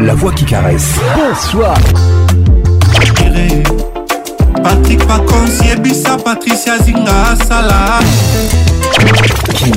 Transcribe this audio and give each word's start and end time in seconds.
la 0.00 0.14
voix 0.14 0.32
qui 0.32 0.44
caresse. 0.44 0.88
Bonsoir. 1.16 1.74
Patrick 4.62 5.00
Patricia 6.24 6.78
Zinga, 6.82 7.34
Kim, 9.54 9.72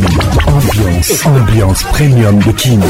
ambiance, 0.45 1.25
ambiance 1.25 1.83
premium 1.91 2.37
de 2.39 2.51
Kim. 2.53 2.81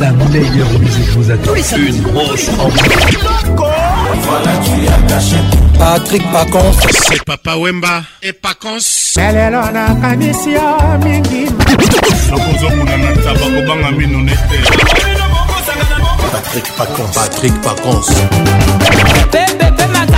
La 0.00 0.10
meilleure 0.12 0.70
musique 0.80 1.08
vous 1.16 1.30
attend. 1.30 1.52
Une 1.76 2.02
grosse 2.02 2.50
ambiance. 2.58 3.97
Voilà, 4.28 4.58
tu 4.58 4.82
y 4.84 4.88
as 4.88 4.98
caché. 5.08 5.36
Patrick 5.78 6.30
Pacons. 6.30 6.72
C'est 7.08 7.24
Papa 7.24 7.56
Wemba 7.56 8.02
et 8.22 8.34
Pacons. 8.34 9.16
elelo 9.16 9.62
nakanisi 9.72 10.52
yo 10.52 10.60
ah, 10.78 10.98
mingi 10.98 11.46
nakozomona 12.30 12.96
na 12.96 13.16
taba 13.22 13.46
kobanga 13.56 13.90
mino 13.90 14.18
nete 14.18 14.58
patrik 16.32 16.64
pacons 16.76 17.12
patrik 17.14 17.60
pacons 17.62 18.06
pepe 19.32 19.66
pe 19.76 19.86
maka 19.86 20.17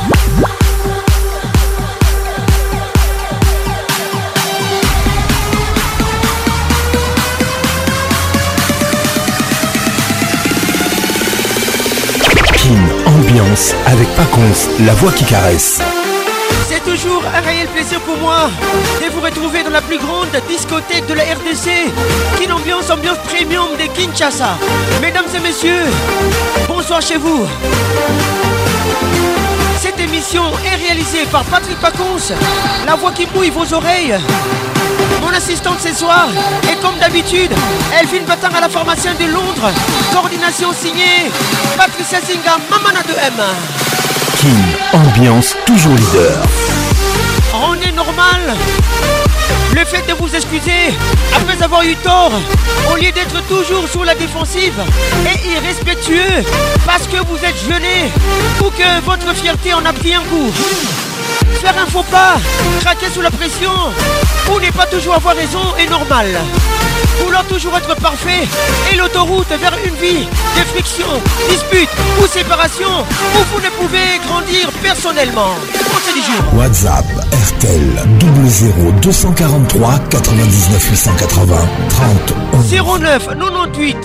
avec 13.87 14.07
Pacons, 14.15 14.85
la 14.85 14.93
voix 14.93 15.11
qui 15.11 15.23
caresse. 15.25 15.79
C'est 16.69 16.83
toujours 16.83 17.23
un 17.35 17.39
réel 17.41 17.67
plaisir 17.69 17.99
pour 18.01 18.15
moi 18.17 18.49
de 19.01 19.09
vous 19.11 19.19
retrouver 19.21 19.63
dans 19.63 19.71
la 19.71 19.81
plus 19.81 19.97
grande 19.97 20.27
discothèque 20.47 21.07
de 21.07 21.13
la 21.15 21.23
RDC, 21.23 21.91
qui 22.41 22.51
Ambiance, 22.51 22.89
ambiance 22.91 23.17
premium 23.29 23.67
de 23.79 23.87
Kinshasa. 23.97 24.57
Mesdames 25.01 25.25
et 25.35 25.39
messieurs, 25.39 25.85
bonsoir 26.67 27.01
chez 27.01 27.17
vous. 27.17 27.45
Cette 29.81 29.99
émission 29.99 30.43
est 30.71 30.75
réalisée 30.85 31.25
par 31.31 31.43
Patrick 31.45 31.79
Pacons, 31.79 32.33
la 32.85 32.95
voix 32.95 33.11
qui 33.11 33.25
bouille 33.25 33.49
vos 33.49 33.73
oreilles 33.73 34.15
mon 35.21 35.31
assistante 35.33 35.79
ce 35.79 35.93
soir. 35.93 36.27
Et 36.71 36.75
comme 36.81 36.97
d'habitude, 36.99 37.51
Elvin 37.99 38.25
Batang 38.27 38.55
à 38.57 38.61
la 38.61 38.69
formation 38.69 39.11
de 39.19 39.25
Londres. 39.31 39.71
Coordination 40.11 40.73
signée 40.73 41.31
Patricia 41.77 42.19
Singa, 42.19 42.57
Mamana 42.69 43.01
de 43.03 43.13
m 43.13 43.45
King, 44.37 44.93
ambiance, 44.93 45.55
toujours 45.65 45.93
leader. 45.95 46.37
On 47.53 47.75
est 47.75 47.91
normal. 47.91 48.55
Le 49.73 49.85
fait 49.85 50.03
de 50.07 50.13
vous 50.13 50.33
excuser 50.35 50.93
après 51.35 51.61
avoir 51.63 51.83
eu 51.83 51.95
tort, 51.97 52.31
au 52.91 52.95
lieu 52.95 53.11
d'être 53.11 53.41
toujours 53.47 53.87
sur 53.87 54.03
la 54.03 54.15
défensive 54.15 54.73
et 55.25 55.49
irrespectueux 55.55 56.43
parce 56.85 57.07
que 57.07 57.17
vous 57.25 57.37
êtes 57.43 57.57
jeûné 57.69 58.11
ou 58.59 58.65
que 58.69 59.01
votre 59.05 59.33
fierté 59.35 59.73
en 59.73 59.85
a 59.85 59.93
pris 59.93 60.13
un 60.15 60.21
coup. 60.21 60.51
Faire 61.61 61.75
un 61.77 61.87
faux 61.89 62.03
pas, 62.03 62.35
craquer 62.79 63.07
sous 63.13 63.21
la 63.21 63.29
pression, 63.29 63.71
ou 64.51 64.59
n'est 64.59 64.71
pas 64.71 64.87
toujours 64.87 65.15
avoir 65.15 65.35
raison 65.35 65.59
est 65.79 65.89
normal. 65.89 66.25
Vouloir 67.23 67.43
toujours 67.45 67.77
être 67.77 67.95
parfait 67.97 68.47
et 68.91 68.95
l'autoroute 68.95 69.47
vers 69.49 69.73
une 69.85 69.93
vie 69.95 70.25
de 70.57 70.61
friction, 70.73 71.05
dispute 71.49 71.89
ou 72.21 72.25
séparation 72.25 72.87
où 72.89 73.37
vous 73.53 73.61
ne 73.61 73.69
pouvez 73.79 74.19
grandir 74.25 74.71
personnellement. 74.81 75.53
Pensez 75.73 76.13
du 76.13 76.25
jour. 76.25 76.53
WhatsApp 76.55 77.05
RTL 77.55 78.07
00 78.45 78.91
243 79.03 79.99
99 80.09 80.89
880 80.89 81.59
30 81.89 82.33
11. 82.83 82.99
09 82.99 83.27
98 83.39 83.97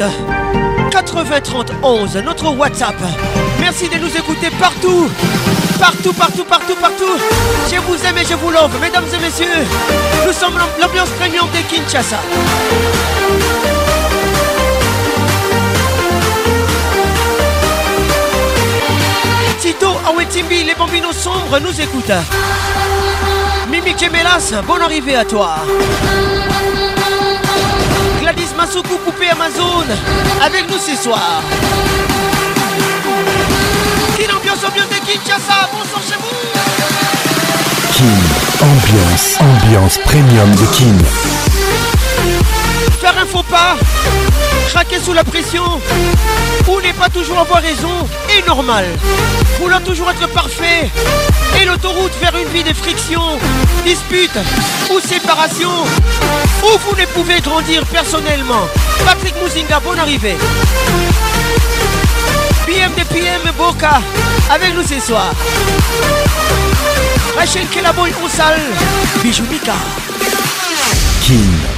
80 1.04 2.22
notre 2.24 2.48
WhatsApp. 2.56 2.96
Merci 3.60 3.86
de 3.88 3.96
nous 3.98 4.08
écouter 4.16 4.48
partout, 4.58 5.10
partout, 5.78 6.12
partout, 6.14 6.44
partout, 6.44 6.74
partout. 6.80 7.18
Je 7.70 7.76
vous 7.80 8.02
aime 8.06 8.16
et 8.16 8.24
je 8.24 8.32
vous 8.34 8.50
love, 8.50 8.74
mesdames 8.80 9.04
et 9.14 9.18
messieurs. 9.18 9.66
Nous 10.26 10.32
sommes 10.32 10.54
l'ambiance 10.80 11.10
premium 11.20 11.44
de 11.52 11.58
Kinshasa. 11.70 12.16
Tito 19.60 19.88
Timbi 20.32 20.64
les 20.64 20.74
bambinos 20.74 21.12
sombres 21.14 21.58
nous 21.60 21.78
écoutent. 21.78 22.24
Mimi 23.70 23.94
Kemelas, 23.94 24.54
bon 24.66 24.80
arrivée 24.80 25.16
à 25.16 25.24
toi. 25.26 25.56
Massoukou 28.56 28.96
Coupé 29.04 29.28
Amazon 29.30 29.84
avec 30.42 30.64
nous 30.70 30.78
ce 30.78 30.96
soir. 31.00 31.42
Kin 34.16 34.34
Ambiance 34.34 34.58
Ambiance 34.64 34.88
de 34.88 35.06
Kinshasa, 35.06 35.68
bonsoir 35.72 36.00
chez 36.02 36.16
vous. 36.18 37.42
Kin 37.92 38.62
Ambiance 38.62 39.36
Ambiance 39.40 39.98
Premium 39.98 40.50
de 40.54 40.66
Kin. 40.76 40.98
Faire 43.00 43.14
un 43.22 43.26
faux 43.26 43.42
pas 43.42 43.76
craquer 44.68 44.98
sous 45.00 45.12
la 45.12 45.24
pression 45.24 45.62
ou 46.68 46.80
n'est 46.80 46.92
pas 46.92 47.08
toujours 47.08 47.38
avoir 47.38 47.60
raison 47.62 47.90
est 48.36 48.46
normal. 48.46 48.84
Voulant 49.60 49.80
toujours 49.80 50.10
être 50.10 50.26
parfait 50.28 50.88
et 51.60 51.64
l'autoroute 51.64 52.12
vers 52.20 52.34
une 52.36 52.48
vie 52.52 52.64
de 52.64 52.72
friction, 52.74 53.20
dispute 53.84 54.34
ou 54.90 55.00
séparation 55.00 55.70
où 56.64 56.68
vous 56.86 56.96
ne 57.00 57.06
pouvez 57.06 57.40
grandir 57.40 57.84
personnellement. 57.86 58.66
Patrick 59.04 59.34
Mouzinga, 59.42 59.80
bonne 59.80 59.98
arrivée. 60.00 60.36
PM 62.66 62.92
de 62.96 63.04
PM 63.04 63.40
Boca 63.56 64.00
avec 64.52 64.74
nous 64.74 64.82
ce 64.86 65.00
soir. 65.00 65.30
Rachel 67.36 67.66
Kelaboy 67.68 68.12
Onsal, 68.24 68.58
Bijou 69.22 69.44
Mika. 69.50 69.74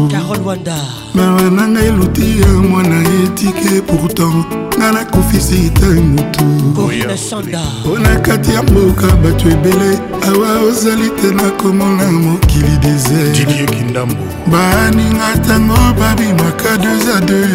mawa 1.14 1.44
na 1.56 1.64
ngai 1.74 1.90
luti 1.98 2.26
ya 2.42 2.48
mwana 2.70 3.00
etike 3.24 3.74
pourtant 3.88 4.40
nga 4.78 4.88
nakofisi 4.96 5.60
te 5.78 5.86
motu 6.14 6.46
mpona 6.46 8.20
kati 8.26 8.52
ya 8.56 8.62
mboka 8.68 9.08
bato 9.24 9.46
ebele 9.56 9.92
awa 10.30 10.50
ozali 10.68 11.08
te 11.20 11.28
nakomona 11.40 12.06
mokili 12.24 12.76
desertkindambo 12.84 14.24
baninga 14.52 15.28
ntango 15.38 15.78
babimaka 16.00 16.72
2 16.76 16.88
a 17.18 17.20
2 17.20 17.46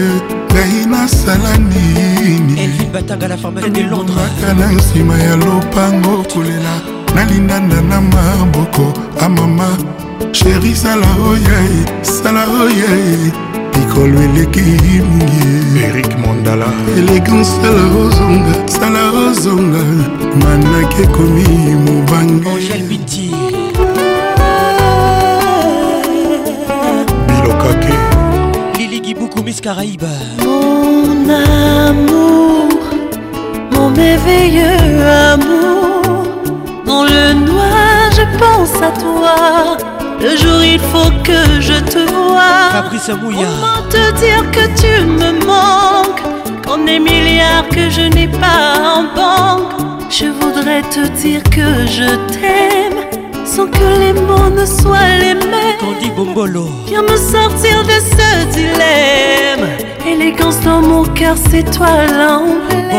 ngai 0.53 0.73
nasala 0.93 1.51
nini 1.59 2.61
elibataga 2.65 3.27
na 3.31 3.37
pharmacie 3.41 3.71
de 3.77 3.83
londresaka 3.93 4.49
na 4.59 4.67
nsima 4.77 5.15
ya 5.27 5.35
lopango 5.37 6.15
kolela 6.35 7.00
nalindana 7.21 7.81
na 7.83 8.01
maboko 8.01 8.85
amama 9.25 9.69
ah, 9.73 9.79
sheri 10.35 10.73
sala 10.77 11.09
oyei 11.29 11.77
sala 12.03 12.43
oyei 12.65 13.15
likolo 13.75 14.19
eleki 14.27 14.65
mingi 15.09 15.45
erik 15.89 16.11
mondala 16.23 16.69
eleki 16.99 17.33
nsala 17.43 17.83
ozonga 18.03 18.55
sala 18.77 19.03
ozonga 19.27 19.83
manaki 20.43 20.99
ekomi 21.03 21.45
mobangi 21.85 22.77
bilokake 27.27 27.95
liligibuku 28.79 29.39
mis 29.47 29.59
caraiba 29.67 30.13
mon 30.47 31.21
amour 31.69 32.81
mon 33.73 33.89
merveilleux 33.91 34.97
amour 35.33 35.80
pense 38.41 38.75
à 38.83 38.91
toi. 39.03 39.37
Le 40.21 40.37
jour 40.37 40.63
il 40.65 40.81
faut 40.81 41.13
que 41.29 41.43
je 41.61 41.79
te 41.93 42.01
vois. 42.15 42.69
Comment 42.81 43.83
te 43.89 44.03
dire 44.23 44.45
que 44.57 44.65
tu 44.81 45.05
me 45.07 45.31
manques 45.47 46.23
Quand 46.67 46.81
est 46.87 46.99
milliards 46.99 47.69
que 47.69 47.89
je 47.97 48.03
n'ai 48.15 48.29
pas 48.29 48.73
en 48.97 49.03
banque, 49.19 49.73
je 50.19 50.27
voudrais 50.41 50.83
te 50.95 51.03
dire 51.23 51.43
que 51.45 51.69
je 51.99 52.09
t'aime. 52.35 52.99
Sans 53.45 53.67
que 53.67 53.89
les 54.03 54.13
mots 54.13 54.51
ne 54.61 54.65
soient 54.65 55.15
les 55.25 55.35
mêmes. 55.35 56.15
Bombolo. 56.17 56.67
Viens 56.87 57.03
me 57.03 57.17
sortir 57.17 57.83
de 57.93 57.97
ce 58.17 58.29
dilemme. 58.59 59.67
Élégance 60.07 60.61
dans 60.61 60.81
mon 60.83 61.05
cœur, 61.05 61.37
c'est 61.51 61.65
toi 61.77 61.93
l'emblème. 62.19 62.91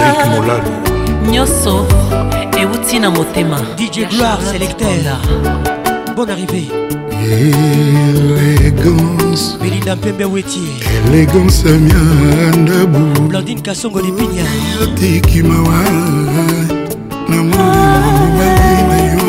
nyonso 1.31 1.87
euti 2.61 2.99
na 2.99 3.11
motema 3.11 3.59
dj 3.79 4.07
gloire 4.13 4.41
selecteur 4.43 5.23
bonne 6.17 6.31
arrivée 6.31 6.67
élégance 7.25 9.57
belinda 9.61 9.95
mpembe 9.95 10.25
weti 10.35 10.65
élégance 11.13 11.65
miandabu 11.67 13.29
blandine 13.29 13.63
kasongo 13.63 14.01
lipinya 14.01 14.43
yotikimawa 14.81 15.81
na 17.29 17.37
mobali 17.37 18.79
na 18.89 18.99
yo 19.13 19.21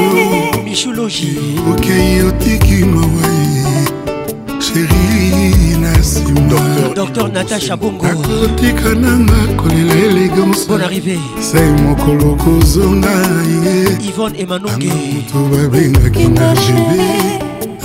michulogi 0.65 1.37
okei 1.71 2.21
otiki 2.27 2.79
mawa 2.85 3.38
dr 6.95 7.27
natasha 7.31 7.75
bongoakotika 7.77 8.95
nanga 9.01 9.35
kolela 9.57 9.95
elegance 10.05 10.61
bon 10.67 10.81
arrivé 10.81 11.17
sai 11.39 11.69
mokolo 11.83 12.35
kozonga 12.35 13.13
ye 13.63 14.09
ivone 14.09 14.39
emanonge 14.41 14.87
moto 14.89 15.39
babengaki 15.51 16.25
nga 16.33 16.49
jebe 16.61 17.05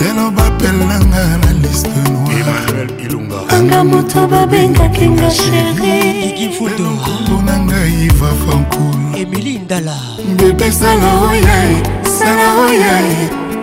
lelo 0.01 0.25
bapelanga 0.37 1.25
na 1.43 1.51
liste 1.63 2.01
noiranga 2.13 3.79
moto 3.85 4.21
babengaki 4.27 5.07
nga 5.11 5.31
sheriigifutompona 5.31 7.55
ngai 7.69 8.09
va 8.21 8.31
fankul 8.45 9.01
emili 9.21 9.55
ndala 9.59 9.99
mbepesala 10.33 11.09
oyae 11.31 11.75
sala 12.19 12.49
oyae 12.67 13.11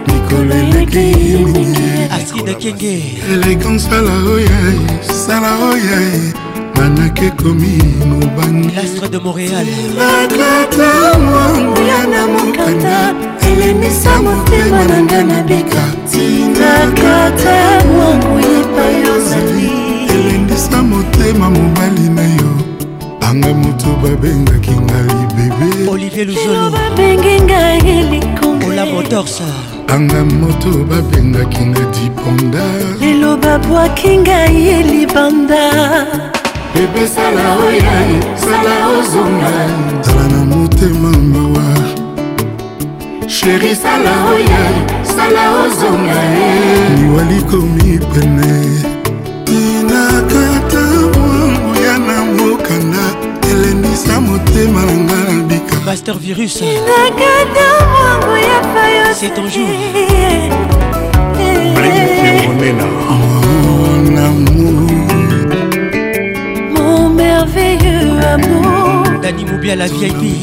mikolo 0.07 0.55
eleki 0.55 1.15
mingi 1.53 1.89
askidakenge 2.19 2.93
elegansala 3.33 4.13
oya 4.35 4.59
sala 5.25 5.51
oya 5.71 5.99
banaki 6.75 7.23
ekomi 7.31 7.73
mobangilastre 8.09 9.07
de 9.13 9.19
montréal 9.25 9.69
lakata 9.99 10.89
monguya 11.27 11.99
na 12.11 12.21
mokanda 12.33 12.97
elemisa 13.49 14.13
motema 14.25 14.81
na 14.91 14.97
nga 15.07 15.21
na 15.29 15.37
bika 15.49 15.85
tinakata 16.11 17.57
monguya 17.97 18.49
epai 18.61 18.97
ozali 19.15 19.71
elendisa 20.15 20.79
motema 20.91 21.47
mobali 21.55 22.07
na 22.17 22.25
yo 22.39 22.51
anga 23.29 23.51
moto 23.61 23.89
babengaki 24.01 24.75
ngai 24.87 25.19
bebe 25.35 25.89
olivier 25.93 26.25
luzolo 26.27 26.69
babengi 26.77 27.33
ngai 27.47 27.79
elikongola 27.99 28.83
motorsa 28.93 29.49
anga 29.89 30.21
moto 30.37 30.69
babengaki 30.89 31.63
nga 31.73 31.83
dipanda 31.95 32.65
lelo 33.01 33.31
babwaki 33.43 34.11
ngai 34.23 34.55
ye 34.67 34.77
libanda 34.91 35.65
bebe 36.73 37.03
sala 37.15 37.45
oyai 37.65 38.13
sala 38.43 38.73
ozonga 38.97 39.53
zala 40.05 40.27
na 40.33 40.41
motema 40.51 41.11
mawa 41.33 41.69
sheri 43.35 43.71
sala 43.83 44.13
oyai 44.33 44.77
sala 45.15 45.43
ozonga 45.65 46.21
liwali 46.97 47.39
komipene 47.49 48.53
tinakata 49.47 50.83
mwangu 51.11 51.71
ya 51.85 51.95
na 52.07 52.17
mokanda 52.37 53.05
elenisa 53.51 54.15
motema 54.27 54.81
na 54.85 54.95
ngai 55.05 55.30
Pasteur 55.91 56.17
Virus 56.19 56.63
C'est 59.13 59.33
ton 59.33 59.45
jour 59.49 59.67
Mon 62.55 64.15
amour 64.15 64.87
Mon 66.77 67.09
merveilleux 67.09 68.13
amour 68.25 69.19
Dani 69.21 69.43
Moubia 69.43 69.75
la 69.75 69.87
VIP 69.87 70.33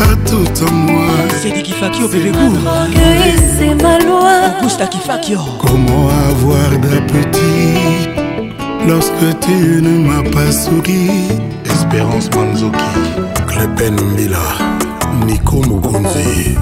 partout 0.00 0.44
en 0.66 0.72
moi 0.72 1.12
C'est 1.40 1.62
Kifakio 1.62 2.08
bébé 2.08 2.32
C'est 3.56 3.80
ma 3.80 4.00
loi 4.00 4.32
oh. 4.64 5.36
Comment 5.64 6.08
avoir 6.28 6.70
d'appétit 6.80 8.08
Lorsque 8.88 9.38
tu 9.42 9.80
ne 9.80 10.08
m'as 10.08 10.28
pas 10.30 10.50
souri 10.50 11.12
Espérance 11.66 12.28
Manzoki 12.34 13.30
clepen 13.52 14.00
mbila 14.00 14.38
niko 15.26 15.56
mokonzi 15.56 16.58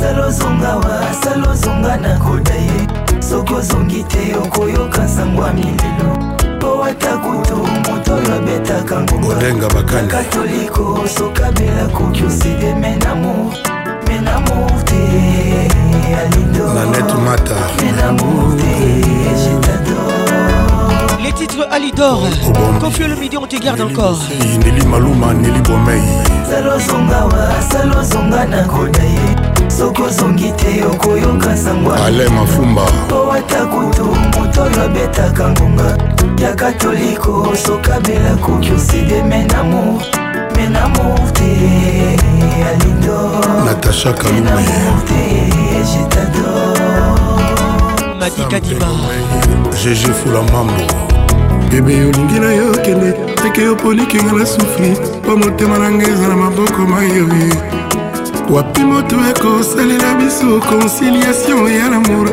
salozonga 0.00 0.76
wa 0.76 1.14
salozonga 1.22 1.96
nakoda 1.96 2.54
ye 2.54 2.86
soki 3.30 3.54
ozongi 3.54 4.02
te 4.04 4.24
okoyoka 4.42 5.08
sango 5.08 5.42
ya 5.46 5.52
milelo 5.52 6.10
mpo 6.56 6.84
ata 6.84 7.16
kutu 7.18 7.56
moto 7.56 8.14
oyo 8.14 8.34
abetaka 8.36 9.00
ngombaolenga 9.00 9.68
bakangakatoliko 9.68 10.84
sokabela 11.18 11.86
koki 11.94 12.24
oside 12.24 12.74
menamo 12.74 13.54
menamo 14.08 14.82
te 14.84 15.00
alido 16.20 16.74
nanete 16.74 17.14
mata 17.26 17.54
menamo 17.82 18.26
te 18.56 18.72
jetador 19.42 20.11
Les 21.24 21.32
titres 21.32 21.64
Alidor, 21.70 22.26
Confie 22.80 23.04
le 23.04 23.14
midi, 23.14 23.36
on 23.36 23.46
te 23.46 23.56
garde 23.56 23.80
encore. 23.80 24.18
Nelly 24.64 24.84
Maluma, 24.86 25.32
Nelly 25.32 25.60
Bomei. 25.60 26.02
soki 29.70 30.02
ozongi 30.02 30.52
te 30.56 30.82
okoyoka 30.86 31.56
sangwaale 31.56 32.28
mafumba 32.28 32.82
po 33.08 33.30
ata 33.32 33.66
kutu 33.66 34.04
moto 34.04 34.62
oyo 34.62 34.82
abetaka 34.84 35.48
ngonga 35.48 35.88
ya 36.42 36.52
katoliko 36.54 37.48
sokabela 37.66 38.34
koki 38.42 38.70
oside 38.72 39.22
menamour 39.24 40.02
menamour 40.56 41.18
te 41.32 41.48
alido 42.70 43.18
natasha 43.64 44.12
kalumenamour 44.12 45.04
te 45.06 45.20
jetador 45.90 48.12
matikadima 48.20 48.86
gg 49.82 50.10
fula 50.20 50.42
mambo 50.52 50.82
bebe 51.72 51.94
olingi 52.06 52.38
na 52.40 52.52
yo 52.54 52.72
kende 52.84 53.12
teke 53.42 53.62
yo 53.62 53.76
polikinga 53.76 54.32
na 54.32 54.46
sufi 54.46 54.82
mpo 55.22 55.36
motema 55.36 55.78
na 55.78 55.90
ngai 55.90 56.10
eza 56.10 56.28
na 56.28 56.36
maboko 56.36 56.82
mayoye 56.88 57.54
wapi 58.50 58.80
moto 58.80 59.16
ekosalela 59.30 60.14
biso 60.18 60.60
conciliation 60.70 61.72
ya 61.72 61.88
lamour 61.90 62.28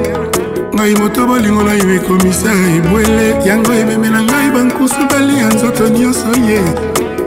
ngai 0.75 0.95
moto 0.95 1.25
bolingo 1.27 1.63
na 1.63 1.73
yo 1.73 1.95
ekomisa 1.95 2.51
ebwele 2.77 3.27
yango 3.45 3.73
ememela 3.73 4.21
ngai 4.23 4.49
bankusu 4.55 5.01
balia 5.09 5.47
nzoto 5.47 5.89
nyonso 5.89 6.27
ye 6.49 6.59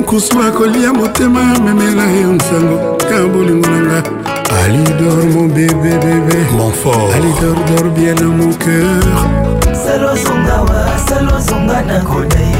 nkusu 0.01 0.43
akolia 0.43 0.93
motema 0.93 1.41
amemela 1.57 2.05
yo 2.11 2.33
nsango 2.33 2.77
ya 3.13 3.27
bolingo 3.33 3.69
na 3.71 3.81
nga 3.87 4.03
alidor 4.65 5.25
mon 5.35 5.49
bébé 5.57 5.93
bébé 6.05 6.39
mon 6.59 6.73
fort 6.83 7.15
alidor 7.15 7.57
dor 7.69 7.87
bien 7.97 8.15
dans 8.15 8.37
mon 8.39 8.53
cœur 8.53 9.52
salozongawa 9.85 10.87
salozonga 11.09 11.83
na 11.87 12.01
koda 12.05 12.39
ye 12.41 12.57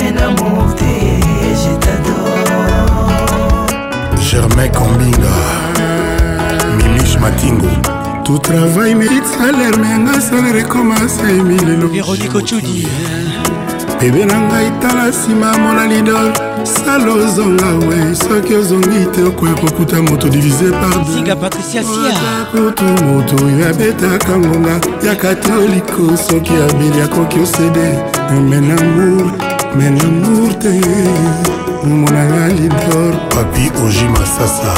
menamorte 0.00 1.20
jetador 1.60 2.86
germain 4.28 4.72
kombinga 4.72 5.32
mimish 6.76 7.18
matingo 7.20 7.95
tout 8.26 8.38
travail 8.38 8.94
mérite 8.96 9.24
salaire 9.24 9.78
me 9.78 9.84
yanga 9.86 10.20
salaire 10.20 10.56
ekomasa 10.62 11.26
emilelo 11.30 11.86
veronike 11.86 12.36
ocudi 12.38 12.88
bebe 14.00 14.24
na 14.24 14.40
ngai 14.40 14.70
tala 14.80 15.06
nsima 15.14 15.48
mona 15.62 15.84
lidor 15.86 16.30
sala 16.64 17.12
ozonga 17.12 17.68
we 17.86 17.98
soki 18.14 18.54
ozongi 18.54 19.04
te 19.14 19.22
okoya 19.22 19.54
kokuta 19.54 20.02
moto 20.02 20.28
divise 20.28 20.70
parkutu 20.80 21.36
moto 23.06 23.36
oyo 23.46 23.68
abetaka 23.70 24.38
ngonga 24.38 24.74
ya 25.06 25.14
katoliko 25.16 26.16
soki 26.28 26.52
abeli 26.64 27.00
akoki 27.02 27.38
osede 27.38 27.88
men 28.50 28.70
amour 28.78 29.30
men 29.78 29.96
amour 30.00 30.52
te 30.58 30.72
monanga 31.90 32.46
lidor 32.48 33.14
papi 33.28 33.70
oji 33.86 34.08
masasa 34.08 34.74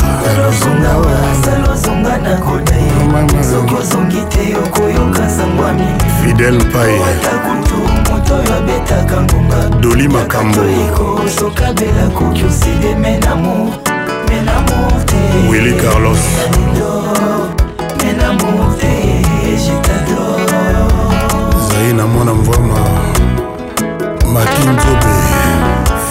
soki 3.85 4.21
te 4.31 4.57
okoyoka 4.59 5.29
sango 5.31 5.63
ya 5.63 5.73
minifidel 5.73 6.59
payeatakutu 6.73 7.77
moto 8.11 8.35
oyo 8.35 8.55
abetaka 8.59 9.23
ngonga 9.23 9.79
doli 9.81 10.09
makambo 10.09 10.61
kosokabela 10.97 12.09
koki 12.15 12.45
oside 12.45 12.95
menamo 12.95 13.73
menamo 14.29 15.05
te 15.07 15.49
wili 15.51 15.73
carlos 15.83 16.19
menamo 17.99 18.75
te 18.81 18.93
egitado 19.49 20.27
zai 21.69 21.93
na 21.93 22.07
mwana 22.07 22.35
mvwama 22.35 22.79
makinzobe 24.35 25.18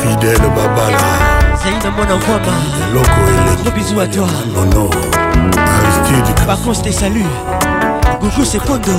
fidèle 0.03 0.47
babala 0.55 1.05
zaina 1.63 1.89
mwana 1.95 2.15
ngwama 2.21 2.55
eloko 2.89 3.19
gros 3.63 3.71
bisous 3.73 3.99
à 3.99 4.07
toi 4.07 4.27
nono 4.53 4.89
aristide 5.75 6.33
contre 6.45 6.75
c'était 6.75 6.91
salut 6.91 7.25
Gugu 8.21 8.43
c'est 8.45 8.59
Pondo 8.61 8.93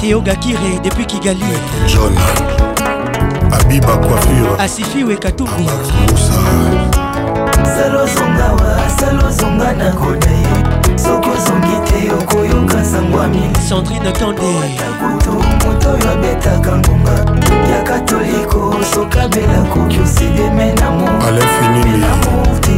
Théo 0.00 0.20
Gakire 0.22 0.58
depuis 0.82 1.06
Kigali 1.06 1.38
John 1.86 2.14
Abiba 3.52 3.96
Coiffure 3.98 4.56
Asifi 4.60 5.04
Wekatumbi 5.04 5.62
Moussa 6.10 6.38
Salozonga 7.64 8.54
wa 8.54 8.88
Salozonga 8.98 9.72
na 9.72 9.90
Kodaye 9.92 10.77
soki 10.98 11.28
ozongi 11.30 11.76
te 11.86 12.12
okoyoka 12.14 12.84
sangwami 12.84 13.42
sandrine 13.68 14.12
tandeakutu 14.12 15.32
moto 15.62 15.88
oyo 15.90 16.10
abetaka 16.12 16.72
ngonga 16.78 17.12
ya 17.70 17.82
katoliko 17.82 18.74
sokabela 18.94 19.62
koki 19.72 20.00
osideme 20.00 20.72
na 20.80 20.90
moamour 20.90 22.60
te 22.60 22.76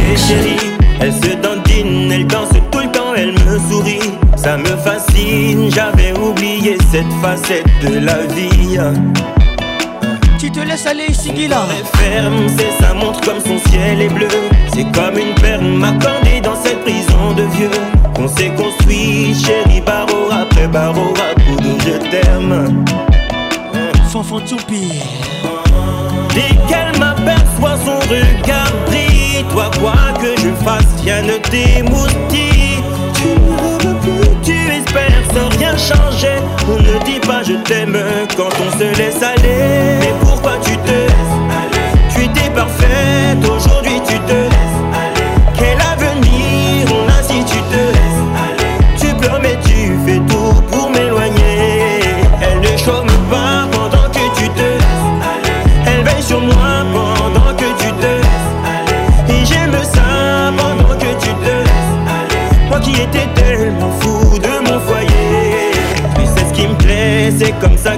eh, 0.00 0.16
chérie 0.26 0.66
Elle 0.98 1.12
se 1.12 1.36
dandine, 1.42 2.10
elle 2.10 2.24
danse 2.26 2.48
tout 2.70 2.78
le 2.78 2.90
temps, 2.90 3.12
elle 3.14 3.32
me 3.32 3.58
sourit. 3.70 4.14
Ça 4.34 4.56
me 4.56 4.74
fascine, 4.82 5.68
j'avais 5.70 6.18
oublié 6.18 6.78
cette 6.90 7.12
facette 7.22 7.66
de 7.82 7.98
la 7.98 8.16
vie 8.32 8.78
tu 10.48 10.52
te 10.52 10.60
laisses 10.60 10.86
aller, 10.86 11.06
ici 11.08 11.30
est 11.30 11.98
ferme, 11.98 12.46
c'est 12.56 12.70
sa 12.84 12.94
montre 12.94 13.20
comme 13.22 13.40
son 13.40 13.58
ciel 13.68 14.00
est 14.00 14.08
bleu. 14.08 14.28
C'est 14.72 14.84
comme 14.92 15.18
une 15.18 15.34
perle 15.34 15.64
m'accordée 15.64 16.40
dans 16.40 16.54
cette 16.62 16.82
prison 16.82 17.32
de 17.36 17.42
vieux. 17.56 17.70
qu'on 18.14 18.28
s'est 18.28 18.50
construit, 18.54 19.34
chérie, 19.44 19.80
barreau 19.80 20.28
après 20.30 20.68
barreau, 20.68 21.12
à 21.16 21.34
coup 21.40 21.56
de 21.60 21.80
je 21.80 21.98
t'aime. 22.10 22.84
Fanfan 24.08 24.46
soupir. 24.46 25.02
Dès 26.32 26.54
qu'elle 26.68 26.96
m'aperçoit 27.00 27.78
son 27.84 27.98
regard 28.08 28.70
brille, 28.86 29.44
toi 29.50 29.68
quoi 29.80 30.12
que 30.20 30.40
je 30.40 30.50
fasse, 30.64 30.86
rien 31.02 31.22
ne 31.22 31.38
t'émoustille 31.50 32.55
sans 35.32 35.48
rien 35.58 35.76
changer. 35.76 36.36
On 36.68 36.76
ne 36.76 37.04
dit 37.04 37.20
pas 37.26 37.42
je 37.42 37.52
t'aime 37.62 37.96
quand 38.36 38.48
on 38.64 38.78
se 38.78 38.98
laisse 38.98 39.22
aller. 39.22 39.98
Mais 40.00 40.12
pourquoi 40.20 40.52
tu 40.62 40.76
te 40.76 40.90
laisses 40.90 41.44
aller 41.50 42.00
Tu 42.14 42.24
étais 42.24 42.50
parfait? 42.50 43.35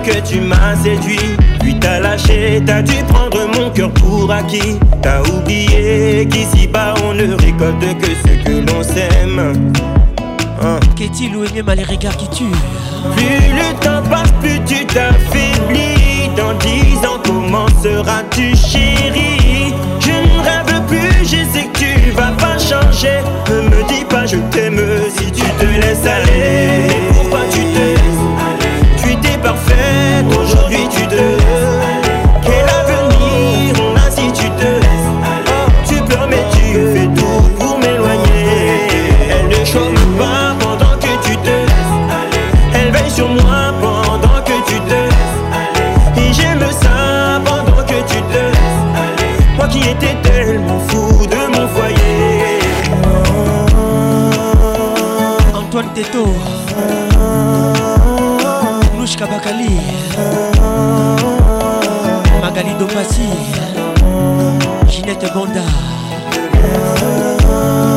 que 0.09 0.23
tu 0.27 0.41
m'as 0.41 0.75
séduit. 0.83 1.19
Puis 1.61 1.75
t'as 1.79 2.01
lâché, 2.01 2.63
t'as 2.65 2.83
dû 2.83 2.95
prendre 3.09 3.47
mon 3.57 3.71
cœur 3.71 3.91
pour 3.93 4.31
acquis. 4.33 4.79
T'as 5.03 5.21
oublié 5.23 6.27
qu'ici-bas 6.31 6.95
on 7.05 7.15
ne 7.15 7.35
récolte 7.35 7.81
que 7.81 8.07
ce 8.07 8.43
que 8.45 8.53
l'on 8.71 8.83
sème. 8.83 9.63
Hein. 10.63 10.81
Qu'est-il 10.97 11.37
ou 11.37 11.45
il 11.55 11.63
mal 11.63 11.77
les 11.79 11.85
regards 11.85 12.17
qui 12.17 12.29
tue 12.31 12.51
Plus 13.17 13.53
le 13.61 13.75
temps 13.81 14.03
passe, 14.09 14.33
plus 14.41 14.59
tu 14.67 14.85
t'affaiblis. 14.87 16.31
Dans 16.37 16.55
dix 16.55 16.97
ans, 17.07 17.21
comment 17.25 17.67
seras-tu 17.83 18.57
chérie 18.57 19.75
Je 20.01 20.11
ne 20.11 20.43
rêve 20.43 20.85
plus, 20.89 21.19
je 21.25 21.45
sais 21.53 21.67
que 21.73 21.79
tu 22.05 22.11
vas 22.17 22.33
pas 22.39 22.59
changer. 22.59 23.19
Ne 23.51 23.61
me 23.69 23.89
dis 23.89 24.05
pas 24.09 24.25
je 24.27 24.37
t'aime 24.51 24.81
si 25.17 25.27
tu 25.31 25.43
te 25.43 25.65
laisses 25.65 26.07
aller. 26.07 27.08
Aujourd'hui 30.31 30.89
tu 30.91 31.07
te 31.07 31.15
laisses 31.15 32.05
Quel 32.41 32.69
avenir 32.81 33.75
on 33.83 33.97
a 33.97 34.11
si 34.11 34.33
tu 34.33 34.49
te 34.51 34.65
laisses 34.65 35.09
oh, 35.27 35.71
Tu 35.87 35.95
pleures 36.05 36.27
mais 36.29 36.45
tu 36.53 36.63
fais 36.95 37.07
tout 37.15 37.55
pour 37.59 37.79
m'éloigner 37.79 38.89
Elle 39.31 39.49
ne 39.49 39.65
chôme 39.65 39.95
pas 40.19 40.55
pendant 40.61 40.97
que 40.99 41.29
tu 41.29 41.37
te 41.37 41.47
laisses 41.51 41.97
Elle 42.75 42.91
veille 42.93 43.11
sur 43.11 43.29
moi 43.29 43.75
pendant 43.81 44.41
que 44.43 44.71
tu 44.71 44.81
te 44.81 44.95
laisses 44.95 46.17
Et 46.29 46.33
j'aime 46.33 46.65
ça 46.81 47.41
pendant 47.45 47.83
que 47.83 48.01
tu 48.11 48.23
te 48.23 48.39
laisses 48.39 49.43
Moi 49.57 49.69
qui 49.69 49.81
étais 49.81 50.17
tellement 50.23 50.79
fou 50.89 51.27
de 51.27 51.47
mon 51.57 51.69
foyer 51.69 52.61
Antoine 55.55 55.89
Této 55.95 56.38
Ginette 64.89 65.33
Banda 65.35 65.61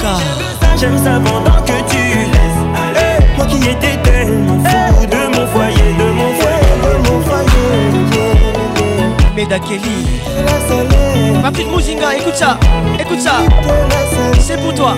cas 0.00 0.20
J'aime 0.80 0.98
ça 0.98 1.18
pendant 1.24 1.56
que 1.62 1.72
tu 1.90 2.02
laisses. 2.02 2.60
aller 2.76 3.16
moi 3.36 3.46
qui 3.46 3.56
étais 3.68 3.96
tellement 4.02 4.58
fou 4.64 5.06
de 5.06 5.20
mon 5.36 5.46
foyer, 5.48 5.92
de 5.98 6.04
mon 6.04 6.32
foyer, 6.38 6.74
de 6.82 6.90
mon 6.98 7.18
foyer. 7.24 7.70
Ma 9.34 9.42
Patrick 11.42 11.68
Mouzinga, 11.70 12.08
écoute 12.16 12.34
ça, 12.36 12.58
écoute 12.98 13.20
ça. 13.20 13.34
C'est 14.38 14.60
pour 14.60 14.72
toi. 14.74 14.94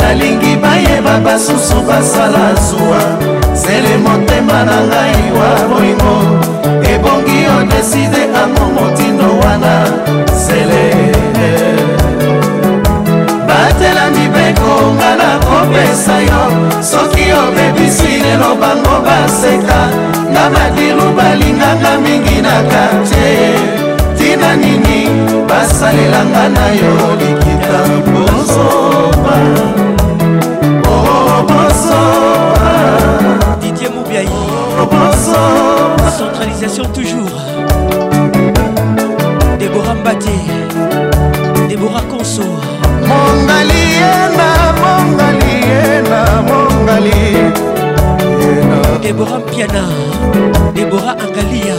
nalingi 0.00 0.56
bayeba 0.56 1.18
basusu 1.22 1.76
basala 1.86 2.54
zuwa 2.66 3.02
zele 3.54 3.96
motema 4.04 4.64
na 4.68 4.76
ngai 4.88 5.20
wa 5.38 5.50
bolingo 5.68 6.16
ebongi 6.92 7.40
odeside 7.58 8.22
ango 8.42 8.66
motindo 8.74 9.26
wana 9.42 9.74
zele 10.44 10.84
batela 13.48 14.10
mibeko 14.14 14.72
nga 14.96 15.10
na 15.20 15.30
kopesa 15.46 16.16
yo 16.28 16.42
soki 16.90 17.26
obebisi 17.44 18.18
lelo 18.24 18.54
bango 18.60 18.96
baseka 19.06 19.80
nga 20.32 20.50
badiru 20.54 21.08
balinganga 21.16 21.92
mingi 22.04 22.42
na 22.42 22.56
kartie 22.70 23.36
tina 24.18 24.56
nini 24.56 25.23
nasalelanga 25.64 26.44
na 26.56 26.66
yo 26.80 26.92
likita 27.20 27.78
bosoba 28.12 29.36
obosoba 30.94 32.72
oh, 32.72 33.56
didie 33.62 33.88
mobiai 33.96 34.28
obosoba 34.82 36.04
oh, 36.08 36.14
centralisation 36.20 36.86
toujours 36.96 37.36
debora 39.60 39.92
mbate 40.00 40.36
debora 41.70 42.00
konso 42.12 42.44
mongaliena 43.08 44.48
mongaliena 44.82 46.20
mongali 46.48 47.22
debora 49.04 49.36
mpiana 49.42 49.82
debora 50.76 51.12
angalia 51.24 51.76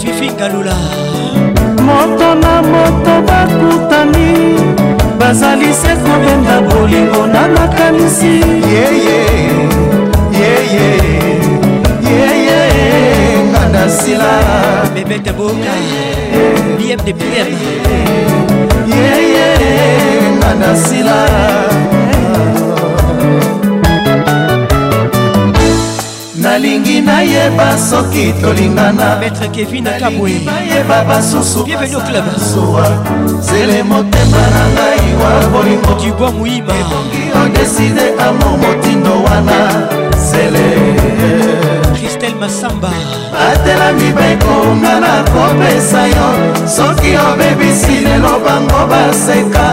fifingalula 0.00 0.76
moto 1.86 2.34
na 2.34 2.54
moto 2.70 3.12
bakutani 3.28 4.28
bazali 5.18 5.72
se 5.74 5.92
kobenda 6.04 6.56
bolingo 6.68 7.26
na 7.26 7.48
makanisi 7.56 8.34
yeye 8.72 9.18
yeye 10.32 10.88
yeye 12.02 13.44
nganda 13.50 13.88
sila 13.90 14.30
bebete 14.94 15.32
boka 15.32 15.72
biem 16.78 17.00
de 17.04 17.12
biem 17.12 17.50
yeye 18.86 19.46
nganda 20.36 20.76
sila 20.76 21.16
nalingi 26.56 27.00
nayeba 27.02 27.76
soki 27.78 28.32
tolingana 28.40 29.16
maître 29.20 29.48
kevin 29.52 29.86
akabwenayeba 29.86 31.04
basususuwa 31.08 32.88
zele 33.40 33.82
motema 33.82 34.42
na 34.54 34.62
ngai 34.74 35.06
wa 35.20 35.32
bolingo 35.52 35.92
duboi 36.00 36.32
moima 36.36 36.72
ebongi 36.82 37.22
odeside 37.42 38.04
amo 38.26 38.48
motindo 38.62 39.12
wana 39.26 39.58
zele 40.28 40.66
kristel 41.96 42.34
masamba 42.40 42.90
batelami 43.32 44.10
bekonga 44.18 44.94
na 45.04 45.14
kopesa 45.32 46.02
yo 46.14 46.26
soki 46.76 47.10
obebisi 47.28 47.96
lelo 48.04 48.32
bango 48.44 48.80
baseka 48.90 49.66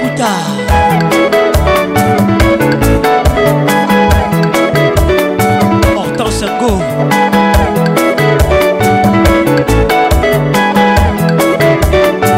maputa 0.01 0.29
hortense 5.95 6.45
go 6.59 6.81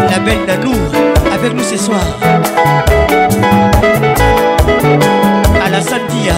la 0.09 0.19
belle 0.19 0.45
Nanou 0.47 0.73
avec 1.33 1.53
nous 1.55 1.63
ce 1.63 1.77
soir 1.77 1.99
à 5.65 5.69
la 5.69 5.81
Sandia 5.81 6.35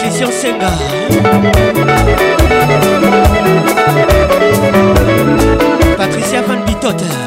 Christian 0.00 0.28
Senga 0.30 0.70
Patricia 5.96 6.40
Van 6.42 6.64
Bitote 6.66 7.17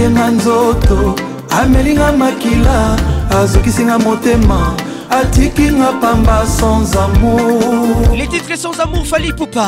ayenga 0.00 0.28
nzoto 0.30 1.14
amelinga 1.62 2.12
makila 2.12 2.96
azokisinga 3.40 3.98
motema 3.98 4.72
atikinga 5.10 5.88
pamba 6.00 6.46
sans 6.46 6.96
amour 6.96 8.16
les 8.16 8.26
titres 8.26 8.56
sans 8.56 8.78
amour 8.80 9.04
fali 9.04 9.30
poupa 9.32 9.66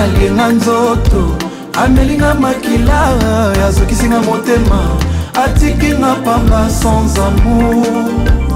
aliyenga 0.00 0.46
nzoto 0.56 1.22
amelinga 1.84 2.34
makila 2.34 3.00
azokisinga 3.66 4.20
motema 4.28 4.78
atikinga 5.44 6.12
pamba 6.24 6.60
sans 6.80 7.14
amour 7.18 7.86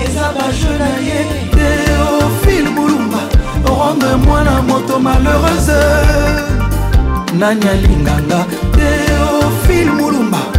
eza 0.04 0.26
baje 0.36 0.72
na 0.80 0.90
ye 1.08 1.18
teofile 1.54 2.70
bulumba 2.76 3.20
rendre 3.66 4.16
mwana 4.24 4.54
moto 4.68 4.94
malheureuse 5.04 5.80
nani 7.38 7.66
alinganga 7.74 8.40
teofile 8.76 9.90
mulumba 9.90 10.53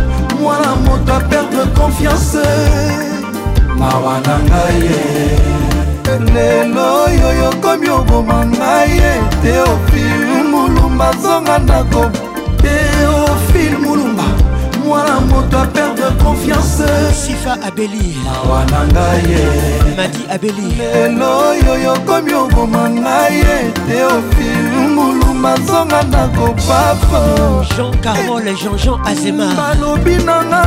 mwana 0.45 0.75
moto 0.75 1.13
aperdre 1.19 1.63
confiance 1.79 2.43
mawa 3.79 4.13
na 4.25 4.35
ngai 4.45 4.89
e. 4.89 6.19
lelo 6.33 6.83
oyo 7.05 7.29
yokomi 7.43 7.89
oboma 7.97 8.37
ngai 8.57 8.93
ete 9.11 9.53
ofil 9.73 10.23
mulumba 10.51 11.07
zonga 11.21 11.55
ndako 11.63 12.03
teofil 12.61 13.73
mulumba 13.85 14.23
mwana 14.85 15.15
moto 15.29 15.55
aperdre 15.65 16.09
confiance 16.23 16.89
sifa 17.25 17.53
abeli 17.67 18.05
mawa 18.25 18.59
na 18.71 18.79
ngai 18.93 19.27
e. 19.43 19.47
madi 19.97 20.21
abeli 20.33 20.67
lelo 20.79 21.27
oyo 21.51 21.73
yokomi 21.87 22.33
oboma 22.43 22.83
ngai 23.01 23.37
ete 23.55 23.97
ofil 24.15 24.74
ngulumba 24.95 25.51
nzonga 25.61 26.01
na 26.11 26.21
kopapa 26.37 27.21
jean 27.75 27.91
carole 28.03 28.51
jean-jean 28.59 28.99
azema 29.11 29.45
balobi 29.57 30.15
nanga 30.27 30.61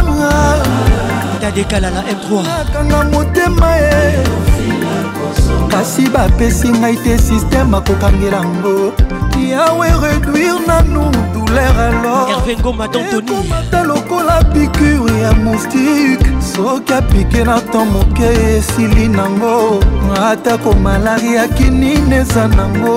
tadekalala 1.41 2.03
m3 2.15 2.31
nakanga 2.49 2.99
motema 3.13 3.69
e 3.79 3.99
kasi 5.73 6.03
bapesi 6.15 6.69
ngai 6.81 6.97
te 7.05 7.13
systeme 7.27 7.75
akokangela 7.79 8.41
ngo 8.53 8.75
yawe 9.53 9.89
réduire 10.03 10.61
nanu 10.69 11.03
douleur 11.33 11.77
alorekomata 11.87 13.81
lokola 13.89 14.37
pikure 14.53 15.17
ya 15.25 15.33
moustike 15.43 16.27
soki 16.53 16.93
apike 16.99 17.41
na 17.49 17.57
to 17.71 17.81
moke 17.93 18.29
esili 18.55 19.07
nango 19.09 19.55
atako 20.29 20.71
malari 20.85 21.35
ya 21.35 21.45
kinini 21.57 22.15
eza 22.23 22.45
nango 22.57 22.97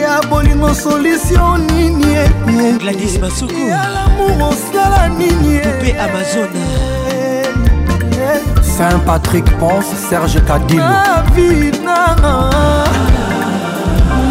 ya 0.00 0.20
bolingo 0.30 0.74
solutio 0.74 1.58
nini 1.58 2.78
gladis 2.78 3.18
masuku 3.20 3.54
ya 3.68 3.88
lamour 3.94 4.40
osala 4.48 5.08
nini 5.08 5.60
pe 5.80 5.92
amazona 6.00 6.64
saint 8.76 9.04
patrick 9.06 9.44
ponce 9.58 9.92
serge 10.08 10.40
kadilvinanga 10.40 12.34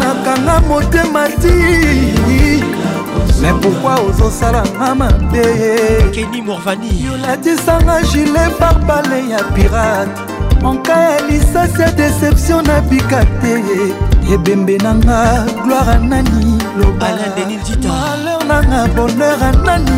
nakanga 0.02 0.60
motema 0.68 1.24
ti 1.28 1.54
mais 3.40 3.54
pourkoi 3.62 3.94
ozosalanga 4.10 4.94
mabe 4.94 5.46
keni 6.12 6.42
morvani 6.42 6.90
yolatisanga 7.06 8.00
gilet 8.10 8.58
barbale 8.60 9.28
ya 9.30 9.38
pirate 9.54 10.12
monka 10.62 10.92
ya 10.98 11.20
lisasi 11.30 11.82
ya 11.82 11.90
deception 11.92 12.66
nabika 12.66 13.24
te 13.40 13.62
ebembe 14.30 14.76
nanga 14.82 15.44
gloire 15.64 15.90
anani 15.90 16.62
lobalmalheur 16.78 18.42
nanga 18.50 18.82
bonheur 18.96 19.40
anani 19.46 19.96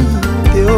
teo 0.52 0.76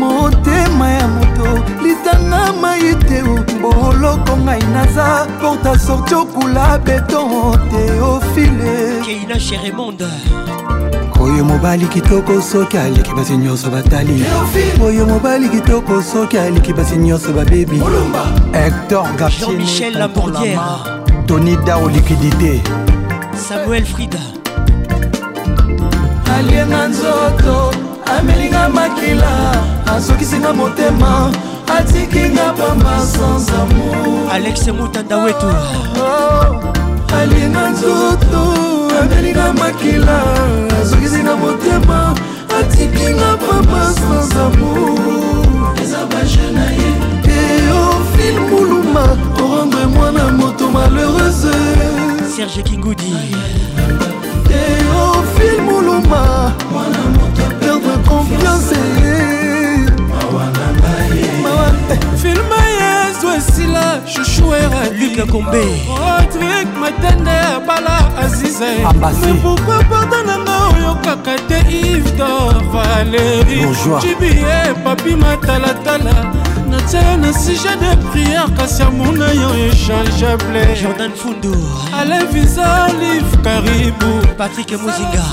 motema 0.00 0.88
ya 0.96 1.06
moto 1.14 1.52
litanga 1.84 2.42
mai 2.64 2.92
te 3.06 3.20
boloko 3.62 4.36
ngai 4.44 4.60
naza 4.74 5.06
porta 5.40 5.72
sorti 5.86 6.14
okula 6.20 6.66
beton 6.88 7.32
teofile 7.72 8.76
keina 9.08 9.38
cheremonde 9.46 10.10
oyo 11.24 11.44
mobali 11.52 11.88
kitoko 11.96 12.40
soki 12.52 12.78
aleki 12.84 13.12
basi 13.20 13.36
nyonso 13.46 13.70
batali 13.76 14.18
oyo 14.90 15.06
mobali 15.14 15.48
kitoko 15.56 16.02
soki 16.12 16.38
aleki 16.44 16.72
basi 16.78 16.96
nyonso 17.08 17.32
babebi 17.40 17.80
hector 18.60 19.04
gachemichel 19.22 19.96
lambordiere 20.02 20.96
tony 21.28 21.54
dao 21.66 21.86
liquidité 21.88 22.62
samuel 23.48 23.84
frida 23.84 24.18
alienga 26.38 26.88
nzoto 26.88 27.56
amelinga 28.18 28.68
makila 28.68 29.32
asokisinga 29.96 30.52
motema 30.52 31.30
atikinga 31.78 32.46
pamba 32.58 32.96
sans 33.12 33.48
amour 33.62 34.32
alexe 34.32 34.72
mutanda 34.72 35.16
wetu 35.16 35.46
oh, 35.46 36.00
oh, 36.08 37.16
alienga 37.18 37.68
nzoto 37.68 38.40
amelinga 39.02 39.52
makila 39.52 40.18
asokisinga 40.82 41.36
motema 41.36 42.14
atikinga 42.60 43.30
pamba 43.48 43.82
sans 43.98 44.30
amour 44.46 45.76
eza 45.82 46.02
bajena 46.10 46.64
ye 46.78 46.90
eofil 47.26 48.36
muluma 48.50 49.04
orendre 49.44 49.86
mwana 49.86 50.37
mase 51.28 51.52
serge 52.30 52.62
kingudi 52.62 53.12
teofil 54.48 55.60
moluma 55.62 56.52
mwana 56.72 57.02
moto 57.14 57.42
perdre 57.60 57.96
confiance 58.08 58.74
eh, 59.06 59.92
filma 62.22 62.60
yezo 62.80 63.34
esila 63.36 64.00
chouchoueralika 64.14 65.26
kombe 65.26 65.64
rodrik 65.64 66.68
matende 66.80 67.30
abala 67.30 67.96
azize 68.22 68.72
pourkui 69.42 69.84
pardon 69.90 70.26
nanga 70.26 70.56
oyokaka 70.74 71.34
te 71.48 71.60
ivdor 71.80 72.54
valeri 72.72 73.66
jibie 74.02 74.74
papi 74.84 75.16
matalatala 75.16 76.12
natia 76.68 77.16
na 77.16 77.32
sujet 77.32 77.78
de 77.80 77.96
prière 78.10 78.48
kasi 78.56 78.82
amona 78.82 79.32
yo 79.34 79.50
échangeable 79.68 80.64
jordan 80.74 81.10
fundo 81.16 81.52
ale 81.98 82.24
visa 82.32 82.86
live 83.00 83.36
karibu 83.42 84.10
patrik 84.36 84.70
mozinga 84.72 85.24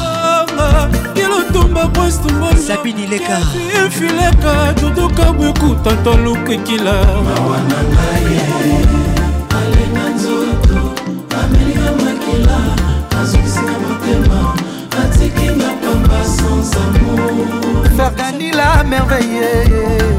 kilotumba 1.15 1.89
sabini 2.67 3.07
leka 3.07 3.39
efileka 3.85 4.73
duduka 4.81 5.31
bwekuta 5.33 5.95
toluku 6.03 6.51
ekila 6.51 6.93
mawa 7.03 7.57
na 7.69 7.79
ngai 7.85 8.35
alinga 9.57 10.05
nzoto 10.15 10.79
amelinga 11.39 11.91
makila 12.03 12.57
azokisinga 13.21 13.75
motema 13.87 14.39
atikinga 15.03 15.69
pamba 15.83 16.19
sans 16.23 16.71
amour 16.81 17.45
ferganila 17.97 18.83
merveille 18.83 20.14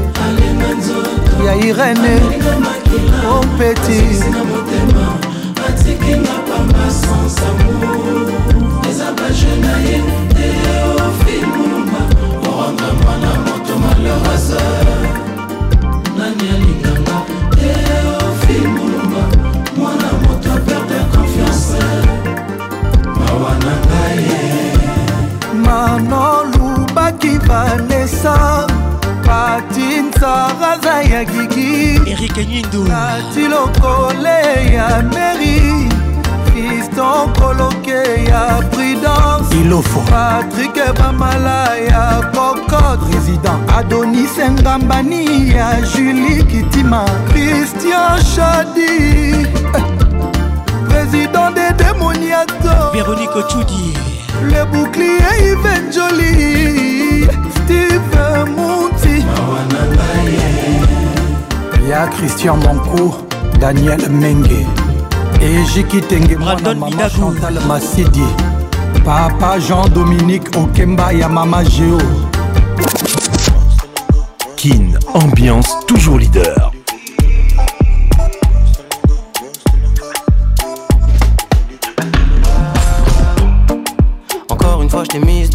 ya 1.45 1.53
irene 1.55 2.15
opeti 3.29 4.01
oh, 4.49 4.63
atikinga 5.67 6.37
pamba 6.47 6.87
sans 6.89 7.37
amour 7.47 8.29
eza 8.89 9.11
bajena 9.17 9.73
ye 9.85 9.97
teofimulumba 10.33 12.01
orendre 12.47 12.89
mwana 13.01 13.31
moto 13.45 13.73
malheureuse 13.83 14.63
nani 16.17 16.45
alinganga 16.55 17.17
teofimulumba 17.59 19.23
mwana 19.77 20.09
moto 20.23 20.47
aperde 20.57 20.99
confiance 21.11 21.85
mawa 23.19 23.51
na 23.65 23.73
ngai 23.83 24.25
manolubaki 25.65 27.37
vanesa 27.47 28.67
kati 29.57 29.81
nsaraza 30.01 31.01
ya 31.01 31.25
gigi 31.25 32.01
erike 32.11 32.45
nyindu 32.45 32.83
kati 32.83 33.39
lokole 33.47 34.73
ya 34.73 35.01
meri 35.15 35.89
fiston 36.45 37.33
koloke 37.39 37.97
ya 38.29 38.59
prudence 38.71 39.57
ilofo 39.61 39.99
patrike 39.99 40.81
bamala 40.99 41.75
ya 41.77 42.21
kokod 42.35 42.99
résident 43.13 43.69
adonis 43.77 44.37
ngambani 44.51 45.49
ya 45.49 45.81
julie 45.81 46.43
kitima 46.43 47.05
christian 47.29 48.21
shadi 48.21 49.01
président 50.89 51.51
de 51.55 51.83
demoniato 51.83 52.91
véronique 52.93 53.47
chudi 53.49 53.93
le 54.51 54.65
bouclier 54.65 55.49
ivenjoli 55.49 56.45
steve 57.51 58.19
mund 58.55 58.96
Il 61.81 61.87
y 61.89 61.93
a 61.93 62.05
Christian 62.09 62.57
Mancourt, 62.57 63.23
Daniel 63.59 64.07
Mengue, 64.11 64.65
Et 65.41 66.01
Tenge, 66.01 66.37
Maman 66.37 66.89
Chantal 67.09 67.57
Massidi, 67.67 68.21
Papa 69.03 69.57
Jean-Dominique 69.59 70.55
Okemba 70.57 71.11
ya 71.13 71.27
Mama 71.27 71.63
Géo. 71.63 71.97
Kin, 74.57 74.91
ambiance 75.15 75.69
toujours 75.87 76.19
leader. 76.19 76.69
Encore 84.49 84.83
une 84.83 84.89
fois, 84.89 85.03
je 85.03 85.09
t'ai 85.09 85.19
mis 85.19 85.46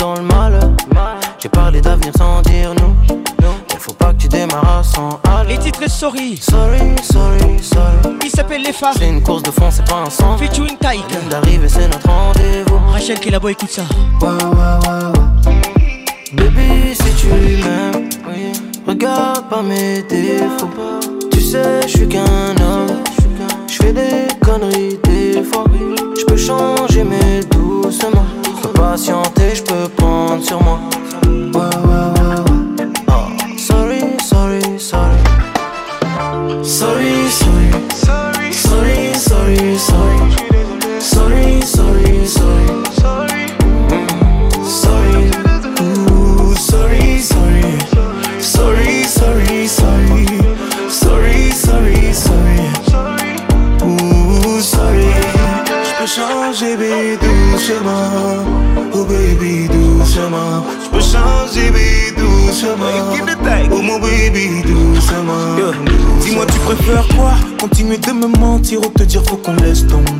Sorry. 5.88 6.36
Sorry, 6.36 6.94
sorry, 7.02 7.58
sorry. 7.60 8.16
Il 8.24 8.30
s'appelle 8.30 8.62
Les 8.62 8.72
femmes. 8.72 8.92
C'est 8.98 9.08
une 9.08 9.22
course 9.22 9.42
de 9.42 9.50
fond, 9.50 9.68
c'est 9.70 9.84
pas 9.84 10.02
un 10.06 10.10
sang. 10.10 10.36
Featuring 10.36 10.76
Taïk. 10.78 11.04
Vient 11.08 11.28
d'arriver, 11.28 11.68
c'est 11.68 11.88
notre 11.88 12.08
rendez-vous. 12.08 12.78
Rachel 12.90 13.18
qui 13.18 13.28
est 13.28 13.32
là-bas, 13.32 13.50
écoute 13.50 13.70
ça. 13.70 13.82
Ouais, 14.20 14.28
ouais, 14.28 14.38
ouais, 14.42 15.48
ouais. 15.48 16.04
Baby, 16.34 16.94
si 16.94 17.14
tu 17.16 17.26
m'aimes, 17.28 18.08
oui. 18.28 18.52
regarde 18.86 19.48
pas 19.48 19.62
mes 19.62 20.02
défauts. 20.02 20.70
Tu 21.32 21.40
sais, 21.40 21.80
je 21.82 21.88
suis 21.88 22.08
qu'un 22.08 22.20
homme. 22.22 23.02
Je 23.66 23.74
fais 23.74 23.92
des 23.92 24.28
conneries 24.44 24.98
des 25.02 25.42
fois. 25.42 25.64
Je 26.16 26.24
peux 26.26 26.36
changer, 26.36 27.02
mais 27.04 27.40
doucement. 27.50 28.24
Sois 28.62 28.72
patienter, 28.74 29.54
je 29.54 29.62
peux 29.62 29.88
prendre 29.96 30.44
sur 30.44 30.62
moi. 30.62 30.78
sorry, 36.82 37.28
sorry, 37.28 37.30
sorry, 37.30 38.52
sorry, 38.52 38.52
sorry, 38.52 38.52
sorry, 39.14 39.76
sorry, 41.60 41.60
sorry, 41.62 42.26
sorry. 42.26 42.62
changer, 56.12 56.76
baby, 56.76 57.18
doucement. 57.22 58.44
Oh, 58.96 59.04
baby, 59.06 59.66
doucement. 59.72 60.60
Je 60.84 60.90
peux 60.90 61.00
changer, 61.00 61.70
baby. 61.70 62.11
Oh 62.64 63.82
mon 63.82 63.98
baby, 63.98 64.62
doucement. 64.62 65.56
Dis-moi, 66.20 66.46
tu 66.52 66.60
préfères 66.60 67.08
quoi 67.18 67.32
Continuer 67.60 67.96
de 67.98 68.12
me 68.12 68.28
mentir 68.38 68.80
ou 68.82 68.86
te 68.90 69.02
dire 69.02 69.20
faut 69.24 69.36
qu'on 69.36 69.54
laisse 69.56 69.84
tomber. 69.88 70.12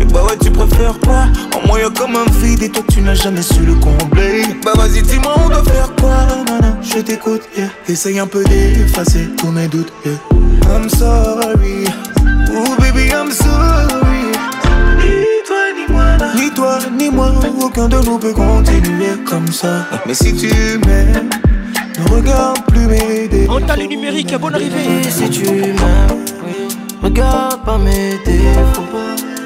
Et 0.00 0.04
bah 0.06 0.22
ouais, 0.24 0.38
tu 0.42 0.50
préfères 0.50 0.98
quoi 1.00 1.24
En 1.62 1.66
moyen 1.66 1.90
comme 1.90 2.16
un 2.16 2.24
vide 2.42 2.62
et 2.62 2.70
toi, 2.70 2.82
tu 2.90 3.02
n'as 3.02 3.14
jamais 3.14 3.42
su 3.42 3.60
le 3.60 3.74
combler. 3.74 4.44
Bah 4.64 4.72
vas-y, 4.74 5.02
dis-moi, 5.02 5.34
on 5.44 5.48
doit 5.50 5.64
faire 5.64 5.94
quoi 6.00 6.16
je 6.82 6.98
t'écoute, 7.00 7.42
yeah. 7.56 7.68
Essaye 7.88 8.18
un 8.18 8.26
peu 8.26 8.42
d'effacer 8.44 9.28
tous 9.36 9.48
mes 9.50 9.68
doutes, 9.68 9.92
yeah. 10.04 10.12
I'm 10.74 10.88
sorry. 10.88 11.84
Oh 12.50 12.76
baby, 12.80 13.08
I'm 13.12 13.30
sorry. 13.30 14.00
Ni 15.02 15.44
toi, 15.46 15.64
ni 15.76 15.92
moi, 15.92 16.06
ni 16.34 16.50
toi, 16.50 16.78
ni 16.98 17.10
moi, 17.10 17.30
aucun 17.62 17.88
de 17.88 17.98
nous 18.04 18.18
peut 18.18 18.32
continuer 18.32 19.12
comme 19.28 19.46
ça. 19.52 19.86
Ah. 19.92 20.00
Mais 20.06 20.14
si 20.14 20.34
tu 20.34 20.48
m'aimes 20.88 21.28
regarde 22.08 22.58
plus 22.66 22.86
mes 22.86 23.28
On 23.48 23.60
t'a 23.60 23.76
numérique, 23.76 24.32
à 24.32 24.38
bonne 24.38 24.54
arrivée. 24.54 25.02
si 25.10 25.28
tu 25.28 25.44
m'aimes, 25.50 26.24
regarde 27.02 27.62
pas 27.64 27.78
mes 27.78 28.12
défauts. 28.24 28.84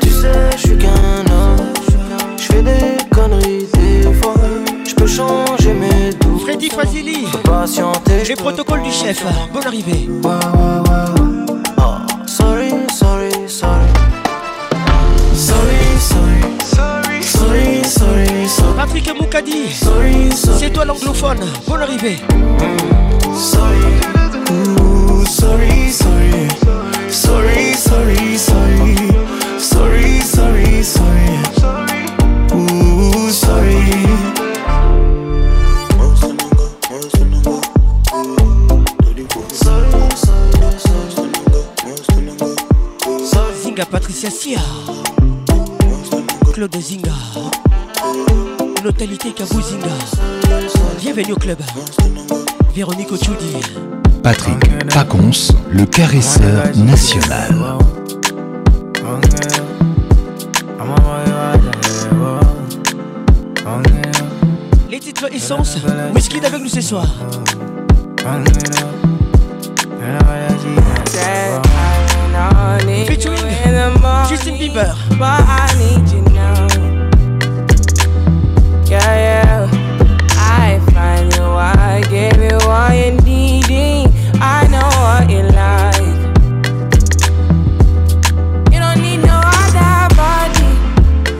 Tu 0.02 0.08
sais, 0.10 0.50
je 0.56 0.68
suis 0.68 0.78
qu'un 0.78 0.88
homme. 0.88 1.72
Je 2.36 2.42
fais 2.44 2.62
des 2.62 2.96
conneries 3.14 3.66
des 3.74 4.12
fois. 4.20 4.34
Je 4.86 4.94
peux 4.94 5.06
changer 5.06 5.72
mes 5.74 6.10
doutes. 6.20 6.42
Freddy 6.42 6.70
Fazili, 6.70 7.26
les 8.28 8.36
protocole 8.36 8.82
du 8.82 8.92
chef. 8.92 9.24
Bonne 9.52 9.66
arrivée. 9.66 10.08
Patrick 18.86 19.14
Moukadi, 19.18 19.64
c'est 20.58 20.70
toi 20.70 20.84
l'anglophone, 20.84 21.40
bonne 21.66 21.80
arrivée. 21.80 22.16
Sorry, 23.34 23.80
sorry 25.26 25.90
sorry, 25.90 26.48
sorry, 27.08 27.72
sorry, 27.72 27.72
sorry, 27.72 28.38
sorry, 29.56 30.20
sorry, 30.20 30.20
sorry, 30.20 30.20
sorry, 30.82 31.40
Sorry 31.54 31.54
sorry. 31.54 32.00
Zinga 43.62 43.84
Patricia 43.86 44.28
Sia 44.30 44.60
Claude 46.52 46.76
Zinga 46.78 47.12
mentalité 49.06 49.32
Kabuzinga. 49.32 49.86
Bienvenue 50.98 51.32
au 51.32 51.36
club. 51.36 51.58
Véronique 52.74 53.12
Ochudi. 53.12 53.56
Patrick 54.22 54.58
Pacons, 54.94 55.30
le 55.70 55.84
caresseur 55.84 56.74
national. 56.76 57.54
Les 64.90 64.98
titres 65.00 65.28
essence, 65.34 65.76
whisky 66.14 66.38
avec 66.44 66.60
nous 66.62 66.68
ce 66.68 66.80
soir. 66.80 67.06
Featuring 73.08 73.36
Justin 74.28 74.56
Bieber. 74.56 74.94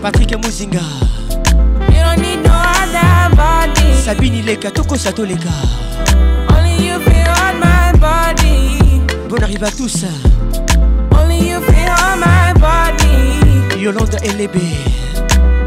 Patrick 0.04 0.36
Mozinga 0.36 0.84
You 1.88 2.04
don't 2.04 2.20
need 2.20 2.44
no 2.44 2.52
other 2.52 3.34
body 3.34 3.88
Sabine 4.04 4.40
Ileka 4.44 4.68
Toko 4.70 4.96
Satoleka 5.00 5.48
Only 6.54 6.76
you 6.88 7.00
feel 7.08 7.32
on 7.40 7.56
my 7.58 7.88
body 7.96 9.00
Bon 9.30 9.40
arrive 9.42 9.64
à 9.64 9.70
tous 9.70 10.04
Only 11.10 11.48
you 11.52 11.58
feel 11.62 11.88
on 11.88 12.20
my 12.20 12.52
body 12.60 13.80
Yolanda 13.82 14.18
Elebe 14.22 14.60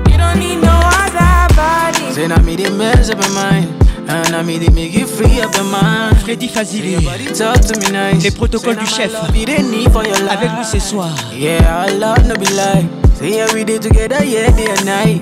You 0.06 0.18
don't 0.20 0.38
need 0.38 0.58
no 0.58 0.70
other 0.70 1.56
body 1.56 2.14
Say 2.14 2.28
not 2.28 2.44
me 2.46 2.58
the 2.58 2.70
mess 2.70 3.10
up 3.10 3.18
my 3.18 3.30
mind 3.34 3.68
Un 4.08 4.34
ami 4.36 4.58
des 4.60 4.70
make 4.70 4.92
give 4.94 5.10
free 5.10 5.42
of 5.42 5.52
the 5.54 5.64
mind 5.64 6.16
Freddy 6.22 6.48
Fazili 6.48 6.96
nice. 6.98 8.24
Les 8.24 8.30
protocoles 8.32 8.76
du 8.78 8.86
chef 8.86 9.14
Avec 9.26 9.60
nous 9.64 10.64
ce 10.64 10.78
soir 10.80 11.10
Yeah 11.36 11.88
I 11.90 11.98
love 11.98 12.24
no 12.28 12.36
be 12.36 12.46
like 12.56 12.86
Say 13.18 13.34
yeah, 13.38 13.52
we 13.52 13.64
did 13.64 13.82
together, 13.82 14.24
yeah, 14.24 14.56
day 14.56 14.68
and 14.70 14.86
night. 14.86 15.22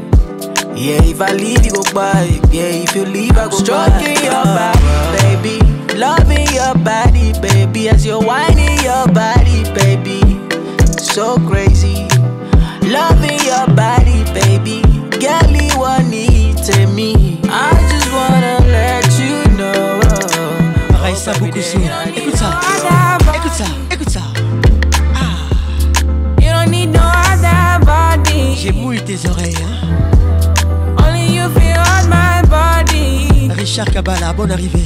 Yeah, 0.76 1.00
if 1.08 1.22
I 1.22 1.32
leave, 1.32 1.64
you 1.64 1.72
go 1.72 1.84
by. 1.94 2.26
Yeah, 2.52 2.84
if 2.84 2.94
you 2.94 3.06
leave, 3.06 3.38
I 3.38 3.48
go 3.48 3.52
Stroking 3.52 4.20
your 4.20 4.44
back, 4.52 4.76
baby. 5.16 5.64
Loving 5.96 6.46
your 6.52 6.76
body, 6.84 7.32
baby. 7.40 7.88
As 7.88 8.06
you're 8.06 8.22
whining 8.22 8.78
your 8.84 9.08
body, 9.16 9.64
baby. 9.80 10.20
So 11.00 11.38
crazy. 11.48 12.04
Loving 12.84 13.40
your 13.48 13.64
body, 13.80 14.28
baby. 14.36 14.82
Girl, 15.16 15.48
you 15.56 15.72
want 15.80 16.12
it, 16.12 16.58
to 16.68 16.88
me. 16.88 17.40
I 17.46 17.72
just 17.96 18.12
wanna 18.12 18.60
let 18.76 19.08
you 19.24 19.40
know. 19.56 20.02
Raissa 21.02 21.32
Boukoussou, 21.40 21.80
écoute 22.14 22.36
ça. 22.36 22.95
J'ai 28.72 29.02
tes 29.04 29.30
oreilles. 29.30 29.54
Hein? 29.62 29.94
Only 30.98 31.36
you 31.36 31.48
feel 31.52 31.78
on 31.78 32.10
my 32.10 32.42
body. 32.50 33.48
Richard 33.56 33.86
Kabbalah, 33.94 34.34
bonne 34.34 34.52
arrivée. 34.54 34.86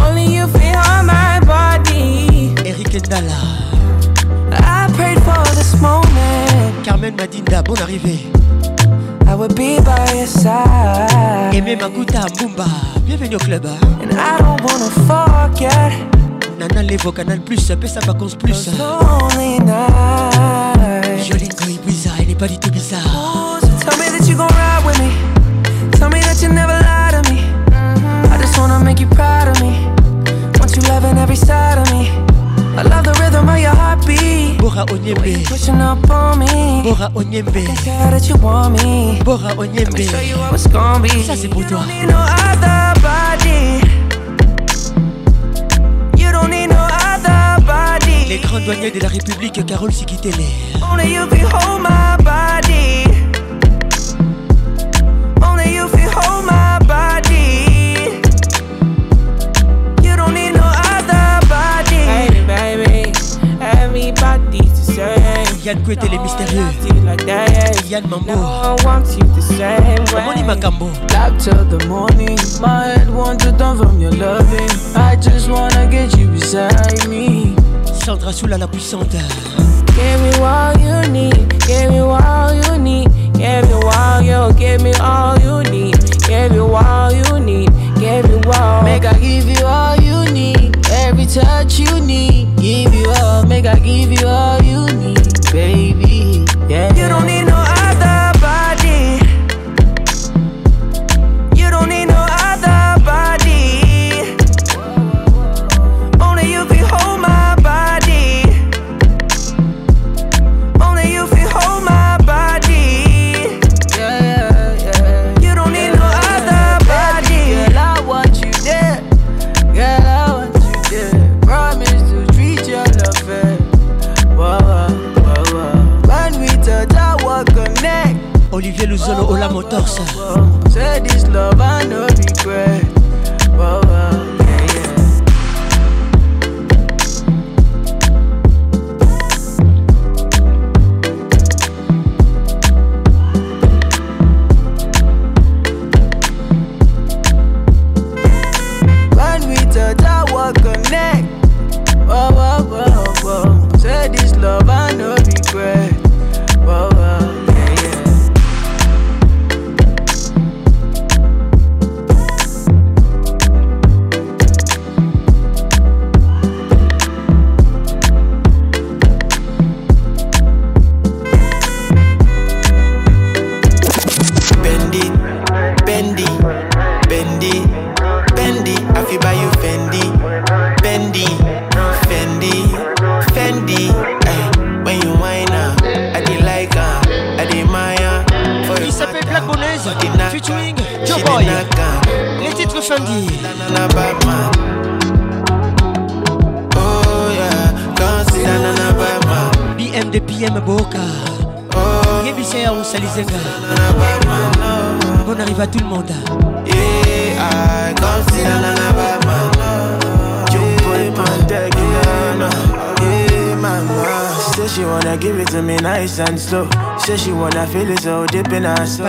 Only 0.00 0.32
you 0.38 0.46
feel 0.46 0.76
on 0.88 1.06
my 1.06 1.40
body. 1.44 2.54
Eric 2.64 2.92
Dalla. 3.08 3.40
I 4.52 4.86
prayed 4.92 5.18
for 5.24 5.42
this 5.56 5.74
moment. 5.80 6.84
Carmen 6.84 7.16
Madinda, 7.16 7.60
bonne 7.62 7.82
arrivée. 7.82 8.20
I 9.26 9.34
would 9.34 9.56
be 9.56 9.80
by 9.82 10.04
your 10.16 10.28
side. 10.28 11.52
Aimé 11.52 11.74
Makuta 11.74 12.20
Mumba, 12.40 12.66
bienvenue 13.04 13.34
au 13.34 13.38
club. 13.40 13.66
Hein. 13.66 13.78
And 14.00 14.12
I 14.12 14.40
don't 14.40 14.60
wanna 14.62 14.90
forget. 15.50 15.90
Nana 16.56 16.82
Levo, 16.84 17.10
Canal 17.10 17.40
Plus, 17.40 17.66
Pesa 17.80 17.98
Vacances 17.98 18.36
Plus. 18.36 18.66
Those 18.66 18.78
lonely 18.78 19.58
body 22.42 22.56
to 22.58 22.72
bizarre. 22.72 23.00
Oh, 23.06 23.60
so 23.62 23.70
tell 23.78 23.94
me 24.02 24.10
that 24.10 24.26
you 24.28 24.34
gon' 24.36 24.50
ride 24.58 24.82
with 24.84 24.98
me. 24.98 25.10
Tell 25.94 26.10
me 26.10 26.18
that 26.26 26.42
you 26.42 26.48
never 26.50 26.74
lie 26.74 27.14
to 27.14 27.22
me. 27.30 27.38
I 28.34 28.36
just 28.42 28.58
wanna 28.58 28.82
make 28.82 28.98
you 28.98 29.06
proud 29.06 29.46
of 29.52 29.58
me. 29.62 29.70
Want 30.58 30.74
you 30.74 30.82
loving 30.90 31.16
every 31.22 31.36
side 31.38 31.78
of 31.78 31.86
me. 31.94 32.02
I 32.80 32.82
love 32.82 33.04
the 33.04 33.14
rhythm 33.22 33.48
of 33.48 33.58
your 33.66 33.70
heartbeat. 33.80 34.58
Bora 34.58 34.82
Onyembe. 34.90 35.44
Pushing 35.46 35.80
up 35.80 36.02
on 36.10 36.40
me. 36.40 36.82
Bora 36.82 37.08
Onyembe. 37.14 37.62
I 37.62 37.62
can 37.62 37.76
tell 37.86 38.10
that 38.10 38.28
you 38.28 38.36
want 38.44 38.74
me. 38.82 39.20
Bora 39.22 39.54
Onyembe. 39.62 40.02
Show 40.10 40.18
you 40.20 40.36
how 40.36 40.52
it's 40.54 40.66
gonna 40.66 40.98
be. 41.00 41.22
Ça 41.22 41.36
c'est 41.36 41.48
pour 41.48 41.62
toi. 41.64 41.78
You 41.78 41.86
don't 41.86 41.94
need 41.94 42.08
no 42.10 42.18
other. 42.18 42.91
les 48.32 48.38
grands 48.38 48.60
douaniers 48.60 48.90
de 48.90 48.98
la 49.00 49.08
République, 49.08 49.62
Carole 49.66 49.92
Sikitele. 49.92 50.32
Only 50.90 51.12
you 51.12 51.26
can 51.28 51.44
hold 51.52 51.82
my 51.82 52.16
body. 52.24 53.04
Only 55.46 55.74
you 55.74 55.86
can 55.90 56.08
hold 56.16 56.46
my 56.46 56.78
body. 56.88 57.98
You 60.02 60.16
don't 60.16 60.32
need 60.32 60.52
no 60.54 60.62
other 60.62 61.46
body. 61.46 62.04
Hey 62.08 62.28
baby, 62.46 63.12
everybody's 63.60 64.72
the 64.80 64.92
same. 64.94 65.62
Yann 65.62 65.82
Kouete, 65.84 66.08
les 66.08 66.18
mystérieux. 66.18 66.72
Yann 67.90 68.04
Mambo. 68.08 68.78
ma 70.46 70.54
Makambo. 70.54 70.88
Back 71.08 71.36
to 71.38 71.50
the 71.68 71.84
morning. 71.86 72.38
My 72.62 72.96
head 72.96 73.10
wants 73.14 73.44
to 73.44 73.52
from 73.76 73.98
your 74.00 74.12
loving. 74.12 74.70
I 74.96 75.16
just 75.16 75.50
wanna 75.50 75.86
get 75.90 76.16
you 76.16 76.28
beside 76.28 77.06
me. 77.10 77.54
Sandra 78.04 78.32
Soula 78.32 78.58
la 78.58 78.66
puissante. 78.66 79.16
Give 79.94 80.20
me 80.20 80.44
all 80.44 80.76
you 80.76 81.08
need, 81.08 81.58
give 81.68 81.88
me 81.92 81.98
all 82.00 82.52
you 82.52 82.76
need, 82.78 83.08
give 83.34 83.62
me 83.68 83.74
all 83.94 84.20
you, 84.20 84.52
give 84.54 84.82
me 84.82 84.92
all 84.94 85.38
you 85.38 85.62
need, 85.70 85.94
give 86.26 86.50
me 86.50 86.58
all 86.58 87.12
you 87.12 87.38
need, 87.38 87.70
give 88.00 88.28
me 88.28 88.40
all. 88.54 88.82
Make 88.82 89.04
I 89.04 89.16
give 89.20 89.48
you 89.48 89.64
all 89.64 89.94
you 90.02 90.24
need, 90.32 90.76
every 90.90 91.26
touch 91.26 91.78
you 91.78 92.00
need, 92.00 92.48
give 92.56 92.92
you 92.92 93.08
all. 93.22 93.44
Make 93.44 93.66
I 93.66 93.78
give 93.78 94.10
you 94.10 94.26
all 94.26 94.60
you 94.62 94.84
need, 94.96 95.22
baby. 95.52 96.44
Yeah. 96.68 96.92
You 96.96 97.08
don't 97.08 97.24
need 97.24 97.41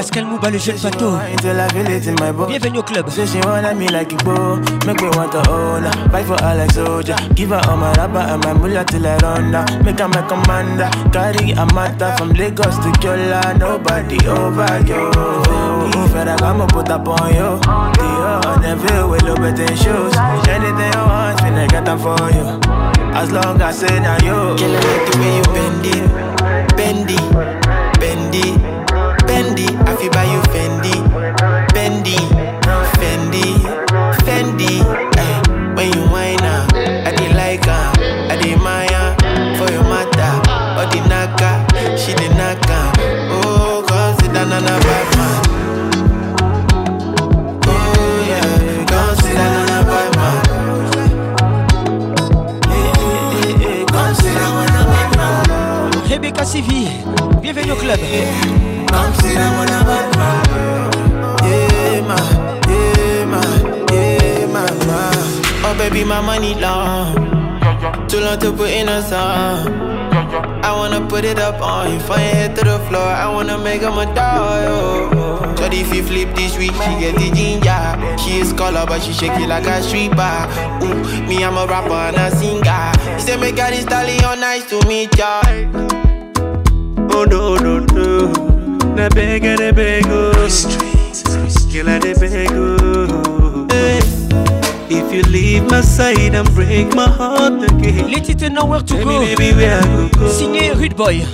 Pascal 0.03 0.25
Mouba, 0.25 0.49
le 0.49 0.57
jeune 0.59 0.75
bateau. 0.83 1.13
Bienvenue 2.49 2.79
au 2.79 2.83
club. 2.83 3.07
Say 3.07 3.25
she 3.25 3.37
wanna 3.45 3.73
me 3.73 3.87
like 3.87 4.09
boy 4.25 4.57
make 4.85 5.01
me 5.01 5.07
want 5.15 5.31
to 5.31 5.39
own 5.49 5.83
her. 5.83 5.91
Fight 6.11 6.25
for 6.25 6.35
her 6.43 6.55
like 6.57 6.71
soldier, 6.73 7.15
give 7.35 7.51
her 7.51 7.61
all 7.69 7.77
my 7.77 7.89
rubber 7.93 8.17
and 8.19 8.43
my 8.43 8.51
mullah 8.51 8.83
till 8.83 9.07
I 9.07 9.15
run 9.23 9.53
down. 9.53 9.65
Make 9.85 9.99
her 9.99 10.09
my 10.09 10.21
commander, 10.27 10.89
carry 11.13 11.51
a 11.51 11.65
matter 11.73 12.13
from 12.17 12.33
Lagos 12.33 12.75
to 12.83 12.91
Kyola. 12.99 13.57
Nobody 13.57 14.19
over 14.27 14.67
you. 14.83 15.09
Fera 16.11 16.35
gamo 16.35 16.67
put 16.67 16.89
up 16.89 17.07
on 17.07 17.33
you. 17.33 17.57
The 17.63 18.73
on 18.75 19.07
we 19.07 19.13
way, 19.13 19.19
look 19.19 19.37
better 19.37 19.67
shoes. 19.73 20.13
Anything 20.49 20.91
you 20.91 20.99
want, 21.07 21.39
finna 21.39 21.65
get 21.69 21.85
them 21.85 21.97
for 21.97 22.17
you. 22.33 22.59
As 23.15 23.31
long 23.31 23.55
as 23.61 23.81
I 23.81 23.87
say 23.87 23.99
now 24.01 24.15
you. 24.17 24.53
Killing 24.57 24.83
it 24.83 25.11
the 25.13 25.17
way 25.17 25.37
you 25.37 25.43
bend 25.53 25.85
it, 25.95 26.75
bend 26.75 27.09
it. 27.47 27.52
nos 57.73 57.81
clubs. 57.81 58.03
Yeah. 58.09 58.25
Comme 58.91 59.15
si 59.21 59.33
la 59.33 59.49
Yeah, 61.43 62.01
ma, 62.01 62.17
yeah, 62.67 63.25
ma, 63.25 63.41
yeah, 63.91 64.45
ma, 64.47 64.63
ma. 64.85 65.11
Oh, 65.67 65.75
baby, 65.77 66.03
my 66.03 66.21
money 66.21 66.55
long. 66.55 67.15
Too 68.07 68.19
long 68.19 68.39
to 68.39 68.51
put 68.53 68.69
in 68.69 68.87
a 68.89 69.01
song. 69.01 69.91
I 70.63 70.71
wanna 70.71 71.01
put 71.07 71.25
it 71.25 71.39
up 71.39 71.61
on 71.61 71.91
you. 71.93 71.99
Find 72.01 72.21
your 72.23 72.33
head 72.33 72.55
to 72.57 72.63
the 72.65 72.79
floor. 72.89 73.03
I 73.07 73.27
wanna 73.31 73.57
make 73.57 73.81
him 73.81 73.97
a 73.97 74.05
dog. 74.13 75.57
Shorty, 75.57 75.81
if 75.81 75.93
you 75.93 76.03
flip 76.03 76.35
this 76.35 76.57
week, 76.57 76.71
she 76.73 76.93
get 76.99 77.15
the 77.15 77.31
ginger. 77.31 77.79
She 78.17 78.39
is 78.39 78.53
color, 78.53 78.85
but 78.87 79.01
she 79.01 79.13
shake 79.13 79.37
it 79.39 79.47
like 79.49 79.67
a 79.67 79.81
stripper. 79.81 80.39
Ooh, 80.83 81.27
me, 81.27 81.43
I'm 81.43 81.57
a 81.57 81.65
rapper 81.65 81.93
and 82.09 82.17
a 82.17 82.29
singer. 82.35 82.91
He 83.15 83.21
said, 83.21 83.39
Make 83.39 83.55
God 83.55 83.73
is 83.73 83.85
on 84.23 84.39
nice 84.39 84.63
to 84.69 84.79
meet 84.87 85.15
ya 85.17 86.02
oh 87.13 87.25
no 87.29 87.55
no 87.55 87.79
no. 87.93 88.31
Na 88.95 89.09
bega 89.09 89.55
de 89.55 89.71
bego. 89.71 90.09
Oh. 90.09 91.69
Killer 91.69 91.99
de 91.99 92.13
bego. 92.15 92.77
Oh. 92.83 93.67
If 94.89 95.11
you 95.13 95.21
leave 95.23 95.63
my 95.69 95.81
side 95.81 96.35
and 96.35 96.49
break 96.53 96.93
my 96.93 97.07
heart 97.09 97.63
again. 97.63 98.11
Let 98.11 98.29
it 98.29 98.51
nowhere 98.51 98.79
to 98.81 98.85
Tell 98.95 99.05
go. 99.05 99.19
Me 99.21 99.35
baby 99.35 99.55
where 99.55 99.79
I 99.81 100.09
go. 100.11 100.27
Signé 100.27 100.73
Rude 100.73 100.95
Boy. 100.95 101.25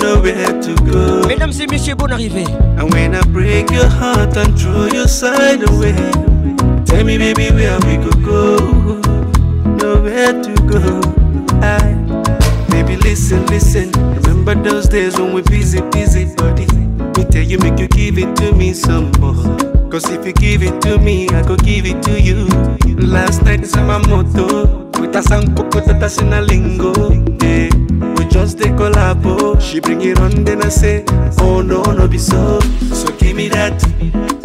Nowhere 0.00 0.46
to 0.62 0.74
go. 0.86 1.26
Mesdames 1.26 1.52
et 1.60 1.66
messieurs, 1.70 1.94
bon 1.94 2.10
arrivé. 2.10 2.44
And 2.78 2.92
when 2.92 3.14
I 3.14 3.20
break 3.28 3.70
your 3.70 3.88
heart 3.88 4.36
and 4.36 4.56
throw 4.58 4.86
your 4.86 5.06
side 5.08 5.68
away, 5.68 5.94
tell 6.84 7.04
me, 7.04 7.18
baby, 7.18 7.50
where 7.52 7.78
we 7.80 7.96
could 8.02 8.24
go. 8.24 8.56
Nowhere 9.76 10.32
to 10.32 10.54
go. 10.66 11.00
I, 11.60 11.94
baby, 12.70 12.96
listen, 12.96 13.44
listen 13.46 13.90
remember 14.44 14.68
those 14.70 14.88
days 14.88 15.16
when 15.18 15.32
we 15.32 15.42
busy, 15.42 15.80
busy, 15.92 16.24
buddy. 16.36 16.66
Me 17.16 17.24
tell 17.30 17.42
you, 17.44 17.58
make 17.58 17.78
you 17.78 17.86
give 17.88 18.18
it 18.18 18.34
to 18.36 18.52
me 18.52 18.72
some 18.72 19.12
more. 19.20 19.34
Cause 19.88 20.08
if 20.10 20.26
you 20.26 20.32
give 20.32 20.62
it 20.64 20.80
to 20.82 20.98
me, 20.98 21.28
I 21.28 21.46
go 21.46 21.54
give 21.56 21.86
it 21.86 22.02
to 22.04 22.20
you. 22.20 22.46
Last 22.96 23.44
night 23.44 23.62
is 23.62 23.76
my 23.76 23.98
motto. 24.06 24.88
With 24.98 25.14
a 25.16 25.22
sang 25.22 25.54
poco 25.54 25.80
that's 25.80 26.18
in 26.18 26.30
lingo. 26.46 26.92
Yeah. 27.42 27.68
We 28.16 28.24
just 28.26 28.58
take 28.58 28.76
She 29.60 29.78
bring 29.80 30.00
it 30.02 30.18
on, 30.18 30.42
then 30.44 30.62
I 30.62 30.68
say, 30.70 31.04
Oh 31.38 31.62
no, 31.62 31.82
no 31.82 32.08
be 32.08 32.18
so. 32.18 32.58
So 32.94 33.12
give 33.18 33.36
me 33.36 33.48
that. 33.48 33.78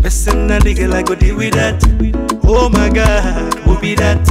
Personally, 0.04 0.76
nigga, 0.76 0.94
I 0.94 1.02
go 1.02 1.16
deal 1.16 1.38
with 1.38 1.54
that. 1.54 1.82
Oh 2.44 2.70
my 2.70 2.90
God, 2.90 3.54
who 3.66 3.80
be 3.80 3.96
that? 3.96 4.26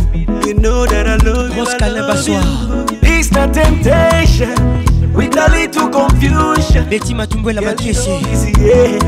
You 0.47 0.55
know 0.55 0.87
that 0.87 1.07
I 1.09 1.17
love 1.29 1.57
you. 1.57 1.64
I 1.64 1.89
love 1.89 2.29
you. 2.29 2.99
It's 3.03 3.31
the 3.31 3.47
temptation. 3.49 4.95
with 5.17 5.35
a 5.37 5.49
little 5.51 5.89
confusion. 5.91 6.89
Betty 6.91 7.14
Matumbwela 7.14 7.61
Matiesi. 7.64 8.11
Easy, 8.31 8.53
yeah. 8.61 8.99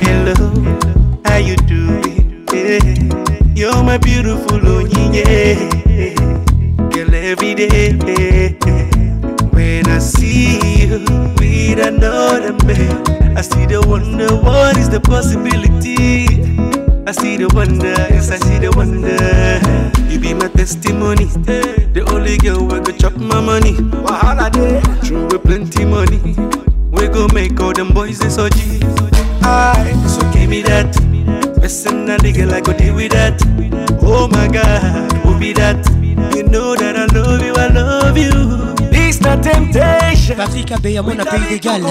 Hello, 0.00 0.46
are 1.26 1.40
you 1.40 1.56
doing? 1.56 1.67
You're 2.68 3.82
my 3.82 3.96
beautiful 3.96 4.58
Onyinye. 4.58 5.56
Girl, 6.92 7.14
every 7.14 7.54
day, 7.54 8.58
when 9.54 9.86
I 9.88 9.98
see 9.98 10.84
you 10.86 10.98
with 11.40 11.78
another 11.78 12.52
man, 12.66 13.36
I 13.38 13.40
see 13.40 13.64
the 13.64 13.82
wonder 13.88 14.28
what 14.42 14.76
is 14.76 14.90
the 14.90 15.00
possibility. 15.00 16.26
I 17.08 17.12
see 17.12 17.38
the 17.38 17.48
wonder, 17.54 17.88
yes, 18.10 18.30
I 18.30 18.36
see 18.36 18.58
the 18.58 18.70
wonder. 18.76 19.16
You 20.12 20.20
be 20.20 20.34
my 20.34 20.48
testimony, 20.48 21.24
the 21.24 22.04
only 22.12 22.36
girl 22.36 22.66
where 22.68 22.80
go 22.82 22.92
chop 22.92 23.16
my 23.16 23.40
money. 23.40 23.72
Wahala 24.04 24.52
day, 24.52 24.82
true 25.08 25.24
with 25.28 25.42
plenty 25.42 25.86
money. 25.86 26.18
We 26.90 27.08
go 27.08 27.28
make 27.32 27.58
all 27.60 27.72
them 27.72 27.94
boys 27.94 28.20
in 28.20 28.28
soji. 28.28 28.82
I 29.40 29.94
so 30.06 30.20
give 30.34 30.50
me 30.50 30.60
that. 30.64 31.07
Oh 31.70 31.92
my 34.32 34.48
God, 34.48 35.12
who 35.20 35.34
You 35.38 35.52
know 36.44 36.72
that 36.74 36.96
I 36.96 37.04
love 37.14 37.42
you, 37.44 37.54
I 37.54 37.66
love 37.68 38.16
you. 38.16 38.32
temptation. 39.42 40.36
Patrick 40.36 40.72
Abeya, 40.72 41.02
mon 41.02 41.14
Blaise 41.16 41.28
Bienvenue 41.60 41.90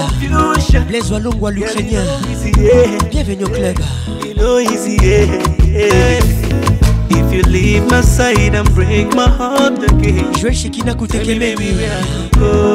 au 3.44 3.48
club. 3.48 3.78
If 7.10 7.32
you 7.32 7.40
leave 7.44 7.86
my 7.88 8.00
side 8.02 8.54
and 8.56 8.68
break 8.74 9.14
my 9.14 9.28
heart 9.28 9.78
again. 9.92 10.32
Joël 10.40 10.72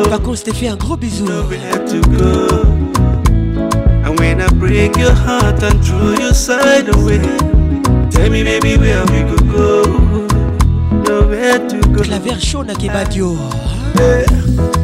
Par 0.09 0.21
contre, 0.21 0.37
je 0.37 0.43
t'es 0.43 0.53
fait 0.53 0.67
un 0.69 0.77
gros 0.77 0.95
bisou. 0.95 1.25
to 1.25 1.99
go. 2.11 2.61
When 4.23 4.39
I 4.39 4.47
break 4.57 4.95
your 4.95 5.11
heart 5.11 5.61
and 5.63 5.85
throw 5.85 6.11
your 6.17 6.33
side 6.33 6.87
away 6.95 7.19
Tell 8.09 8.29
me 8.29 8.41
baby 8.41 8.77
where 8.77 9.01
we 9.07 9.19
could 9.29 9.45
go 9.49 9.83
Nowhere 11.05 11.57
to 11.67 11.79
go 11.93 12.03
La 12.09 12.19
Version 12.19 12.67
na 12.67 12.73
kebadio 12.73 13.31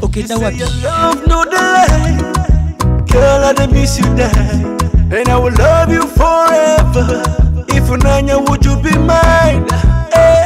okay, 0.03 0.23
love 0.27 1.25
no 1.25 1.45
delay 1.45 2.17
Girl 3.07 3.43
I 3.45 3.53
don't 3.55 3.71
miss 3.71 3.97
you 3.99 4.05
die 4.17 4.65
And 5.17 5.29
I 5.29 5.37
will 5.37 5.53
love 5.57 5.89
you 5.89 6.05
forever 6.05 7.23
If 7.69 7.87
Unanya 7.87 8.37
would 8.49 8.65
you 8.65 8.75
be 8.75 8.91
mine 8.97 9.65
Hey, 10.11 10.43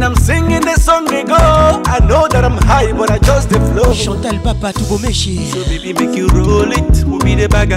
When 0.00 0.08
I'm 0.12 0.16
singing 0.16 0.62
this 0.62 0.86
song 0.86 1.04
they 1.04 1.24
go 1.24 1.36
I 1.36 1.98
know 2.08 2.26
that 2.28 2.42
I'm 2.42 2.56
high 2.56 2.90
but 2.90 3.10
I 3.10 3.18
just 3.18 3.50
the 3.50 3.60
flow 3.60 3.92
Chantal 3.92 4.38
Papa 4.42 4.72
Tubomeshi 4.72 5.44
So 5.52 5.62
baby 5.66 5.92
make 5.92 6.16
you 6.16 6.26
roll 6.28 6.72
it 6.72 7.04
Move 7.06 7.22
me 7.22 7.34
the 7.34 7.46
bagger 7.50 7.76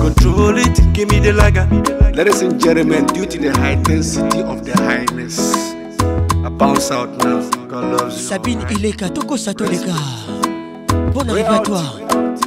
Control 0.00 0.56
it, 0.56 0.74
give 0.94 1.10
me 1.10 1.18
the 1.18 1.34
lager 1.34 1.66
Ladies 2.16 2.40
and 2.40 2.58
gentlemen, 2.58 3.04
due 3.08 3.26
to 3.26 3.36
the 3.38 3.48
high 3.58 3.72
intensity 3.72 4.40
of 4.40 4.64
the 4.64 4.72
highness 4.72 5.54
I 6.02 6.48
bounce 6.48 6.90
out 6.90 7.10
now, 7.22 7.46
God 7.66 8.00
loves 8.00 8.16
you 8.16 8.22
Sabine 8.26 8.60
Ileka, 8.62 9.14
Toko 9.14 9.34
Satoleka 9.36 10.33
Bon 11.14 11.20
arrivatoire. 11.30 11.94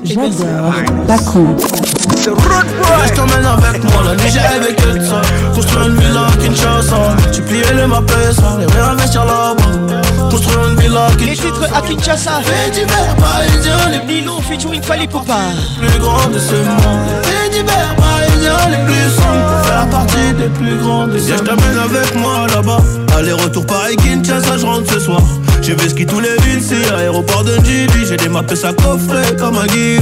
J'adore 0.03 0.73
Bakou. 1.07 1.47
Reste 1.55 2.27
Je 2.27 3.13
t'emmène 3.15 3.45
avec 3.45 3.81
moi, 3.81 4.03
la 4.03 4.15
nuit 4.21 4.29
j'ai 4.29 4.41
avec 4.41 4.75
que 4.75 5.05
ça. 5.05 5.21
Construire 5.55 5.87
une 5.87 5.95
villa 5.95 6.27
à 6.27 6.35
Kinshasa. 6.35 7.41
plies 7.47 7.61
les 7.77 7.87
mappes, 7.87 8.11
ça. 8.33 8.57
Les 8.59 8.65
réinvestir 8.73 9.23
là-bas. 9.23 10.27
Construire 10.29 10.67
une 10.67 10.75
villa 10.81 11.05
à 11.05 11.09
Kinshasa. 11.11 11.29
Les 11.29 11.37
titres 11.37 11.69
à 11.75 11.81
Kinshasa. 11.81 12.31
les 12.65 12.71
divers 12.71 13.15
parisiens, 13.15 13.89
les 13.89 14.05
Nilo 14.15 14.41
featuring 14.41 14.81
Fali 14.83 15.03
les 15.03 15.07
Plus 15.07 15.99
grands 15.99 16.27
de 16.27 16.37
ce 16.37 16.55
monde. 16.55 17.23
Fait 17.23 17.49
divers 17.49 17.95
parisiens, 17.95 18.69
les 18.69 18.85
plus 18.85 19.09
sombres. 19.15 19.47
Pour 19.47 19.65
faire 19.69 19.89
partie 19.89 20.33
des 20.37 20.49
plus 20.59 20.77
grands 20.79 21.07
de 21.07 21.13
ce 21.17 21.17
des 21.19 21.23
Viens, 21.23 21.37
je 21.37 21.41
t'emmène 21.43 21.79
avec 21.85 22.15
moi 22.15 22.47
là-bas. 22.53 22.81
Aller-retour 23.17 23.65
Paris-Kinshasa, 23.65 24.57
je 24.57 24.65
rentre 24.65 24.91
ce 24.91 24.99
soir. 24.99 25.21
J'ai 25.61 25.75
ski 25.89 26.05
tous 26.05 26.19
les 26.19 26.35
villes, 26.43 26.61
c'est 26.61 26.93
aéroport 26.93 27.43
de 27.43 27.57
J'ai 27.65 28.15
des 28.17 28.25
et 28.25 28.55
ça 28.55 28.71
coffret 28.73 29.35
comme 29.37 29.57
un 29.57 29.65
guiri 29.67 30.01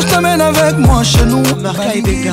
je 0.01 0.07
t'emmène 0.07 0.41
avec 0.41 0.77
moi 0.79 1.03
chez 1.03 1.23
nous. 1.27 1.43
Marca 1.61 1.93
et 1.93 2.01
Béga. 2.01 2.31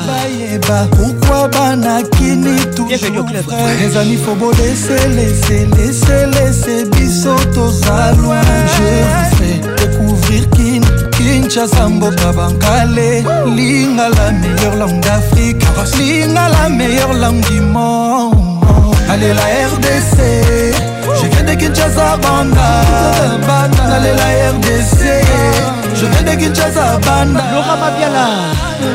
Bah, 0.67 0.87
pourquoi 0.91 1.47
Banakini 1.47 2.57
toujours 2.75 2.89
fait 3.29 3.77
Les 3.79 3.97
amis, 3.97 4.17
faut 4.17 4.33
beau 4.35 4.51
laisser, 4.53 5.07
laisser, 5.09 5.67
laisser, 5.77 6.25
laisser. 6.27 6.89
Bisso, 6.91 7.31
aux 7.35 8.21
loin. 8.23 8.41
Je 8.77 9.37
vous 9.37 9.73
découvrir 10.15 10.49
Kin. 10.51 10.81
Kinshasa, 11.11 11.87
Mboka, 11.87 12.31
Bankale. 12.31 13.23
Linga, 13.45 14.09
la 14.09 14.31
meilleure 14.31 14.75
langue 14.77 14.99
d'Afrique. 15.01 15.61
Linga, 15.99 16.49
la 16.49 16.69
meilleure 16.69 17.13
langue 17.13 17.41
du 17.49 17.61
monde. 17.61 18.33
Allez, 19.09 19.33
la 19.33 19.67
RDC. 19.69 20.73
Je 21.21 21.27
viens 21.27 21.43
de 21.43 21.59
Kinshasa, 21.59 22.17
Banda. 22.17 23.67
Allez, 23.95 24.13
la 24.15 24.51
RDC. 24.51 25.80
Je 26.01 26.07
viens 26.07 26.23
de 26.23 26.35
Kinshasa, 26.35 26.97
Banda 27.05 27.43
Laura 27.53 27.75
Mabiala 27.75 28.29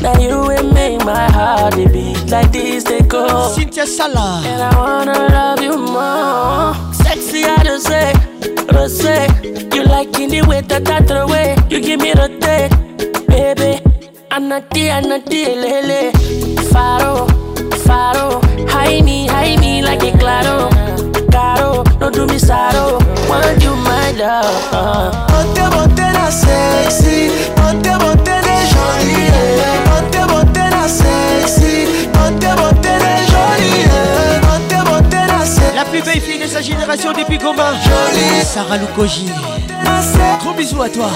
Now 0.00 0.14
you 0.18 0.48
make 0.74 1.02
my 1.04 1.30
heart 1.30 1.76
beat 1.92 2.28
like 2.28 2.52
this 2.52 2.84
they 2.84 3.00
go 3.00 3.48
Cynthia 3.54 3.86
Salah 3.86 4.42
And 4.44 4.60
I 4.60 4.78
wanna 4.78 5.28
love 5.32 5.62
you 5.62 5.78
more 5.78 6.74
Sexy 6.92 7.42
I 7.44 7.64
just 7.64 7.86
say 7.86 8.12
Rose, 8.74 9.00
you 9.72 9.84
like 9.84 10.12
in 10.20 10.28
the 10.30 10.44
way 10.48 10.60
that 10.60 10.88
I 10.88 11.00
throw 11.00 11.26
away. 11.26 11.56
You 11.70 11.80
give 11.80 12.00
me 12.00 12.12
rotate, 12.12 12.70
baby. 13.26 13.80
I'm 14.30 14.44
I'm 14.44 14.48
not 14.48 14.62
not 14.74 15.02
anati, 15.04 15.48
lele. 15.62 16.12
Faro, 16.70 17.26
faro. 17.86 18.40
High 18.68 19.00
me, 19.02 19.26
high 19.28 19.56
me 19.56 19.80
like 19.82 20.02
a 20.02 20.16
claro. 20.18 20.68
Caro, 21.32 21.84
no 22.00 22.10
do 22.10 22.26
me 22.26 22.38
sorrow. 22.38 22.98
Want 23.28 23.62
you 23.62 23.74
my 23.76 24.10
love. 24.18 24.60
Uh-huh. 24.74 25.60
Bote, 25.70 26.04
sexy. 26.30 27.28
Bote, 27.56 27.98
bote 28.02 28.34
la 28.44 28.56
jolie. 28.70 29.28
Bote, 29.88 30.28
bote 30.28 30.64
la 30.72 30.86
sexy. 30.86 31.86
Bote, 32.12 32.56
bote 32.58 32.83
plus 36.02 36.38
belle 36.38 36.48
sa 36.48 36.60
génération 36.60 37.12
depuis 37.12 37.38
Goma. 37.38 37.72
Sarah 38.44 38.76
Lukoji. 38.76 39.26
Trop 40.40 40.52
bisous 40.54 40.82
à 40.82 40.88
toi. 40.88 41.10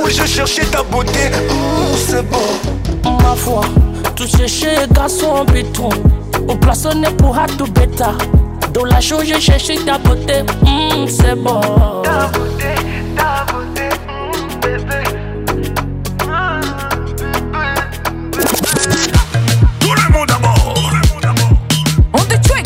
je 0.10 0.26
cherchais 0.26 0.66
ta 0.72 0.82
beauté. 0.84 1.30
c'est 2.08 2.24
bon. 2.24 3.12
Ma 3.24 3.36
foi, 3.36 3.62
tout 4.16 4.28
chercher 4.28 4.76
garçon 4.92 5.46
béton. 5.46 5.90
Au 6.48 6.56
plaçonné 6.56 7.08
pour 7.18 7.38
tout 7.58 7.72
bêta. 7.72 8.14
Dans 8.74 8.86
la 8.86 9.00
chose, 9.02 9.26
je 9.32 9.40
cherchais 9.40 9.78
ta 9.86 9.98
beauté. 10.00 10.42
Mmh, 10.64 11.08
c'est 11.08 11.36
bon. 11.36 11.62
Ta 12.04 12.26
beauté, 12.28 12.74
ta 13.16 13.46
beauté, 13.52 13.90
mmh, 14.08 14.60
bébé. 14.62 15.04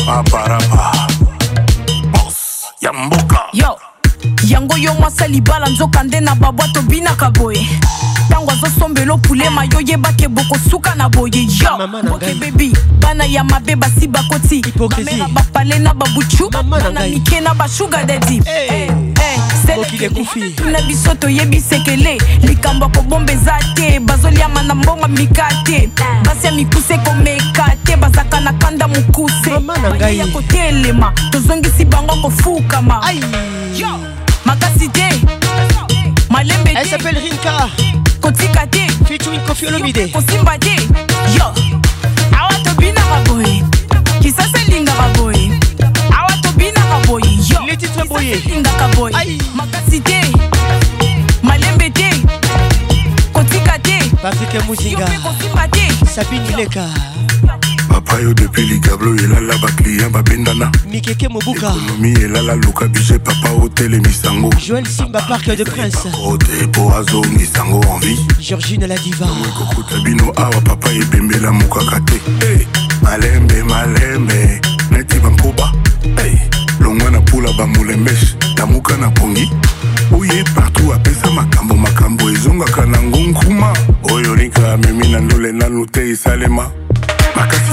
On 0.06 0.22
Boss 2.12 2.72
Yamboka 2.82 3.33
yango 4.54 4.78
yo 4.78 4.94
mwasi 4.94 5.28
libala 5.28 5.70
nzoka 5.70 6.04
nde 6.04 6.20
na 6.20 6.36
babwato 6.36 6.82
binaka 6.82 7.30
boye 7.32 7.66
ntango 8.30 8.52
azosombela 8.52 9.14
okulema 9.14 9.66
yo 9.66 9.80
yebaka 9.88 10.30
bokosuka 10.30 10.96
na 10.96 11.10
boye 11.10 11.42
yo 11.42 11.88
boki 12.04 12.34
bebi 12.40 12.74
bana 13.00 13.26
ya 13.26 13.44
mabe 13.44 13.76
basi 13.76 14.08
bakoti 14.08 14.62
bamera 14.78 15.28
bapale 15.28 15.80
na 15.80 15.94
babuchu 15.94 16.50
bana 16.50 16.92
mike 17.00 17.42
na 17.42 17.54
bashuga 17.54 18.04
dedi 18.06 18.42
eh. 18.46 18.90
eh, 18.90 19.40
eh, 20.02 20.52
na 20.72 20.82
biso 20.82 21.16
toyebi 21.16 21.60
sekele 21.62 22.18
likambo 22.44 22.86
ya 22.86 22.92
kobomba 22.92 23.32
eza 23.34 23.58
te 23.74 24.00
bazoliama 24.00 24.62
na 24.64 24.76
mbongo 24.76 25.08
mika 25.08 25.50
te 25.64 25.90
basi 26.26 26.46
ya 26.46 26.52
mikuse 26.52 26.98
komeka 26.98 27.76
te 27.84 27.96
bazaka 27.96 28.40
na 28.40 28.54
kanda 28.54 28.88
mokuse 28.88 29.50
baya 30.00 30.28
kotelema 30.28 31.12
tozongisi 31.32 31.86
bango 31.86 32.16
kofukama 32.22 33.02
Yo! 33.78 33.88
makasi 34.46 34.90
te 34.90 35.08
malembe 36.30 36.74
te 36.74 36.88
s'appelle 36.90 37.20
Rinka 37.20 37.70
kotika 38.22 38.66
te 38.70 38.82
featuring 39.06 39.42
Koffi 39.46 39.68
Olomide 39.68 40.08
kosimba 40.12 40.58
te 40.58 40.76
yo 41.38 41.46
awa 42.38 42.54
tobinaka 42.64 43.20
boye 43.28 43.64
kisasa 44.22 44.60
elingaka 44.68 45.08
boye 45.18 45.52
awa 46.18 46.32
tobinaka 46.42 47.08
boye 47.08 47.32
yo 47.48 47.60
elingaka 48.22 48.88
boye 48.96 49.38
makasi 49.56 50.02
te 50.02 50.22
malembe 51.44 51.90
te 51.92 52.10
kotika 53.32 53.80
te 53.80 53.98
patrike 54.22 54.60
muzinga 54.68 55.06
sabini 56.16 56.56
leka 56.56 56.90
papayo 58.06 58.34
depuis 58.34 58.66
ligablo 58.66 59.16
elala 59.16 59.54
baklien 59.62 60.10
babendana 60.10 60.72
mikeke 60.90 61.28
mobuka 61.30 61.68
ekonomi 61.68 62.12
elala 62.14 62.56
luka 62.56 62.86
bije 62.88 63.20
papa 63.20 63.50
misango. 64.02 64.50
joel 64.66 64.86
simba 64.88 65.22
parc 65.28 65.46
de 65.48 65.64
prince 65.64 66.08
ote 66.26 66.68
po 66.72 66.92
azongisango 66.98 67.82
envi 67.96 68.18
georgine 68.40 68.88
la 68.88 68.96
diva 68.98 69.26
ekokuta 69.48 69.98
bino 70.04 70.34
awa 70.36 70.62
papa 70.62 70.92
ebembela 70.92 71.52
mokaka 71.52 72.00
te 72.06 72.20
hey, 72.46 72.66
malembe 73.02 73.64
malembe 73.64 74.62
neti 74.92 75.20
bankoba 75.20 75.72
hey, 76.18 76.34
longwa 76.82 77.12
na 77.12 77.20
mpula 77.20 77.50
tamuka 78.56 78.98
na 78.98 79.10
pongi 79.12 79.50
oye 80.18 80.44
partout 80.56 80.94
apesa 80.96 81.32
makambo 81.32 81.76
makambo 81.76 82.30
ezongaka 82.30 82.86
nango 82.86 83.18
nkuma 83.20 83.74
oyo 84.12 84.36
lika 84.36 84.74
amemi 84.74 85.08
na 85.12 85.20
ndole 85.20 85.52
nanu 85.52 85.86
te 85.86 86.10
esalema 86.12 86.72
makasi 87.36 87.73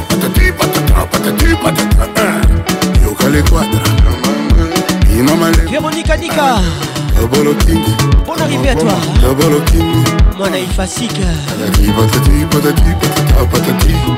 Eh, 1.61 1.69
eh. 1.69 3.05
yoka 3.05 3.29
lequadra 3.29 3.79
véronika 5.69 6.17
nika 6.17 6.57
bon 8.25 8.33
arrivé 8.41 8.69
à 8.69 8.75
toi 8.75 8.97
mwana 10.37 10.57
ifasika 10.57 11.23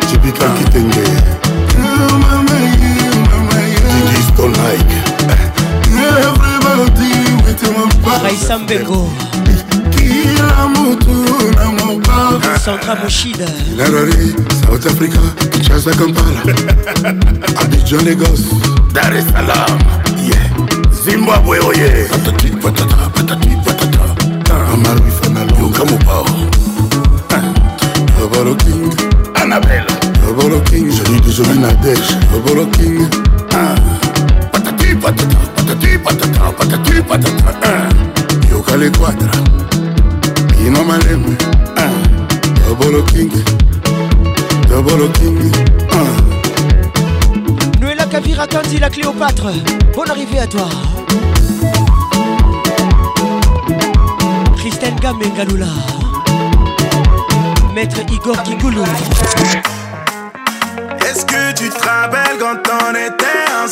cipikakitenge 0.08 1.04
raisa 8.24 8.58
mbengo 8.60 9.08
kila 10.08 10.68
mutu 10.68 11.16
na 11.56 11.66
moba 11.72 12.40
centra 12.66 12.96
bushida 12.96 13.46
ilarori 13.72 14.28
south 14.66 14.86
africa 14.86 15.18
kinshasa 15.52 15.92
kampala 15.98 16.42
abidjan 17.62 18.04
legos 18.06 18.42
dar 18.94 19.14
es 19.20 19.26
salaam 19.32 19.78
ye 20.30 20.38
zimbabwe 21.06 21.58
oye 21.70 21.88
patati 22.12 22.48
patata 22.64 22.96
patati 23.16 23.50
patata 23.66 24.10
amaruifanaloyoka 24.74 25.84
mopao 25.90 26.28
Robolo 28.22 28.56
King 28.64 28.86
Annabelle 29.42 29.88
Robolo 30.26 30.60
King 30.70 30.88
Joli 30.96 31.20
de 31.26 31.32
Joli 31.36 31.58
Nadège 31.64 32.14
Robolo 32.32 32.66
King 32.76 33.00
ah. 33.60 33.76
Patati 34.52 34.88
patata 35.04 35.38
patati 35.56 35.90
patata 36.06 36.44
patati 36.60 36.94
patata 37.10 37.70
ah. 37.78 37.90
Yoka 38.52 38.78
les 38.78 38.92
quadras 38.92 39.70
ino 40.68 40.84
maleme 40.86 41.36
ah, 41.78 41.92
dobolo 42.68 43.04
kingi 43.04 43.44
dobolo 44.70 45.08
kingi 45.18 45.52
ah. 45.92 47.82
noela 47.82 48.06
kavira 48.06 48.48
kandi 48.48 48.80
la 48.80 48.90
cléopâtre 48.90 49.48
bonne 49.94 50.10
arrivée 50.12 50.40
à 50.40 50.48
toi 50.48 50.68
christelle 54.56 54.96
gamengalula 55.02 55.68
maître 57.76 58.00
igor 58.14 58.42
kigulu 58.44 58.84
Oh. 63.66 63.68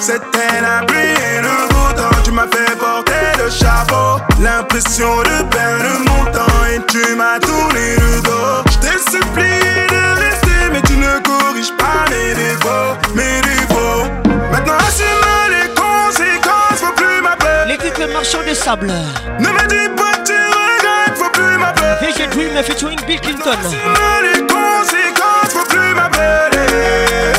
C'était 0.00 0.60
la 0.60 0.84
pluie 0.86 0.98
et 0.98 1.40
le 1.40 1.68
beau 1.68 1.92
temps. 1.96 2.10
Tu 2.24 2.32
m'as 2.32 2.48
fait 2.50 2.74
porter 2.76 3.12
le 3.38 3.48
chapeau. 3.48 4.18
L'impression 4.42 5.08
de 5.22 5.44
perdre 5.54 6.00
mon 6.00 6.24
temps 6.32 6.62
et 6.74 6.80
tu 6.88 6.98
m'as 7.14 7.38
tourné 7.38 7.94
le 7.94 8.20
dos. 8.22 8.70
Je 8.72 8.78
t'ai 8.78 8.98
supplié 8.98 9.86
de 9.88 10.18
rester, 10.18 10.58
mais 10.72 10.82
tu 10.82 10.94
ne 10.96 11.20
corriges 11.22 11.72
pas 11.78 12.04
mes 12.10 12.34
défauts. 12.34 13.14
Mes 13.14 13.40
défauts. 13.42 14.10
Maintenant, 14.50 14.78
assume 14.78 15.06
les 15.50 15.68
conséquences. 15.80 16.80
Faut 16.80 16.92
plus 16.94 17.20
m'appeler. 17.22 17.76
Les 17.78 18.04
le 18.08 18.12
marchands 18.12 18.42
de 18.48 18.52
sable. 18.52 18.90
Ne 19.38 19.48
me 19.48 19.66
dis 19.68 19.88
pas 19.96 20.10
que 20.10 20.24
tu 20.24 20.32
regrettes. 20.32 21.16
Faut 21.16 21.30
plus 21.30 21.56
m'appeler. 21.56 22.10
VG 22.10 22.26
Dream 22.32 22.64
featuring 22.64 23.00
Bill 23.06 23.20
Clinton. 23.20 23.58
assume 23.60 24.24
les 24.24 24.40
conséquences. 24.40 25.52
Faut 25.52 25.64
plus 25.66 25.94
m'appeler. 25.94 27.33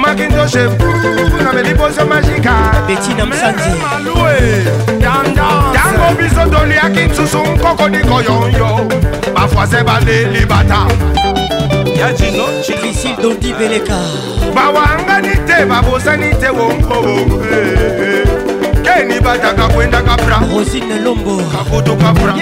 makindo 0.10 0.46
chefu 0.48 1.40
na 1.44 1.54
meliboso 1.54 2.06
magika 2.06 2.52
betina 2.88 3.26
msanzi 3.26 3.70
yango 5.76 6.22
biso 6.22 6.46
toliaki 6.58 7.00
nsusu 7.00 7.38
nkokodiko 7.42 8.22
yoyo 8.22 8.80
bafoise 9.36 9.84
baleli 9.84 10.46
bata 10.46 10.78
crisile 12.82 13.18
dondi 13.22 13.54
beleka 13.54 14.00
bawangani 14.56 15.30
te 15.48 15.66
babosani 15.66 16.36
te 16.36 16.50
wonkobonge 16.50 17.60
keni 18.84 19.20
bataka 19.20 19.68
kwendaka 19.68 20.18
pra 20.18 20.40
rosine 20.54 21.00
lombo 21.04 21.38
kakutu 21.38 21.96
kapra 21.96 22.36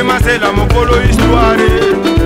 emasela 0.00 0.52
mokolo 0.52 1.00
histware 1.00 2.25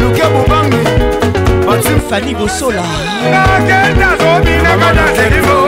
luke 0.00 0.22
bobange 0.32 0.82
fani 2.10 2.34
bosola 2.34 2.82
nakenda 3.32 4.08
zobinaka 4.20 4.88
danse 4.96 5.26
kimo 5.32 5.67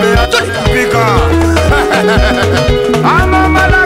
beatolika 0.00 0.68
pika 0.72 1.06
amamala 3.20 3.85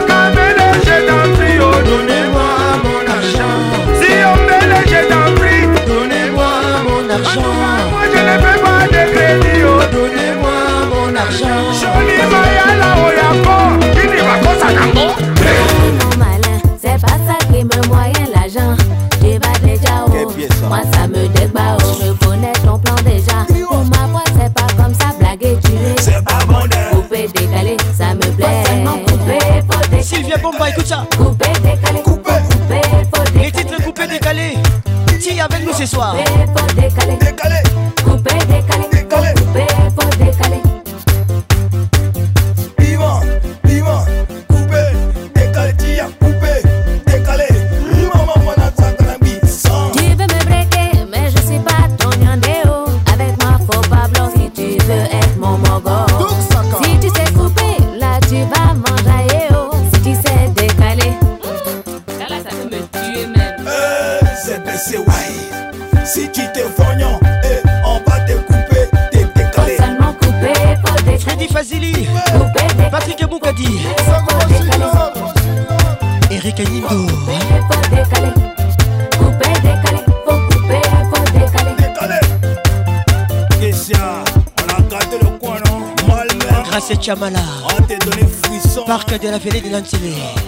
radio 89.29 89.67
alla 89.67 89.69
non 89.69 89.87
di 89.89 89.97
vede. 89.97 90.40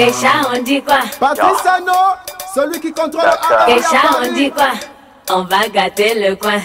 Keisha, 0.00 0.28
on 0.54 0.62
dit 0.64 0.80
quoi 0.82 1.00
Patrice 1.20 1.60
Sano, 1.62 1.92
celui 2.54 2.80
qui 2.80 2.90
contrôle. 2.90 3.28
Keisha, 3.66 4.18
on 4.22 4.32
dit 4.32 4.50
quoi 4.50 4.70
On 5.28 5.42
va 5.44 5.68
gâter 5.68 6.14
le 6.16 6.36
coin. 6.36 6.56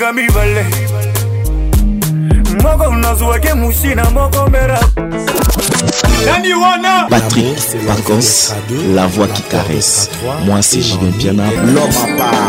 kaka 0.00 0.12
mibale 0.12 0.66
moko 2.62 2.94
nazwaki 2.96 3.52
musina 3.52 4.10
moko 4.10 4.46
mbera 4.48 4.80
nani 6.26 6.54
wana 6.54 7.06
patrik 7.10 7.58
pacons 7.86 8.54
la 8.94 9.06
voix 9.06 9.26
qui 9.28 9.42
caresse 9.50 10.08
moi 10.46 10.62
c'est 10.62 10.80
julien 10.80 11.12
piana 11.18 11.44
l'homme 11.66 11.90
à 12.14 12.16
part 12.18 12.48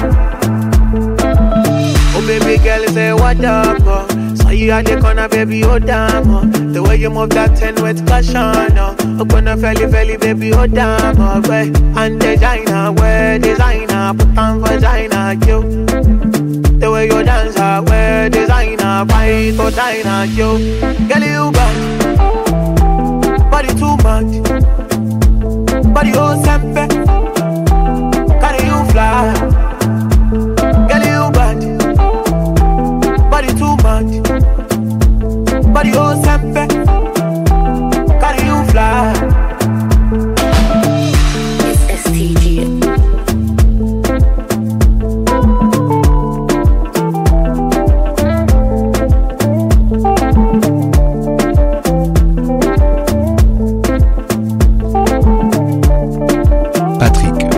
Oh 2.15 2.21
baby 2.29 2.53
girl 2.63 2.83
say 2.95 3.11
what 3.13 3.43
up. 3.43 3.81
Oh. 3.91 4.16
Oh, 4.47 4.51
you 4.51 4.71
are 4.71 4.81
the 4.81 4.97
corner, 5.01 5.27
baby, 5.27 5.61
oh 5.65 5.77
damn. 5.77 6.31
Oh. 6.33 6.39
The 6.45 6.81
way 6.81 6.95
you 6.95 7.09
move 7.09 7.31
that 7.31 7.57
ten 7.57 7.75
with 7.83 8.07
caution. 8.07 8.77
Oh, 8.77 8.95
oh 9.19 9.25
gonna 9.25 9.57
felly 9.57 9.91
felly, 9.91 10.15
baby, 10.15 10.53
oh 10.53 10.65
damn. 10.65 11.19
Oh, 11.19 11.41
way 11.49 11.69
and 11.97 12.17
designer, 12.17 12.93
where 12.93 13.37
designer, 13.39 14.13
put 14.13 14.37
on 14.37 14.61
vagina, 14.61 15.33
yo. 15.45 15.61
The 16.79 16.89
way 16.89 17.07
you 17.07 17.23
dance, 17.23 17.57
ah, 17.57 17.81
way 17.87 18.29
designer, 18.31 19.03
fight 19.09 19.55
for 19.57 19.69
diner, 19.69 20.23
yo. 20.31 20.57
Girl, 21.09 21.23
you 21.35 21.51
bad, 21.51 23.47
body 23.51 23.67
too 23.67 23.97
much, 23.97 25.93
body 25.93 26.11
oh 26.15 26.41
sempe, 26.45 26.87
carry 28.39 28.63
you 28.65 28.91
fly. 28.93 29.66
Oh, 33.39 33.39
Patrick 33.39 34.19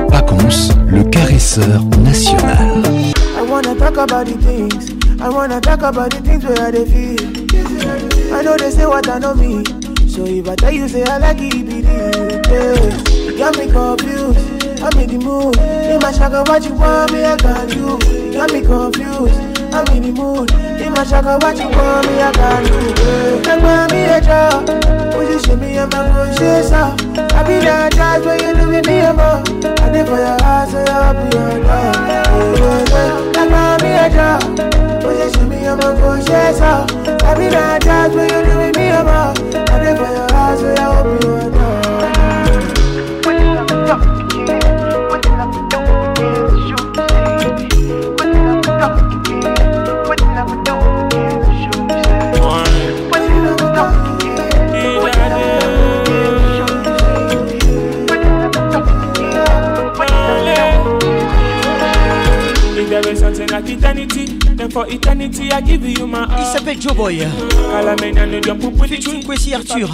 Pacons, 0.10 0.74
le 0.88 1.04
caresseur 1.10 1.82
national. 2.04 2.84
I 3.38 3.44
wanna 3.50 3.74
talk 3.76 3.96
about 3.96 4.26
the 4.26 4.34
things 4.44 4.89
I 5.22 5.28
wanna 5.28 5.60
talk 5.60 5.80
about 5.82 6.12
the 6.12 6.22
things 6.24 6.46
where 6.46 6.72
they 6.72 6.86
feel. 6.88 7.20
I 8.34 8.42
know 8.42 8.56
they 8.56 8.72
say 8.72 8.86
what 8.86 9.04
I 9.10 9.20
know 9.20 9.34
me. 9.34 9.66
So 10.08 10.24
if 10.26 10.48
I 10.48 10.56
tell 10.56 10.72
you, 10.72 10.88
say 10.88 11.04
I 11.04 11.18
like 11.18 11.40
it, 11.42 11.52
be 11.52 11.82
the 11.84 12.40
it. 12.48 13.38
Got 13.38 13.58
me 13.60 13.68
confused. 13.70 14.40
I'm 14.82 14.96
in 14.98 15.20
the 15.20 15.20
mood. 15.20 15.58
In 15.60 16.00
my 16.00 16.14
shaka, 16.16 16.46
what 16.48 16.64
you 16.64 16.72
want 16.74 17.12
me, 17.12 17.20
I 17.26 17.36
got 17.36 17.68
you. 17.76 18.00
Got 18.32 18.54
me 18.56 18.62
confused. 18.64 19.36
I'm 19.76 19.84
in 19.98 20.04
the 20.08 20.12
mood. 20.16 20.52
In 20.80 20.94
my 20.96 21.04
shaka, 21.04 21.36
what 21.44 21.58
you 21.60 21.68
want 21.68 22.08
me, 22.08 22.24
I 22.24 22.32
got 22.32 22.64
you. 22.64 23.44
Tell 23.44 23.88
me 23.92 24.06
a 24.08 24.22
job. 24.24 24.70
Would 25.20 25.28
you 25.32 25.40
show 25.44 25.58
me 25.58 25.76
a 25.80 25.86
man 25.88 26.14
who 26.16 26.34
says 26.38 26.72
I 26.72 26.96
be 27.44 27.60
that 27.68 27.92
judge 27.92 28.24
when 28.26 28.40
you 28.40 28.66
leaving 28.68 28.88
me 28.90 29.00
above. 29.02 29.44
I 29.84 29.92
did 29.92 30.08
for 30.08 30.16
your 30.16 30.40
eyes, 30.44 30.72
so 30.72 30.80
I'll 30.80 31.12
be 31.12 31.28
your 31.36 31.64
dog. 32.88 33.34
Tell 33.36 33.80
me 33.84 33.92
a 34.00 34.10
job. 34.10 34.88
Oh, 35.02 35.10
you 35.12 35.32
show 35.34 35.47
me 35.47 35.62
your 35.64 35.78
mouth, 35.78 35.97
oh, 36.02 36.16
yes, 36.28 36.60
oh. 36.60 37.26
I 37.26 37.34
be 37.38 37.50
not 37.50 37.82
just 37.82 38.16
when 38.16 38.28
you 38.28 38.43
do 38.43 38.58
with 38.58 38.76
me, 38.76 38.89
I'm 38.89 39.08
out. 39.08 39.39
live 39.50 39.97
for 39.97 40.04
your 40.04 40.34
eyes, 40.34 40.60
so 40.60 40.74
I 40.74 40.93
hope 40.93 41.24
you 41.24 41.30
want 41.30 41.60
eternity 63.68 64.39
for 64.72 64.88
eternity 64.88 65.52
I 65.52 65.62
give 65.62 65.84
you 65.86 66.08
my 66.08 66.24
all. 66.24 66.40
Il 66.40 66.46
s'appelle 66.46 66.80
Joe 66.82 66.94
Boy. 66.94 67.26
Featuring 68.90 69.24
Kwesi 69.26 69.54
Arthur. 69.54 69.90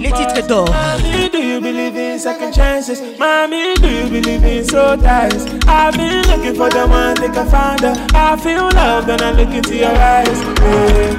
Les 0.00 0.10
titres 0.12 0.46
d'or. 0.46 0.64
Mommy, 0.68 1.28
do 1.30 1.38
you 1.38 1.60
believe 1.60 1.96
in 1.96 2.18
second 2.18 2.52
chances? 2.52 3.00
Mommy, 3.18 3.74
do 3.76 3.88
you 3.88 4.08
believe 4.08 4.44
in 4.44 4.64
soul 4.64 4.96
ties? 4.98 5.46
I've 5.66 5.96
been 5.96 6.22
looking 6.28 6.54
for 6.54 6.68
the 6.68 6.86
one 6.86 7.14
that 7.14 7.32
can 7.32 7.46
find 7.48 7.80
her. 7.80 7.94
I 8.14 8.36
feel 8.36 8.68
love 8.70 9.06
when 9.06 9.22
I 9.22 9.30
look 9.32 9.50
into 9.54 9.74
your 9.76 9.94
eyes. 9.96 10.28
Yeah. 10.60 11.14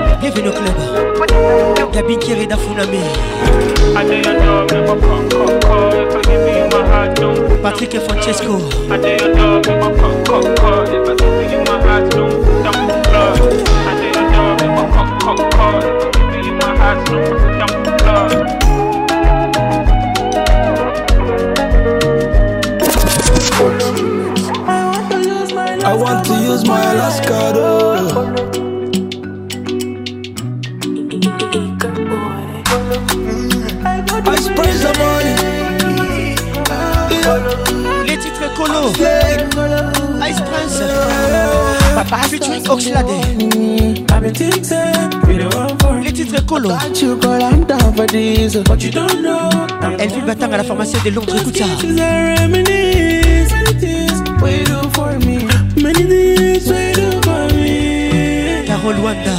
club. 0.00 0.20
Patrick 7.62 7.94
and 7.94 8.04
Francesco. 8.04 8.60
I 25.82 25.94
want 25.94 26.24
to 26.26 26.32
use 26.34 26.64
my 26.64 26.92
last 26.94 27.26
card. 27.26 27.56
Oh. 27.56 27.79
Les 38.06 38.16
titres 38.18 38.52
colo 38.56 38.92
Ice 38.92 40.40
Prince 40.40 40.82
Papa 41.94 42.16
featuring 42.30 42.66
Oxlade 42.68 43.06
Les 44.22 44.32
titres 46.12 46.42
colo 46.46 46.70
Elle 49.98 50.10
vit 50.12 50.20
Batang 50.26 50.52
à 50.52 50.56
la 50.58 50.64
formation 50.64 50.98
de 51.04 51.10
Londres, 51.10 51.34
écoute 51.38 51.58
ça 51.58 51.64
Carole 58.66 58.96
Wanda 59.00 59.30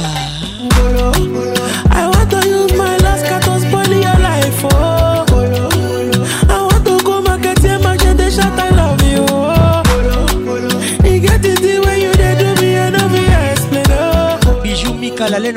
Eh, 15.24 15.54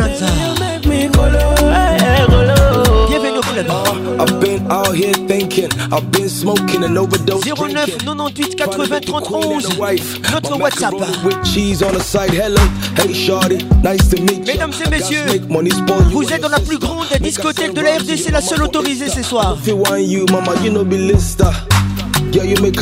ah, 3.69 3.95
I've 4.19 4.39
been 4.41 4.61
out 4.69 4.93
here 4.95 5.13
thinking, 5.13 5.69
I've 5.91 6.11
been 6.11 6.29
smoking 6.29 6.81
Notre 6.81 7.17
WhatsApp. 10.59 10.93
Mesdames 14.45 14.73
et 14.85 14.89
messieurs, 14.89 15.25
vous 16.11 16.27
êtes 16.31 16.41
dans 16.41 16.49
la 16.49 16.59
plus 16.59 16.77
grande 16.77 17.07
discothèque 17.21 17.73
de 17.73 17.81
la 17.81 17.95
RDC, 17.97 18.29
la 18.31 18.41
seule 18.41 18.61
autorisée 18.61 19.09
ce 19.09 19.23
soir. 19.23 19.57
make 22.61 22.81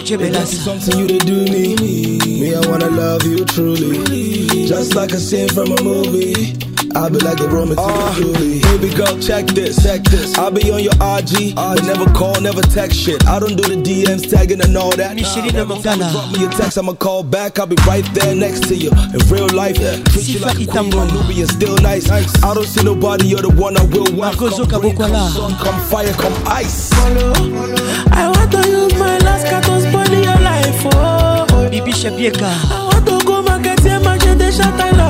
hey, 0.06 0.16
baby, 0.16 0.28
that's 0.30 0.52
something 0.56 0.96
you 0.98 1.06
did 1.06 1.26
do 1.26 1.34
me. 1.44 1.76
Me, 1.76 2.54
I 2.54 2.60
wanna 2.68 2.88
love 2.90 3.24
you 3.24 3.44
truly. 3.44 4.46
Just 4.66 4.94
like 4.94 5.10
a 5.12 5.18
scene 5.18 5.48
from 5.48 5.72
a 5.72 5.82
movie. 5.82 6.69
I 6.96 7.08
be 7.08 7.18
like 7.20 7.38
a 7.38 7.46
Roman 7.46 7.78
uh, 7.78 8.14
Baby 8.20 8.92
girl, 8.94 9.16
check 9.20 9.46
this, 9.46 9.80
check 9.82 10.02
this. 10.04 10.36
I 10.36 10.50
be 10.50 10.70
on 10.72 10.82
your 10.82 10.92
IG, 10.98 11.56
I 11.56 11.74
never 11.86 12.06
call, 12.12 12.40
never 12.40 12.60
text 12.62 12.98
shit. 12.98 13.24
I 13.26 13.38
don't 13.38 13.54
do 13.56 13.62
the 13.62 13.78
DMs, 13.80 14.28
tagging 14.28 14.60
and 14.60 14.76
all 14.76 14.90
that. 14.96 15.16
Nah, 15.16 16.10
drop 16.10 16.32
me 16.32 16.44
a 16.46 16.50
text, 16.50 16.78
I'ma 16.78 16.94
call 16.94 17.22
back. 17.22 17.58
I'll 17.60 17.66
be 17.66 17.76
right 17.86 18.04
there 18.14 18.34
next 18.34 18.64
to 18.68 18.74
you. 18.74 18.90
In 19.14 19.20
real 19.28 19.46
life, 19.54 19.78
yeah. 19.78 20.02
treat 20.10 20.28
you 20.28 20.40
like 20.40 20.56
a 20.58 20.66
queen, 20.66 20.90
my 20.90 21.32
still 21.44 21.76
nice. 21.76 22.08
nice. 22.08 22.42
I 22.42 22.54
don't 22.54 22.66
see 22.66 22.82
nobody, 22.82 23.26
you're 23.26 23.42
the 23.42 23.50
one 23.50 23.76
I 23.76 23.84
will 23.84 24.12
want. 24.16 24.36
Come, 24.38 24.82
rain, 24.82 24.96
come 24.96 25.12
sun, 25.30 25.54
come 25.62 25.80
fire, 25.88 26.12
come 26.14 26.34
ice. 26.48 26.92
I 26.92 28.32
want 28.34 28.50
to 28.50 28.68
use 28.68 28.94
my 28.98 29.16
last 29.18 29.46
card 29.48 29.62
to 29.64 29.80
spoil 29.80 30.10
your 30.10 30.40
life, 30.40 30.86
oh. 30.92 31.46
I 31.50 32.88
want 32.88 33.06
to 33.20 33.26
go 33.26 33.42
market, 33.42 33.80
yeah, 33.84 33.98
my 34.00 34.18
shut 34.50 35.09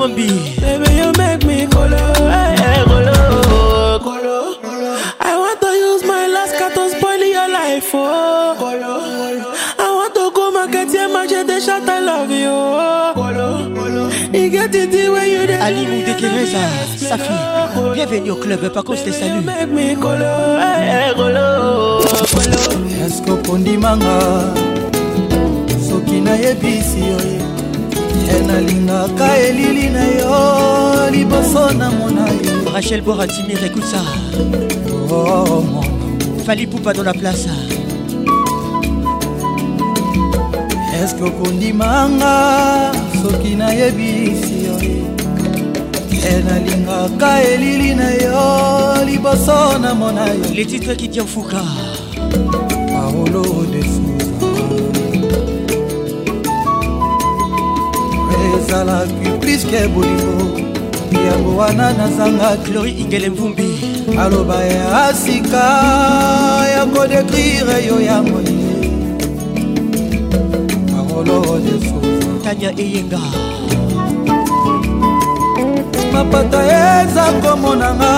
wan 0.00 0.16
be. 0.16 0.28
Baby, 0.60 0.90
you 1.00 1.12
make 1.20 1.44
me 1.44 1.58
colo, 1.68 2.00
hey, 2.34 2.56
eh, 2.56 2.72
eh, 2.80 2.80
colo, 2.90 3.14
colo. 4.06 4.56
I 5.28 5.32
want 5.36 5.58
to 5.60 5.70
use 5.88 6.02
my 6.12 6.24
last 6.26 6.56
car 6.58 6.70
to 6.76 6.82
spoil 6.96 7.22
your 7.22 7.48
life, 7.52 7.90
oh. 7.92 8.56
Colo, 8.62 8.94
I 9.84 9.88
want 9.98 10.12
to 10.16 10.24
go 10.36 10.44
market 10.56 10.88
here, 10.90 11.06
machete 11.12 11.60
shot, 11.60 11.86
I 11.88 12.00
love 12.00 12.30
you, 12.30 12.48
oh. 12.82 13.12
Colo, 13.14 13.48
colo. 13.74 14.08
You 14.32 14.48
get 14.48 14.74
it 14.74 14.90
the 14.90 15.10
way 15.10 15.26
you 15.34 15.46
did. 15.48 15.60
Ali 15.60 15.84
Moudekereza, 15.86 16.64
Safi, 16.96 17.36
bienvenue 17.94 18.30
au 18.30 18.36
club, 18.36 18.60
par 18.72 18.84
contre, 18.84 19.00
je 19.04 19.04
te 19.04 19.10
Baby, 19.10 19.36
you 19.36 19.42
make 19.42 19.68
me 19.68 19.94
colo, 20.00 20.32
hey, 20.64 21.10
eh, 21.10 21.10
colo, 21.14 21.46
colo. 22.08 22.60
Esko 23.04 23.34
kondimanga, 23.44 24.14
soki 25.86 26.20
na 26.22 26.32
yebisi, 26.40 27.04
oh, 27.12 27.24
yeah. 27.32 27.39
nalingaka 28.52 29.36
elili 29.46 29.86
na 29.90 30.04
yo 30.18 30.36
liboso 31.14 31.70
na 31.78 31.86
mona 31.90 32.24
yo 32.42 32.54
rachel 32.74 33.00
boratimir 33.06 33.62
écoute 33.68 33.86
ça 33.94 34.02
oh, 34.16 35.14
oh, 35.14 35.44
oh, 35.54 35.58
mon 35.72 35.86
fali 36.46 36.66
poupa 36.66 36.92
dans 36.92 37.04
la 37.12 37.16
place 37.20 37.46
eske 41.00 41.22
okondimanga 41.30 42.34
soki 43.22 43.52
nayebisi 43.60 44.58
yo 44.66 44.74
te 46.08 46.18
eh, 46.30 46.38
nalingaka 46.46 47.30
elili 47.52 47.94
na 48.00 48.10
yo 48.22 49.04
liboso 49.08 49.58
na 49.82 49.90
mona 50.00 50.24
yo 50.38 50.46
letitre 50.56 50.94
kitia 51.00 51.24
fuka 51.32 51.62
paolo 52.94 53.40
defu 53.72 54.09
ezalaki 58.58 59.30
priske 59.40 59.80
bolingo 59.92 60.40
yango 61.26 61.50
wana 61.60 61.86
nazanga 61.98 62.50
chlori 62.64 62.90
ingele 63.02 63.28
mvumbi 63.30 63.66
aloba 64.22 64.56
ya 64.72 65.14
sika 65.22 65.64
ya 66.74 66.82
kodekrire 66.94 67.76
yo 67.88 67.96
ya 68.08 68.16
moye 68.28 68.54
parolo 70.90 71.38
desuva 71.64 72.32
tanya 72.44 72.70
eyenga 72.84 73.22
mapata 76.12 76.60
eza 76.78 77.24
komonanga 77.42 78.12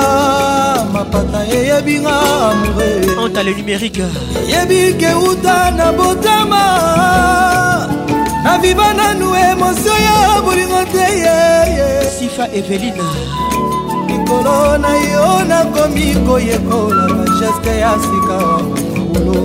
mapata 0.94 1.40
eyebinga 1.56 2.12
amoure 2.50 2.88
antale 3.22 3.50
numérique 3.58 4.06
yebi 4.52 4.78
keuta 5.00 5.56
na 5.78 5.86
botama 5.98 6.62
naviva 8.44 8.92
nanu 8.94 9.26
emotio 9.50 9.92
ya 10.06 10.42
bolingo 10.42 10.80
te 10.92 11.04
yeye 11.22 12.10
sifa 12.18 12.48
evelina 12.58 13.08
likolo 14.08 14.78
na 14.78 14.90
yo 15.12 15.26
nakomi 15.50 16.08
koyekola 16.26 17.06
bageste 17.18 17.74
ya 17.80 17.92
sika 18.02 18.36
wa 18.36 18.62
makolo 18.62 19.42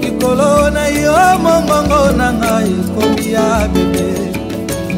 likolo 0.00 0.70
na 0.70 0.84
yo 1.00 1.14
mongongo 1.44 2.00
na 2.18 2.28
ngai 2.40 2.72
ekomi 2.84 3.26
ya 3.34 3.46
bebe 3.72 4.08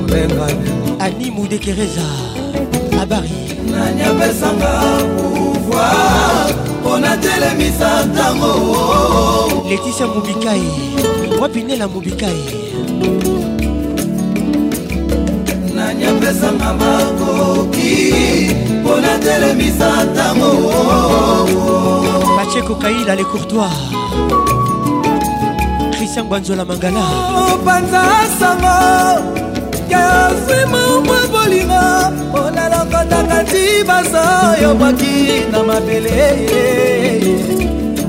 molengane 0.03 0.69
ani 1.05 1.31
mudekereza 1.31 2.07
abari 3.03 3.39
nani 3.71 4.03
apesanga 4.03 4.71
pouvoir 5.17 6.51
mpo 6.81 6.99
natelemisa 6.99 8.05
ntango 8.13 8.51
letisia 9.71 10.07
mobikai 10.07 10.69
wapinela 11.41 11.89
mobikai 11.89 12.68
nanyapesanga 15.77 16.71
bakoki 16.81 18.01
mpo 18.83 18.93
natelemisa 19.01 19.91
ntango 20.05 20.51
batie 22.39 22.63
kokaila 22.63 23.15
le 23.19 23.25
courtois 23.31 23.77
christian 25.97 26.27
banzola 26.31 26.65
mangala 26.65 27.05
opanza 27.55 28.03
sango 28.39 28.77
yazwi 29.91 30.61
mamwa 30.73 31.21
bolinga 31.33 31.83
mpona 32.29 32.63
lokotaka 32.73 33.39
ndibasa 33.43 34.23
yobwaki 34.63 35.15
na 35.53 35.59
mabele 35.69 36.27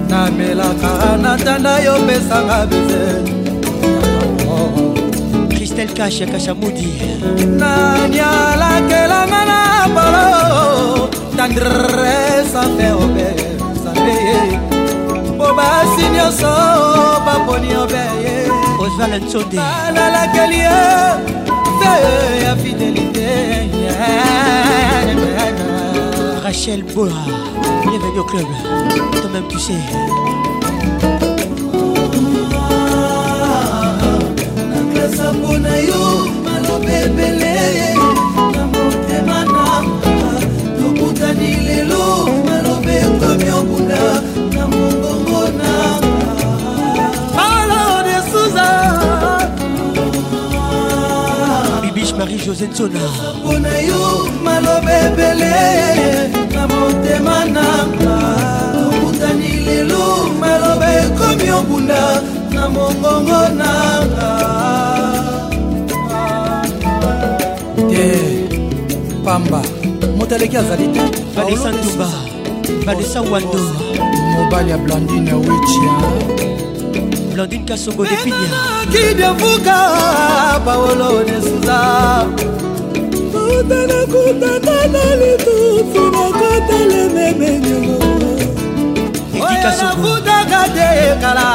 namelaka 0.10 1.18
na 1.22 1.38
tanda 1.38 1.80
yopesanga 1.80 2.66
bese 2.66 3.39
Marcel 5.80 5.96
Kash 5.98 6.20
Kashamudi 6.26 6.92
nanyalakelanga 7.60 9.42
na 9.50 9.62
bolo 9.96 11.08
tendresa 11.38 12.62
mpe 12.70 12.92
obesambeye 13.04 14.60
mpo 15.36 15.54
basi 15.58 16.04
nyonso 16.16 16.50
baponi 17.26 17.76
obeye 17.82 18.36
osval 18.84 19.12
nsode 19.24 19.58
balalakeli 19.58 20.60
ye 20.66 20.80
te 21.80 21.94
ya 22.44 22.56
fidelité 22.62 23.30
rachel 26.44 26.84
boa 26.94 27.24
bienvenue 27.90 28.18
au 28.20 28.24
club 28.26 28.48
toi-même 29.22 29.48
tu 29.48 29.58
sais 29.60 29.86
ngambo 35.30 35.54
na 35.62 35.76
yo 35.78 36.02
malobe 36.44 36.94
ebele 37.06 37.54
na 38.50 38.66
motema 38.66 39.40
nanga 39.46 40.16
tokutani 40.80 41.54
lelo 41.68 42.02
malobe 42.48 42.96
ekomi 43.06 43.50
okunda 43.60 44.02
na 44.54 44.62
mongongo 44.70 45.42
nanga 45.60 46.66
malo 47.38 47.82
de 48.06 48.18
suza 48.30 48.68
bibish 51.82 52.14
marie 52.18 52.40
josé 52.46 52.66
tsona 52.74 52.98
ngambo 52.98 53.54
na 53.64 53.74
yo 53.90 54.02
malobe 54.44 54.94
ebele 55.12 55.54
na 56.56 56.64
motema 56.74 57.38
nanga 57.56 58.18
tokutani 58.88 59.52
lelo 59.66 60.06
malobe 60.42 60.90
ekomi 61.06 61.48
okunda 61.60 62.02
na 62.54 62.64
mongongo 62.70 63.42
nanga 63.62 64.30
pamba 69.30 69.62
moto 70.18 70.34
aleki 70.36 70.58
azali 70.60 70.86
te 70.94 71.02
vanessa 71.36 71.70
ntuba 71.74 72.08
vanessa 72.86 73.20
wando 73.32 73.60
mobali 74.36 74.70
ya 74.72 74.78
blandine 74.84 75.34
wetia 75.46 75.92
blandine 77.34 77.66
kasongo 77.70 78.04
depiniakidiavuka 78.10 79.76
paolo 80.66 81.10
nesuza 81.28 81.78
ota 83.42 83.80
nakutana 83.90 84.78
na 84.96 85.06
litutu 85.20 86.02
nakotelememengelo 86.16 87.98
ekikasokutaka 89.38 90.60
te 90.76 90.88
kala 91.22 91.46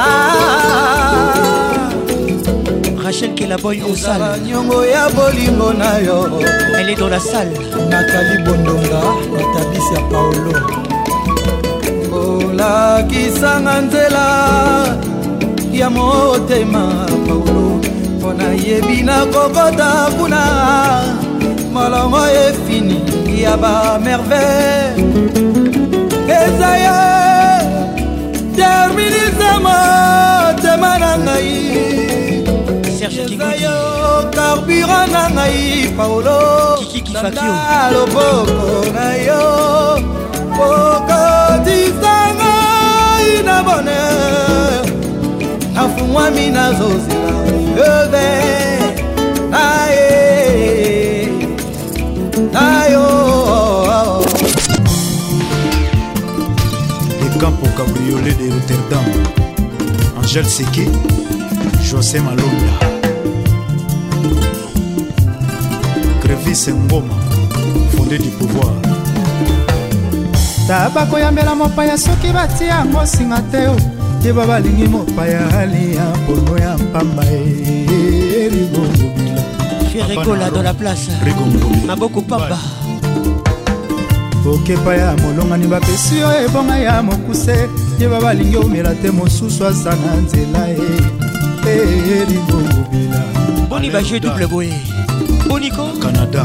Rachel 3.14 3.34
Kelaboy 3.36 3.80
au 3.88 3.94
salle 3.94 4.40
nyongo 4.44 4.84
ya 4.86 5.08
bolingo 5.10 5.72
na 5.72 5.98
yo 6.02 6.28
Elle 6.76 6.90
est 6.90 6.94
dans 6.96 7.08
la 7.08 7.20
salle 7.20 7.52
Nathalie 7.88 8.42
Bondonga 8.42 9.00
Natabis 9.30 9.88
ya 9.94 10.00
Paolo 10.10 10.52
olakisanga 12.48 13.80
nzela 13.82 14.98
ya 15.72 15.90
motema 15.90 16.88
Paolo 17.28 17.80
mpo 18.18 18.32
nayebi 18.32 19.02
nakokota 19.02 20.08
kuna 20.18 20.40
molongo 21.72 22.18
efini 22.28 23.00
ya 23.42 23.56
bamerveille 23.56 25.04
eza 26.26 26.76
ye 26.84 26.96
terminise 28.56 29.52
motema 29.62 30.98
na 30.98 31.18
ngai 31.18 31.93
carburant 34.34 35.08
na 35.12 35.24
ngai 35.34 35.90
paolo 35.96 36.38
na 37.12 37.90
loboko 37.90 38.92
na 38.94 39.08
yo 39.26 39.46
okotisa 40.64 42.16
ngai 42.38 43.28
na 43.46 43.56
bonheur 43.66 44.82
nafungwami 45.74 46.44
nazozela 46.50 47.36
yeve 47.78 48.32
na 49.52 49.66
ye 49.92 51.26
na 52.54 52.66
yo 52.92 53.06
le 57.20 57.28
campo 57.42 57.66
cabriolet 57.76 58.34
de 58.42 58.46
rotterdam 58.54 59.06
angel 60.20 60.46
seke 60.54 60.84
josé 61.86 62.18
malonda 62.26 62.83
patrice 66.54 66.70
ngoma 66.88 67.14
fondé 67.96 68.18
du 68.18 68.28
pouvoir 68.30 68.70
ta 70.68 70.88
bakoyambela 70.88 71.54
mopaya 71.54 71.96
soki 71.98 72.30
batia 72.32 72.66
yango 72.68 73.04
singa 73.06 73.40
te 73.50 73.66
o 73.66 73.76
yeba 74.24 74.46
balingi 74.46 74.86
mopaya 74.88 75.40
alia 75.58 76.04
mpono 76.22 76.58
ya 76.58 76.76
mpamba 76.78 77.22
erigongobila 78.44 79.42
ferigola 79.92 80.50
dans 80.50 80.62
la 80.62 80.74
place 80.74 81.10
maboko 81.86 82.20
pamba 82.22 82.58
okepa 84.46 84.94
ya 84.96 85.16
molongani 85.16 85.66
bapesi 85.66 86.20
yo 86.20 86.30
ebonga 86.46 86.78
ya 86.78 87.02
mokuse 87.02 87.68
yeba 87.98 88.20
balingi 88.20 88.56
omela 88.56 88.94
te 88.94 89.10
mosusu 89.10 89.66
aza 89.66 89.90
na 89.90 90.14
nzela 90.22 90.68
e, 90.68 90.78
e 91.66 92.22
erigongobila 92.22 93.22
boni 93.68 93.90
baje 93.90 94.20
double 94.20 94.46
boye 94.46 95.03
boniko 95.54 95.86
canada 96.02 96.44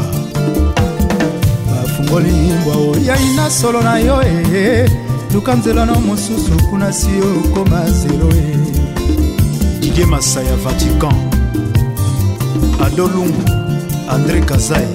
bafungoli 1.66 2.30
mbwa 2.30 2.76
oyai 2.76 3.36
na 3.36 3.50
solo 3.50 3.80
na 3.82 3.98
yo 3.98 4.22
e 4.22 4.88
luka 5.34 5.54
nzelano 5.54 6.00
mosusu 6.00 6.52
kuna 6.70 6.92
si 6.92 7.08
okoma 7.46 7.80
zelo 7.90 8.28
e 8.34 8.38
eh. 8.38 8.58
didie 9.80 10.06
masaya 10.06 10.56
vatican 10.56 11.14
adolungu 12.86 13.42
andré 14.10 14.40
kazai 14.44 14.88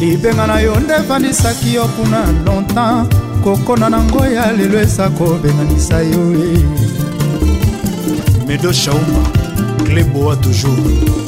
libenga 0.00 0.46
na 0.46 0.60
yo 0.60 0.76
nde 0.80 0.94
efandisaki 0.94 1.74
yo 1.74 1.84
kuna 1.84 2.18
longtemps 2.46 3.08
kokona 3.44 3.88
nango 3.90 4.26
ya 4.26 4.52
lelo 4.52 4.78
eza 4.80 5.08
kobenganisa 5.08 5.98
yo 6.02 6.22
e 6.54 6.58
medo 8.46 8.72
shauma 8.72 9.20
gleboa 9.84 10.36
toujours 10.36 11.27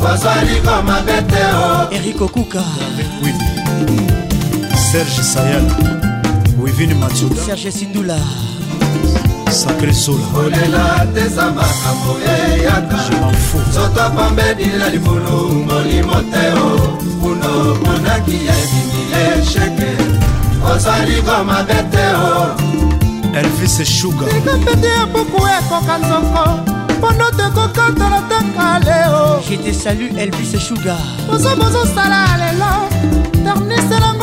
kozwa 0.01 0.35
lingo 0.47 0.75
mabe 0.87 1.17
te 1.31 1.41
o 1.67 1.69
erikokuka 1.95 2.61
oui. 3.23 3.33
serge 4.95 5.23
sayal 5.23 5.63
wivini 6.61 6.93
matsudaserge 6.93 7.71
sindula 7.77 8.17
sacré 9.59 9.93
solakolela 10.03 10.83
teza 11.15 11.41
makambo 11.57 12.11
eyatasoto 12.33 14.05
pambedila 14.15 14.89
libulu 14.93 15.65
molimo 15.67 16.15
te 16.31 16.45
o 16.65 16.69
kuno 17.21 17.49
monaki 17.83 18.37
ebimi 18.57 19.03
esheke 19.23 19.91
ozali 20.73 21.15
komabe 21.27 21.79
te 21.91 22.05
o 22.29 22.33
elvis 23.39 23.77
shuga 23.97 24.25
likapete 24.33 24.87
ya 24.97 25.05
buku 25.13 25.39
ekoka 25.57 25.93
nzoko 26.01 26.43
mpondo 26.97 27.27
tekokatala 27.37 28.21
taka 28.29 28.67
leo 28.85 29.41
je 29.47 29.57
te 29.57 29.73
salu 29.73 30.05
elvis 30.23 30.51
shuga 30.67 30.95
bozo 31.27 31.49
bozosala 31.59 32.19
lelo 32.41 32.71
tarniselango 33.45 34.22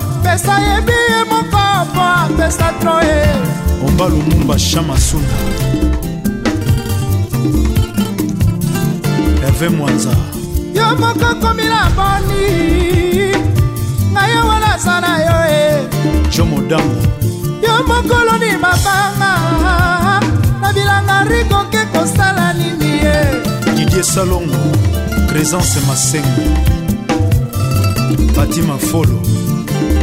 pesa 0.23 0.53
yebi 0.59 0.91
ye 1.09 1.23
mopapa 1.29 2.05
apesa 2.25 2.67
tro 2.79 2.95
ye 3.07 3.21
omba 3.85 4.05
lumumba 4.09 4.55
chamasunda 4.59 5.35
herve 9.41 9.69
mwanza 9.69 10.09
yo 10.75 10.85
moko 11.01 11.29
komila 11.41 11.81
boni 11.95 12.45
ngai 14.13 14.33
awa 14.41 14.55
naza 14.63 14.95
na 15.03 15.11
yo 15.25 15.37
e 15.61 15.63
jo 16.33 16.45
modamo 16.45 16.95
yo 17.63 17.73
mokolo 17.87 18.33
ni 18.43 18.51
mabanga 18.65 19.31
na 20.61 20.69
bilanga 20.73 21.15
rikoke 21.31 21.81
kosala 21.93 22.53
nini 22.53 22.91
ye 23.03 23.17
didie 23.75 24.03
salongo 24.03 24.59
présence 25.29 25.79
masengo 25.87 26.45
batima 28.35 28.77
folo 28.77 29.30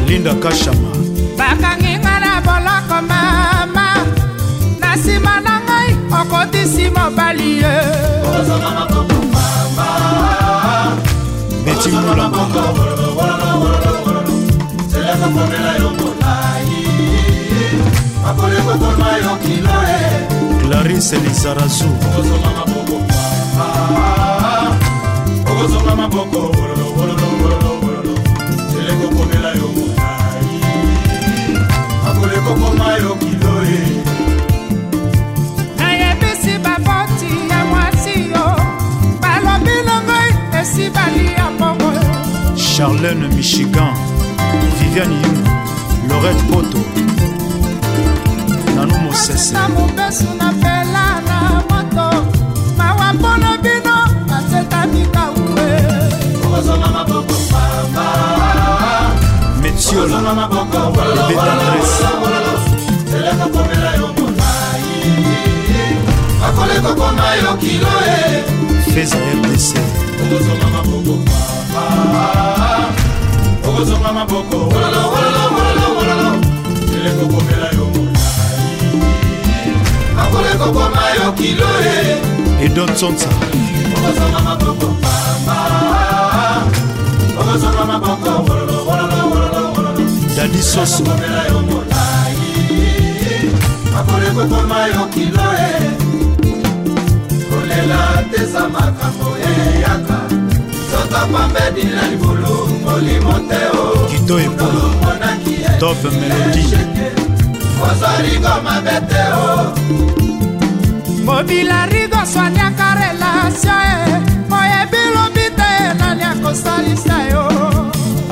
linda 0.08 0.34
kashama 0.34 0.88
bakangi 1.38 1.98
nga 2.00 2.14
na 2.20 2.32
boloko 2.44 2.96
mama 3.10 3.86
na 4.80 4.96
nsima 4.96 5.36
na 5.44 5.54
ngai 5.66 5.90
okotisi 6.20 6.84
mobali 6.96 7.50
ye 7.60 7.74
betimula 11.64 12.26
clarise 20.68 21.16
lizarazu 21.24 21.88
okozonga 25.50 25.94
maboko 26.02 26.38
wololo 26.56 26.86
wololo 26.96 27.28
wololo 27.42 27.72
telekoponela 28.72 29.50
yo 29.60 29.87
okokoma 32.50 32.90
yo 33.02 33.12
kiloe 33.20 33.78
nayebisi 35.78 36.52
baboti 36.64 37.30
ya 37.50 37.64
mwasi 37.70 38.14
yo 38.34 38.44
balobi 39.22 39.74
longoi 39.88 40.30
esi 40.60 40.84
balia 40.94 41.50
mbongo 41.54 41.92
charlene 42.76 43.28
michigan 43.36 43.94
viviane 44.78 45.14
yu 45.22 45.30
loret 46.08 46.40
poto 46.50 46.78
nano 48.76 48.96
mosese 49.04 49.52
na 49.54 49.68
mobesu 49.68 50.26
na 50.38 50.48
pela 50.62 51.06
na 51.28 51.38
moto 51.68 52.06
mawa 52.78 53.08
mpona 53.14 53.50
bino 53.62 53.96
asetamika 54.36 55.22
ue 55.36 55.76
okozonga 56.44 56.86
maboko 56.96 57.34
papa 57.50 58.27
tiola 59.78 59.78
ebe 59.78 61.34
tendresse 61.34 62.06
akoleka 66.46 66.94
koma 66.98 67.26
yo 67.42 67.56
kilo 67.60 67.88
e 68.06 68.42
fez 68.92 69.12
rdc 69.14 69.74
okozonga 70.22 70.68
maboko 70.74 71.14
okozonga 73.68 74.12
maboko 74.12 74.56
eleko 76.96 77.26
komela 77.30 77.68
yo 77.76 77.84
molai 77.92 78.64
akoleka 80.22 80.66
koma 80.74 81.02
yo 81.18 81.32
kilo 81.32 81.66
e 81.84 82.64
edon 82.64 82.88
sonsa 82.96 83.28
okozonga 83.98 84.40
maboko 84.44 85.07
lisusu 90.58 91.02
makoleko 93.92 94.40
ekoma 94.46 94.80
yo 94.94 95.02
kilo 95.14 95.46
e 95.66 95.70
kolela 97.50 98.00
teza 98.30 98.62
makambo 98.74 99.28
eyaka 99.50 100.18
soto 100.90 101.20
pambedi 101.32 101.84
na 101.94 102.02
libulu 102.10 102.54
molimo 102.84 103.34
te 103.48 103.60
o 103.78 104.08
kito 104.10 104.34
ebulu 104.46 104.84
top 105.80 106.00
e. 106.04 106.10
melodi 106.18 106.64
kozorigo 107.78 108.54
mabe 108.66 108.96
te 109.10 109.22
o 109.46 109.54
mobila 111.26 111.80
rigo 111.92 112.20
swaniaka 112.32 112.88
relasio 113.00 113.76
e 113.90 113.98
oyebi 114.58 115.02
lobi 115.14 115.46
te 115.58 115.70
nani 115.98 116.24
akosalisa 116.32 117.16
yo 117.30 117.42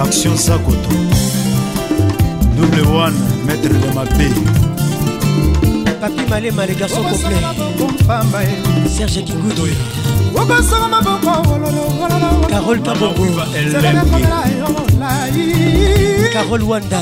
action 0.03 0.37
sakoto 0.37 1.16
le 2.77 2.83
one, 2.83 3.15
maître 3.47 3.69
de 3.69 3.95
ma 3.95 4.03
paix. 4.05 4.33
Papi 6.01 6.29
Malema, 6.29 6.67
les 6.67 6.75
garçons 6.75 7.03
Serge 8.89 9.23
Carole 16.33 16.33
Carole 16.33 16.63
Wanda. 16.65 17.01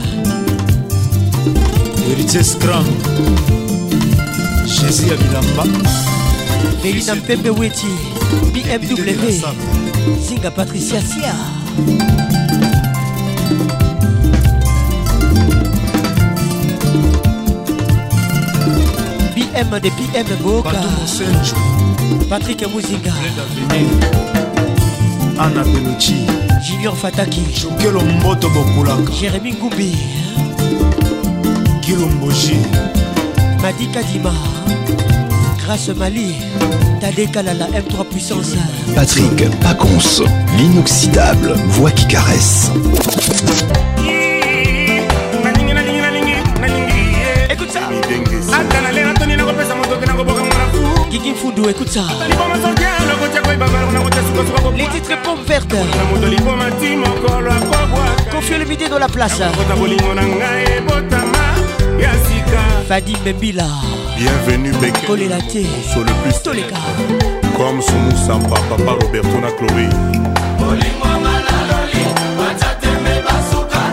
herites 2.07 2.55
grand 2.59 2.83
jésus 4.67 5.07
ya 5.09 5.17
bilamba 5.17 5.63
belina 6.83 7.15
mpembe 7.15 7.49
weti 7.49 7.87
bmw 8.53 9.31
zinga 10.21 10.51
patricia 10.51 11.01
sia 11.01 11.33
bm 19.35 19.71
de 19.81 19.89
bm 19.97 20.43
boka 20.43 20.81
patrick 22.29 22.61
muzinga 22.71 23.13
ana 25.39 25.63
beloci 25.63 26.45
Junior 26.61 26.95
Fataki 26.97 27.43
Jérémie 27.79 28.13
Mboto 28.13 28.49
Jérémy 29.19 29.55
Kilomboji 31.81 32.57
Madi 33.61 33.87
Kadima 33.87 34.31
Grâce 35.59 35.89
Mali 35.89 36.35
Tadekalala 36.99 37.67
M3 37.67 38.05
Puissance 38.05 38.55
Patrick 38.95 39.49
Pacons 39.61 40.23
L'inoxydable 40.57 41.53
Voix 41.69 41.91
qui 41.91 42.07
caresse 42.07 42.71
Écoute 47.49 47.71
ça 47.71 47.81
Guigui 51.09 51.33
Fundu, 51.33 51.61
écoute 51.69 51.87
ça. 51.89 52.03
Les 54.75 54.87
titres 54.87 55.17
pompe 55.23 55.47
verte. 55.47 55.73
Confie 58.31 58.57
le 58.57 58.65
midi 58.65 58.89
dans 58.89 58.99
la 58.99 59.07
place. 59.07 59.39
Fadi 62.87 63.15
Mbembila. 63.23 63.65
Bienvenue 64.17 64.71
Beké. 64.81 65.07
Colelate. 65.07 65.63
Sur 65.91 66.01
le 66.01 66.11
plus 66.23 66.41
Toleka. 66.43 66.75
Comme 67.55 67.81
son 67.81 67.93
Moussampa, 67.99 68.59
papa 68.69 68.91
Roberto 69.01 69.39
na 69.41 69.51
Chloé. 69.51 69.87
Bolingo 70.59 71.07
malalo 71.21 71.79
li, 71.93 72.01
wacha 72.37 72.75
teme 72.81 73.23
basuka. 73.23 73.86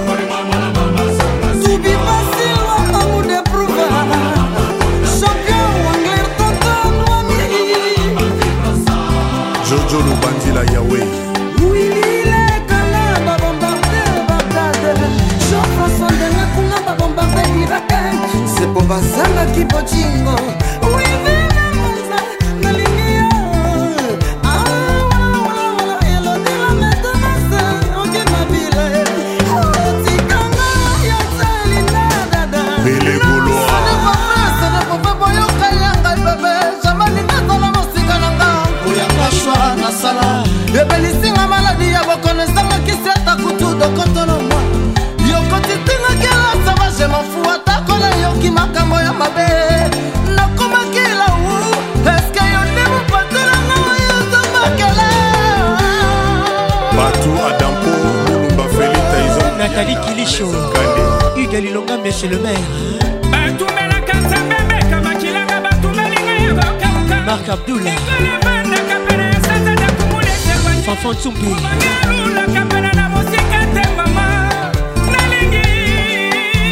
Sumbi. 71.21 71.39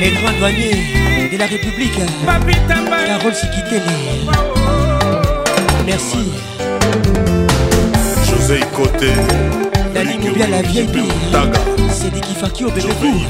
Les 0.01 0.09
grands 0.09 0.37
douaniers 0.39 1.29
de 1.31 1.37
la 1.37 1.45
République, 1.45 1.91
Carole 3.07 3.35
Sikitele. 3.35 3.81
Merci. 5.85 6.29
José 8.27 8.61
Côté. 8.75 9.11
Dali 9.93 10.17
Moubia 10.17 10.47
la 10.47 10.63
vieille 10.63 10.87
Taga. 11.31 11.59
Sediki 11.91 12.65
au 12.65 12.71
bébé 12.71 12.87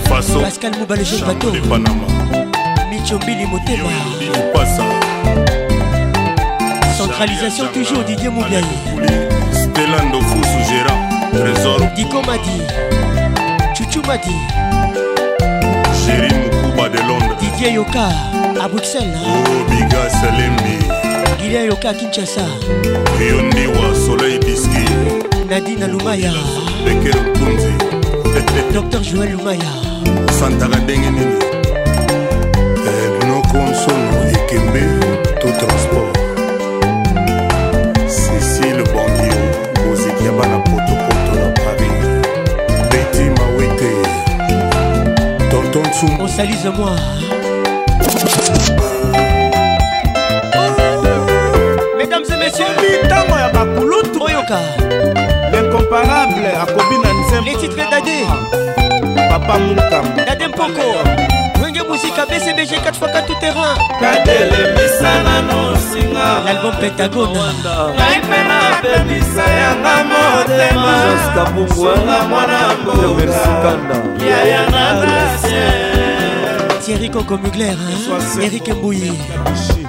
Pascal 0.07 0.71
Mouba 0.79 0.95
le 0.95 1.03
jeune 1.03 1.23
bateau. 1.27 1.51
Micho 2.89 3.19
Motema. 3.51 3.89
Centralisation 6.97 7.65
toujours 7.73 8.03
Didier 8.05 8.29
Moubiaye. 8.29 9.28
stela 9.69 10.01
ndofusu 10.03 10.59
gérant 10.69 11.01
trésor 11.33 11.79
dikomadi 11.95 12.57
chuchumadi 13.73 14.37
géri 16.03 16.29
mokuba 16.51 16.89
de 16.89 16.97
londres 17.09 17.35
didier 17.39 17.73
yoka 17.73 18.05
à 18.63 18.67
bruxelles 18.67 19.19
obiga 19.61 20.09
salembi 20.17 20.77
gilia 21.39 21.63
yoka 21.63 21.93
kinshasa 21.93 22.45
yondiwa 23.29 23.89
soleil 24.05 24.39
biski 24.39 24.83
nadina 25.49 25.87
lumaya 25.87 26.31
beker 26.85 27.17
mpunzi 27.35 27.73
dr 28.73 28.99
joel 29.01 29.31
lumaya 29.31 29.71
santaka 30.39 30.77
ndenge 30.77 31.09
nini 31.09 31.35
eh, 32.87 33.27
nokonsono 33.27 34.29
ekembe 34.33 34.88
Soum. 45.99 46.09
On 46.21 46.27
salise 46.27 46.65
moi. 46.77 46.91
Mesdames 51.97 52.23
et 52.23 52.37
messieurs, 52.37 52.63
Mitango 52.81 53.35
ya 53.37 53.49
Bakulutu. 53.49 54.21
Oyoka. 54.23 54.59
L'incomparable, 55.51 56.45
Akobi 56.61 56.95
Nanzem. 57.03 57.43
Les 57.45 57.55
titres 57.57 57.75
d'Adé. 57.89 58.25
Papa 59.29 59.57
Moukam. 59.59 60.05
Dadem 60.25 60.51
Poko. 60.51 61.35
Dieu 61.81 61.87
Musique 61.89 62.19
ABCBG 62.19 62.75
4x4 62.83 63.25
tout 63.27 63.39
terrain 63.39 63.73
katelemisa 64.01 65.11
nano 65.25 65.57
nsinga 65.71 66.27
l'album 66.45 66.75
pentagone 66.81 67.33
ngai 67.97 68.17
mpe 68.25 68.39
napemisa 68.51 69.45
yanga 69.61 69.95
motemasonga 70.09 72.17
mwana 72.29 72.59
mboka 72.83 73.41
yaya 74.29 74.61
nadasie 74.69 75.65
thierry 76.85 77.09
coco 77.09 77.35
mugler 77.37 77.77
erik 78.45 78.67
mbouyi 78.67 79.11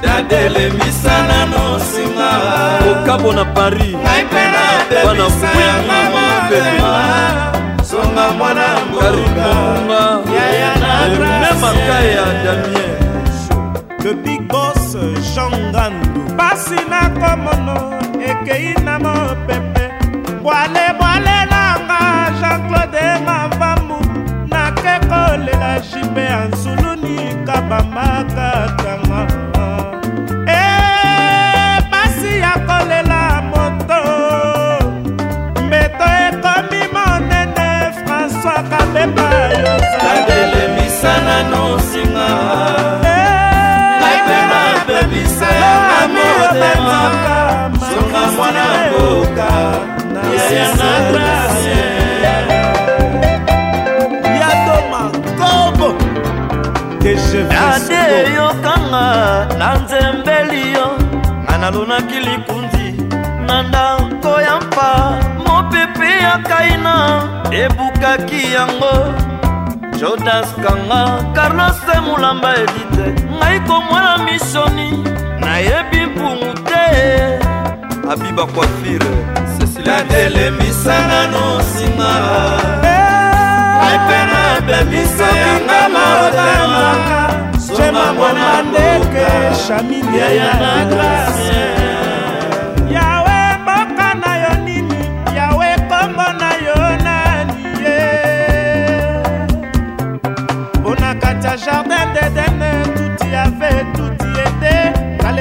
datelemisa 0.02 1.14
nano 1.28 1.62
nsinga 1.76 2.30
okabo 2.90 3.28
na 3.32 3.44
paris 3.44 3.94
ngai 4.04 4.22
mpe 4.28 4.42
napemisa 4.54 5.48
yanga 5.66 6.00
motema 6.12 7.59
karimponga 8.14 8.30
mwana 8.38 8.64
karimponga 9.00 10.24
maka 11.60 12.00
ya 12.00 12.44
damien 12.44 14.04
le 14.04 14.14
big 14.22 14.40
bos 14.48 14.96
jangandu 15.34 16.22
pasi 16.36 16.76
na 16.88 17.08
komono 17.10 17.98
ekei 18.20 18.74
na 18.84 18.98
mopepe 18.98 19.90
bwale 20.42 20.86
bwale 20.98 21.38
nanga 21.50 22.32
jean-claude 22.40 23.22
mavambu 23.26 23.98
nakekolela 24.50 25.80
jipe 25.80 26.26
ansuluni 26.28 27.34
kabambaka 27.46 28.79
motema 46.60 47.10
songa 47.80 48.26
mwana 48.36 48.64
mboka 48.88 49.52
yaya 50.36 50.68
na 50.68 51.10
gracie 51.10 51.86
yatoma 54.40 55.10
kobo 55.38 55.94
ade 57.60 58.34
yokanga 58.34 59.46
na 59.58 59.74
nzembeli 59.78 60.72
yo 60.72 60.90
nga 61.44 61.58
nalonaki 61.58 62.20
likundi 62.20 63.16
na 63.46 63.62
ndako 63.62 64.40
ya 64.40 64.56
mpa 64.60 65.18
mopepe 65.46 66.10
ya 66.22 66.38
kaina 66.38 67.22
ebukaki 67.50 68.52
yango 68.52 69.12
jodas 70.00 70.46
kanga 70.64 71.02
carlos 71.34 71.76
emulamba 71.96 72.54
edite 72.54 73.24
ngai 73.38 73.60
komwana 73.60 74.18
misoni 74.18 74.90
nayebi 75.40 75.99
abiba 78.12 78.44
coiffure 78.54 79.10
cecilatelelemisa 79.58 80.94
nano 81.08 81.44
nsima 81.60 82.10
eh. 82.84 83.84
aipena 83.86 84.42
bebisa 84.66 85.26
yanga 85.42 85.80
maotema 85.94 86.82
soma 87.66 88.12
mwana 88.12 88.62
ndeke 88.62 89.26
shamilia 89.66 90.28
ya 90.30 90.50
na 90.60 90.84
grasie 90.84 91.89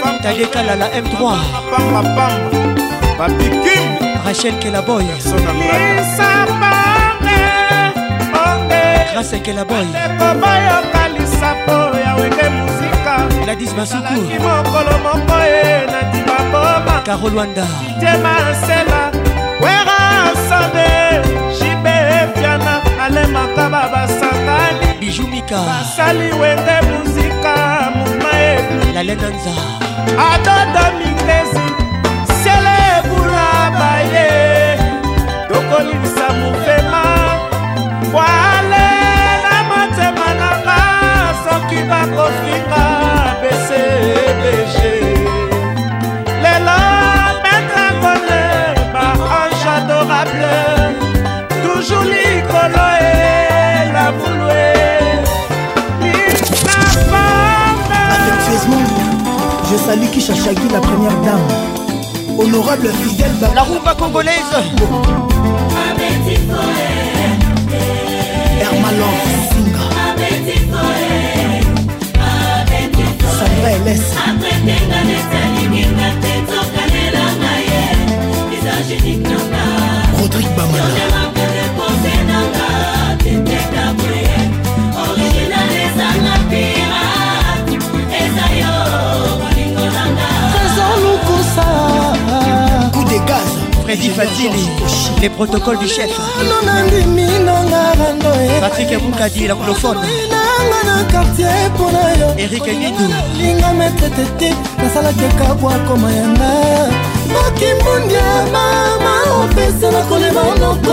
femme. 0.00 0.18
Tadeka 0.22 0.62
la 0.62 0.86
M3. 0.86 1.16
Pam, 1.18 1.82
pam, 1.92 2.14
pam. 2.14 2.73
babikim 3.18 3.84
rachel 4.26 4.54
kelaboy 4.60 5.04
grâce 9.14 9.38
kelaboy 9.42 9.86
ekobayoka 10.06 11.02
lisapo 11.14 11.76
ya 12.04 12.12
weke 12.18 12.48
muzika 12.50 13.14
gladis 13.44 13.72
basukuaki 13.78 14.38
mokolo 14.46 14.94
moko 15.06 15.36
ye 15.50 15.86
natima 15.92 16.38
boma 16.50 16.94
carol 17.06 17.34
wanda 17.38 17.66
itema 17.88 18.32
nsela 18.50 19.00
wera 19.62 19.98
asade 20.30 20.88
jibe 21.58 21.94
epiana 22.22 22.72
alemaka 23.04 23.68
babasakani 23.74 24.86
bijumika 25.00 25.58
basali 25.62 26.28
wenge 26.40 26.76
muzika 26.90 27.52
muma 27.94 28.30
ebi 28.54 28.92
lalenanza 28.94 29.54
adodo 30.30 30.84
mindezi 30.98 31.83
koyeba 33.74 33.96
ye 34.12 34.78
tokolimisa 35.48 36.26
mopema 36.38 37.04
walela 38.14 39.56
motema 39.68 40.28
na 40.40 40.50
nga 40.60 40.80
soki 41.44 41.80
bakofinga 41.90 42.84
bcbg 43.40 44.78
lelo 46.42 46.78
metrangole 47.42 48.44
baange 48.94 49.68
adorable 49.76 50.54
toujours 51.62 52.06
likolo 52.10 52.84
e 53.00 53.90
labulu 53.94 54.50
e 54.50 54.74
Je 59.68 59.78
salue 59.78 60.06
Kishachaki, 60.12 60.68
la 60.72 60.78
première 60.80 61.16
dame. 61.24 61.83
honorable 62.38 62.90
Fidel 62.92 63.32
La 63.54 63.62
rumba 63.64 63.94
congolaise 63.94 64.60
Hermalon 68.60 69.14
Singa 69.50 69.84
Sandra 73.30 73.70
Eles 73.70 74.02
Rodrigue 80.20 80.48
Bamana 80.56 81.24
gaz 93.26 93.56
Freddy 93.84 94.08
Fazili 94.10 94.68
les 95.20 95.28
protocoles 95.30 95.78
du 95.78 95.88
chef 95.88 96.10
eh. 96.40 96.44
Patrick 98.60 98.92
Aboukadi 98.92 99.48
la 99.48 99.54
colophone 99.54 99.98
Eric 102.38 102.66
Nidou 102.66 103.12
nasalaki 104.82 105.28
kabwa 105.38 105.72
koma 105.88 106.10
yanga 106.12 106.50
mokimundi 107.32 108.14
ya 108.14 108.22
mama 108.52 109.14
opesa 109.44 109.88
na 109.92 110.00
kolema 110.08 110.44
noko 110.60 110.92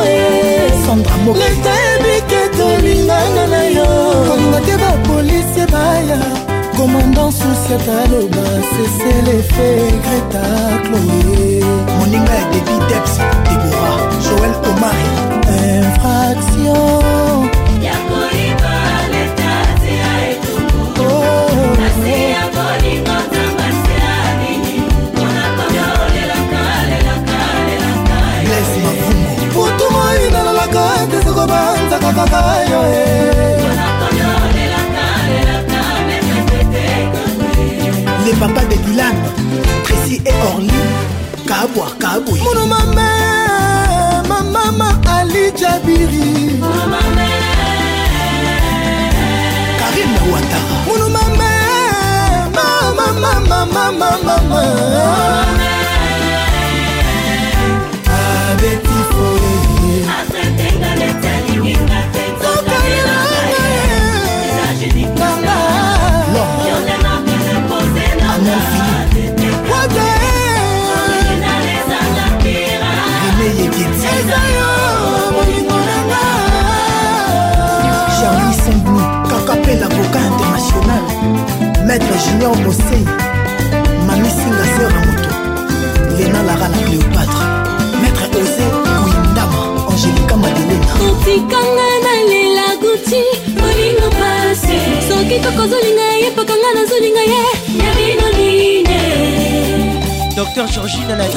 leta 1.39 1.71
yebike 1.83 2.41
tolingana 2.57 3.43
na 3.47 3.61
yo 3.69 3.87
kolinga 4.27 4.59
te 4.61 4.73
bapolisi 4.77 5.63
baya 5.71 6.19
komanda 6.81 7.29
susiak 7.31 7.87
aloba 7.93 8.45
seselefe 8.71 9.67
greta 10.03 10.45
chloe 10.85 11.63
moninga 11.99 12.33
ya 12.39 12.43
dedi 12.53 12.77
deps 12.89 13.13
debora 13.49 13.93
joel 14.25 14.53
omari 14.69 15.05
infraction 15.57 17.45
ya 17.85 17.95
koyiba 18.09 18.73
leta 19.13 19.53
zela 19.83 20.13
etungulu 20.31 21.17
asi 21.87 22.13
ya 22.33 22.43
kolingo 22.55 23.17
nzamba 23.29 23.67
se 23.81 23.95
alini 24.17 24.73
mpona 25.13 25.43
koyolelaka 25.57 26.61
lelaka 26.89 27.39
lelaka 27.69 28.19
les 28.49 28.71
mafumo 28.85 29.35
putumoi 29.55 30.21
nalalaka 30.37 30.83
ete 31.03 31.17
sokobanzaka 31.25 32.11
kaka 32.17 32.41
yo 32.71 32.81
e 32.95 33.30
papa 38.47 38.65
de 38.65 38.75
Dylan 38.77 39.15
Tracy 39.87 40.19
et 40.25 40.33
Orly 40.51 40.81
Kabwa 41.47 41.89
Kabouy 41.99 42.39
Mono 42.41 42.65
mama 42.65 43.07
ma 44.29 44.41
mama 44.41 44.99
Ali 45.07 45.51
Jabiri 45.55 46.57
Mono 46.59 46.85
mama 46.93 47.27
Karim 49.79 50.09
Nawatara 50.15 50.75
Mono 50.87 51.07
mama 51.17 51.51
mama 52.57 53.07
mama 53.23 53.63
mama 53.73 54.17
mama 54.23 54.61
Abeti 58.49 59.01
Foye 59.11 59.95
Abeti 60.17 60.40
eza 74.21 74.39
yo 74.55 75.33
bolingo 75.35 75.75
nanga 75.89 76.23
charli 78.17 78.53
sangni 78.63 79.03
kaka 79.31 79.53
mpe 79.61 79.71
laboka 79.81 80.19
international 80.29 81.03
maître 81.87 82.15
junior 82.23 82.55
bosei 82.65 83.03
mamisinga 84.07 84.65
sera 84.75 84.99
moto 85.05 85.31
lena 86.17 86.39
lara 86.47 86.67
na 86.73 86.79
cléopatre 86.87 87.45
maître 88.01 88.25
ose 88.41 88.63
kuindama 89.11 89.59
angelika 89.91 90.35
madelena 90.43 90.91
otikanga 91.07 91.87
nalela 92.05 92.65
guti 92.83 93.21
bolingo 93.59 94.07
pase 94.19 94.75
soki 95.07 95.37
tokozolinga 95.43 96.05
ye 96.21 96.27
pakanga 96.37 96.69
nazolinga 96.77 97.23
ye 97.33 97.41
yabinonina 97.83 98.90
Docteur 100.35 100.65
Georgina 100.67 101.15
la 101.17 101.27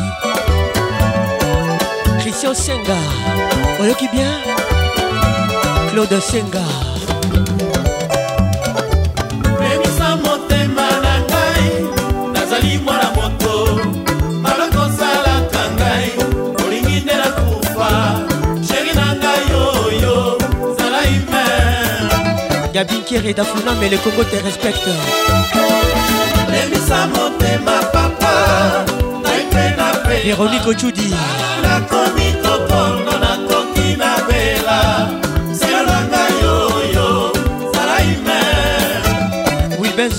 Christian 2.19 2.55
Senga. 2.55 2.95
qui 3.99 4.09
bien? 4.09 4.41
claude 5.95 6.21
senga 6.21 6.61
memisa 9.61 10.09
motema 10.25 10.87
na 11.05 11.15
ngai 11.25 11.69
nazali 12.33 12.79
mwana 12.79 13.09
moto 13.17 13.55
mabe 14.45 14.67
kosalaka 14.77 15.63
ngai 15.77 16.07
olingi 16.67 17.01
nde 17.01 17.15
na 17.23 17.29
kufa 17.39 17.91
sheri 18.69 18.93
na 18.99 19.07
ngai 19.17 19.47
oyo 19.67 20.17
zala 20.79 21.01
humain 21.11 22.09
gabinkere 22.75 23.33
dafuna 23.39 23.73
mais 23.81 23.91
le 23.93 23.99
congo 23.99 24.25
te 24.25 24.39
respecte 24.47 24.91
memisa 26.51 27.01
motema 27.15 27.77
papa 27.95 28.35
nai 29.25 29.43
mpe 29.47 29.65
na 29.79 29.87
pe 30.07 30.15
véronique 30.27 30.67
ocu 30.71 30.94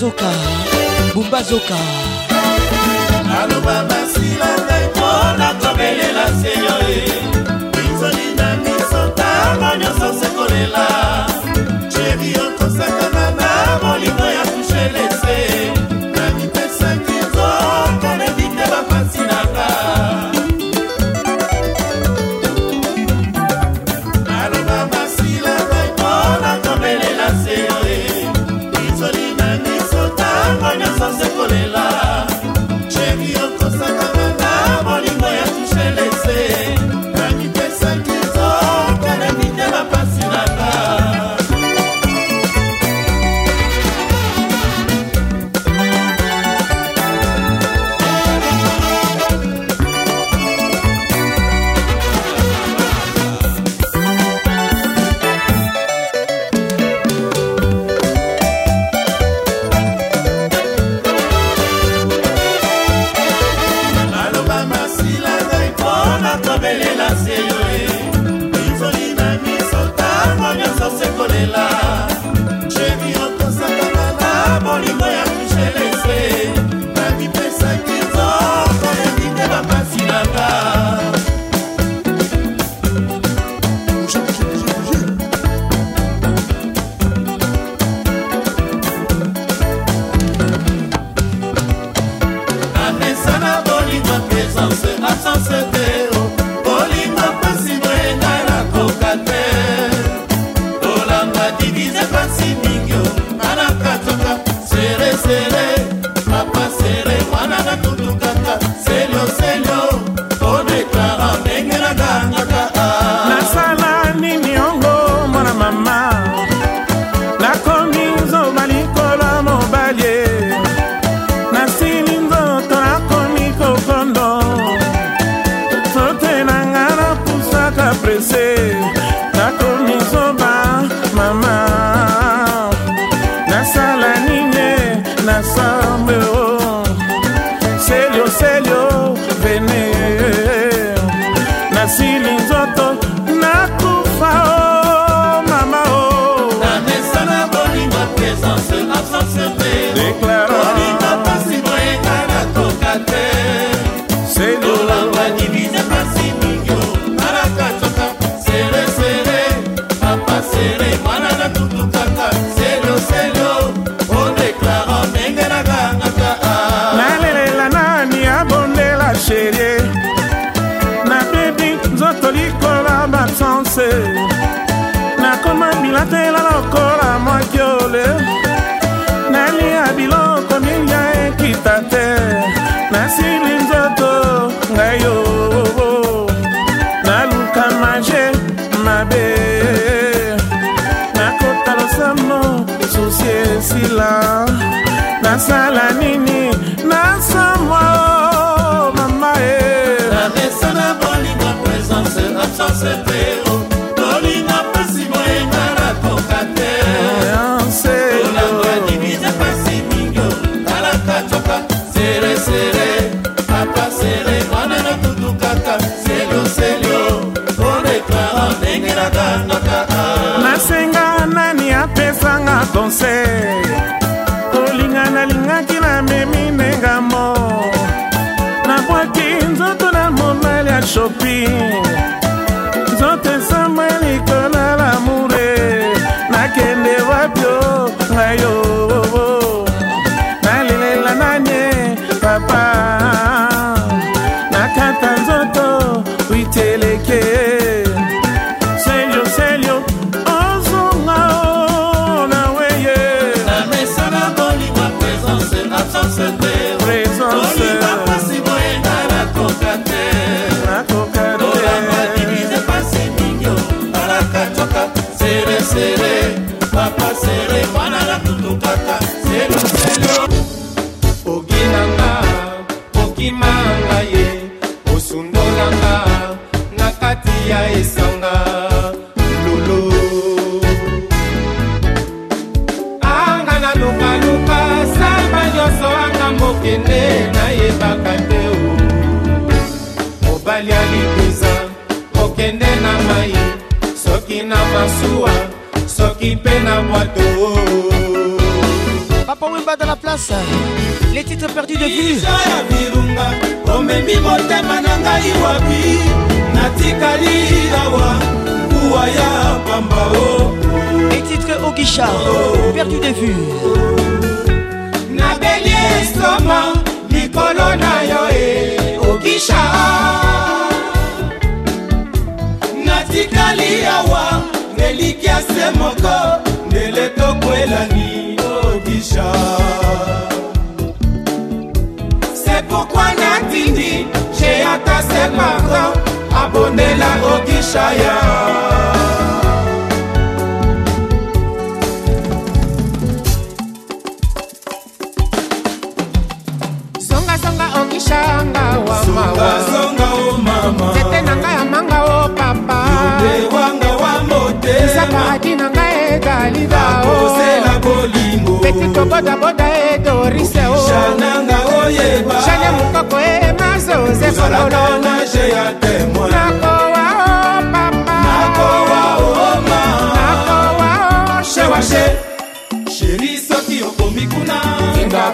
zoka 0.06 0.32
bumba 1.15 1.40
zoka 1.49 1.77
aloba 3.40 3.76
basila 3.90 4.49
ngai 4.65 4.86
mpona 4.94 5.48
kobelela 5.61 6.26
seyo 6.41 6.76
izoli 7.88 8.23
e. 8.30 8.34
na 8.38 8.48
miso 8.64 9.02
ntango 9.11 9.69
nyonso 9.82 10.07
sekolela 10.19 10.86
sheri 11.94 12.30
okosakana 12.45 13.26
na 13.40 13.49
bolingo 13.82 14.27
ya 14.38 14.44
kushelese 14.52 15.38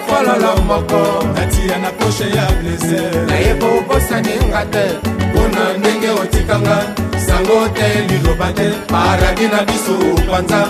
fololo 0.08 0.54
moko 0.70 1.02
natia 1.36 1.78
na 1.84 1.90
poshe 2.00 2.24
ya 2.36 2.46
blese 2.62 3.02
nayeba 3.30 3.68
obosaninga 3.78 4.64
te 4.74 4.86
mpona 5.30 5.64
ndenge 5.78 6.10
otikanga 6.22 6.78
sango 7.26 7.60
te 7.78 7.88
liloba 8.10 8.48
te 8.58 8.68
paradi 8.92 9.48
na 9.54 9.60
biso 9.68 9.96
panza 10.32 10.62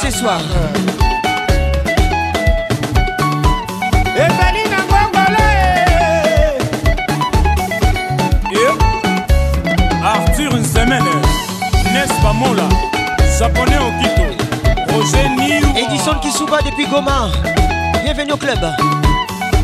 ce 0.00 0.10
soir. 0.10 0.38
Arthur 10.04 10.54
une 10.56 10.64
semaine, 10.64 11.02
n'est-ce 11.92 12.08
pas 12.22 12.32
Mola, 12.32 12.62
japonais 13.38 13.76
au 13.78 14.02
Quito, 14.02 14.92
Roger 14.92 15.28
Niou. 15.30 15.68
Edison 15.76 16.14
Kisuba 16.20 16.58
depuis 16.64 16.86
Goma, 16.86 17.28
bienvenue 18.04 18.32
au 18.32 18.36
club. 18.36 18.58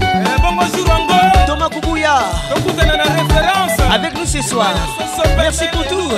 Eh, 0.01 1.47
Thomas 1.47 1.69
Koubouya, 1.69 2.19
avec 3.93 4.19
nous 4.19 4.27
ce 4.27 4.43
soir. 4.43 4.71
Merci 5.37 5.65
pour 5.73 5.87
tout. 5.87 6.09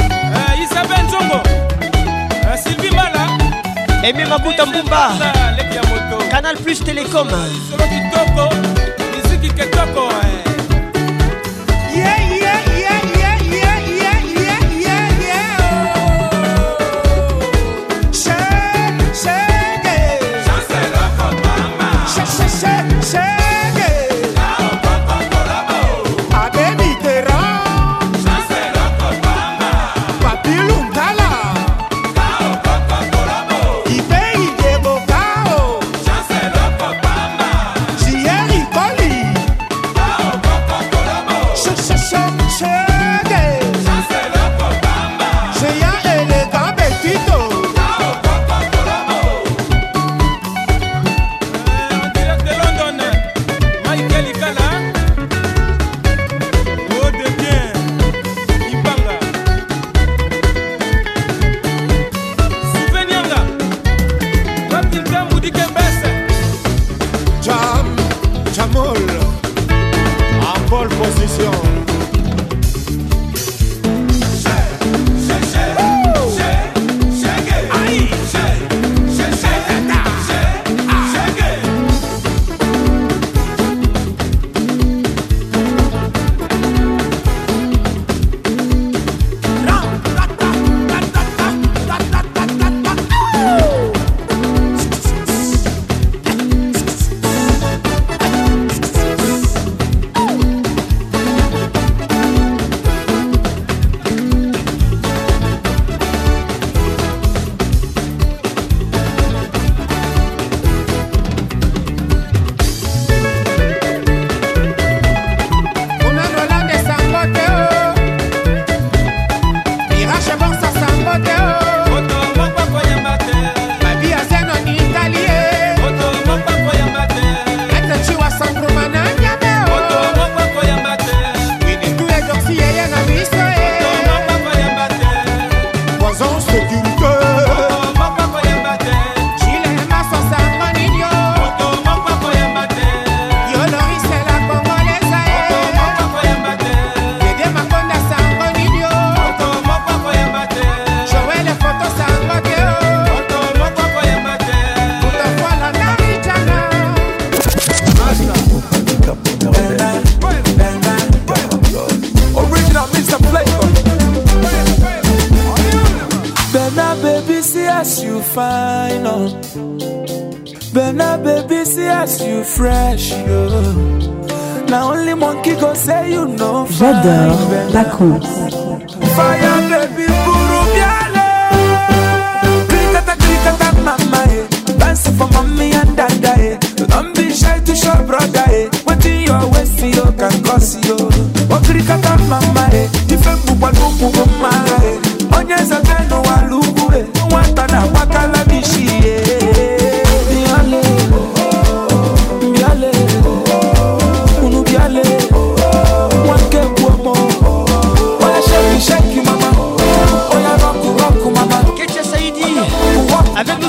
Eh, 0.00 0.62
Isabelle 0.62 1.08
Zombo. 1.10 1.61
emi 4.02 4.24
mabuta 4.26 4.66
mbumba 4.66 5.14
canal 6.30 6.56
plus 6.58 6.78
telecom 6.84 7.28
solo 7.70 7.84
kitoko 7.86 8.44
miziki 9.14 9.48
kitoko 9.54 10.10
eh. 10.10 10.51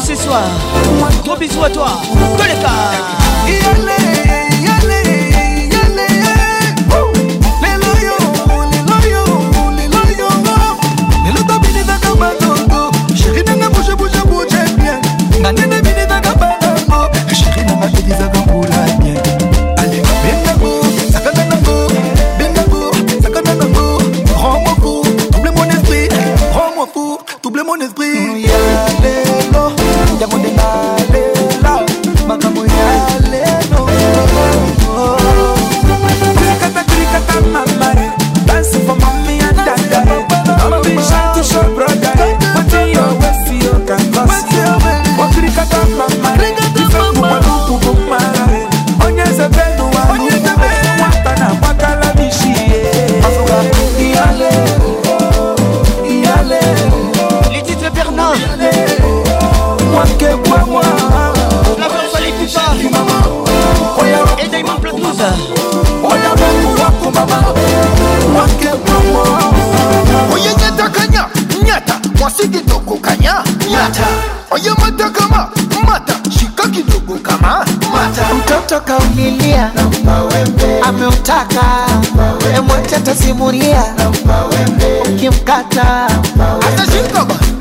ce 0.04 0.16
soir. 0.16 0.44
Gros 1.24 1.38
bisous 1.38 1.64
à 1.64 1.70
toi, 1.70 2.02
Toleka. 2.38 4.23
atasimulia, 83.04 83.84
ukimkata 85.14 86.08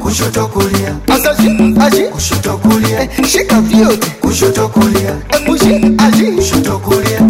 kushoto 0.02 0.46
kulia, 0.48 0.94
kushoto 2.12 2.58
kulia, 2.58 3.08
shika 3.28 3.60
vyote 3.60 4.10
kushoto 4.20 4.68
kulia, 4.68 5.14
kushoto 5.46 6.78
kulia, 6.78 7.20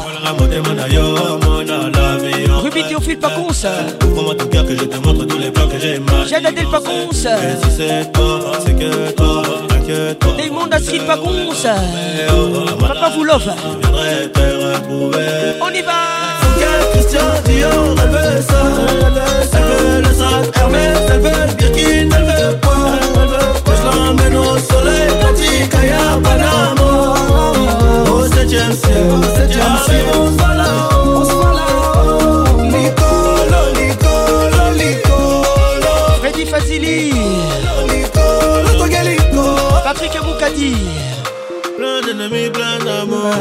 Ruby 2.61 2.83
Théophile 2.87 3.17
Pacons. 3.17 3.47
Eh, 3.63 3.67
eh, 3.67 4.05
ouvre-moi 4.05 4.35
ton 4.35 4.45
cœur 4.45 4.65
que 4.67 4.75
je 4.75 4.83
te 4.83 5.07
montre 5.07 5.25
tous 5.25 5.37
les 5.39 5.49
plans 5.49 5.67
que 5.67 5.79
j'ai 5.79 5.97
mal. 5.99 6.27
Jade 6.29 6.45
Adel 6.45 6.67
Pacons. 6.67 7.09
Et 7.11 7.15
si 7.15 7.75
c'est 7.75 8.11
toi, 8.11 8.39
c'est 8.63 8.73
que 8.77 9.11
toi, 9.13 9.41
inquiète-toi. 9.77 10.31
Raymond 10.37 10.67
Astrid 10.73 11.07
Pacons. 11.07 11.31
Eh, 11.33 11.47
oh, 11.49 12.33
oh, 12.35 12.59
oh, 12.67 12.81
Papa 12.85 13.09
vous 13.15 13.23
love. 13.23 13.51
On 15.59 15.69
y 15.73 15.81
va. 15.81 15.91
Christian 16.93 17.21
Dior, 17.45 17.71
elle 18.03 18.09
veut 18.09 18.41
ça, 18.41 18.61
elle 18.89 19.13
veut 19.13 19.51
ça, 19.51 19.59
elle 19.59 19.85
veut 19.85 20.01
le 20.09 20.13
sac 20.13 20.57
Hermès, 20.59 20.97
elle 21.09 21.19
veut 21.21 21.29
le 21.29 21.53
Birkin, 21.55 22.09
elle 22.15 22.23
veut 22.23 22.57
quoi, 22.61 22.73
elle 23.01 23.27
veut 23.29 23.61
quoi 23.63 23.68
amène 24.07 24.35
au 24.37 24.57
soleil 24.57 25.09
katika 25.21 25.83
ya 25.85 26.01
panamo 26.23 26.89
oh, 27.09 28.11
au 28.11 28.23
septième 28.27 28.71
ciel 28.81 29.03
au 29.19 29.23
septième 29.35 29.77
ciel 29.85 30.05
au 30.15 30.37
swalao 30.37 32.23
Nicolo 32.75 33.61
Nicolo 33.79 34.63
Nicolo 34.81 35.93
Freddy 36.21 36.45
Fazili 36.45 37.13
Nicolo 37.91 39.59
Patrick 39.83 40.13
Moukadi 40.23 40.73
ennemi 42.19 42.49
plein 42.49 42.79
d'amour 42.83 43.33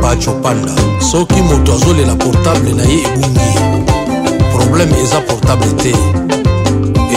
pacho 0.01 0.33
panda 0.43 0.73
soki 1.11 1.39
moto 1.47 1.69
azolela 1.75 2.15
portable 2.23 2.71
na 2.77 2.83
ye 2.91 2.99
ebungi 3.13 3.49
probleme 4.55 4.95
eza 5.03 5.19
portable 5.27 5.71
te 5.83 5.93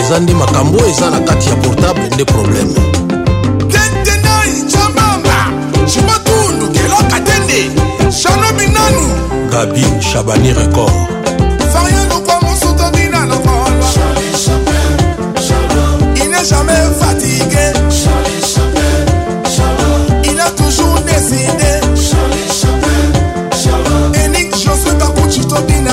eza 0.00 0.16
nde 0.22 0.32
makambo 0.40 0.78
eza 0.90 1.06
na 1.12 1.20
kati 1.26 1.48
ya 1.50 1.56
portable 1.62 2.04
nde 2.14 2.24
probleme 2.24 2.78
tentenai 3.72 4.52
jambanga 4.72 5.38
mande 7.48 8.12
shano 8.12 8.52
minanu 8.58 9.48
gabi 9.50 9.82
chabani 10.00 10.52
record 10.52 10.92
farienokwa 11.72 12.40
mosutoni 12.42 13.08
na 13.08 13.26
lokolo 13.26 13.68
il 16.16 16.30
n'est 16.30 16.44
jamais 16.44 16.84
fatigué 17.00 17.72
il 20.30 20.40
a 20.40 20.50
toujours 20.50 20.98
décidé 21.00 21.80
enik 24.24 24.52
josue 24.52 24.96
kakuchitodina 24.98 25.92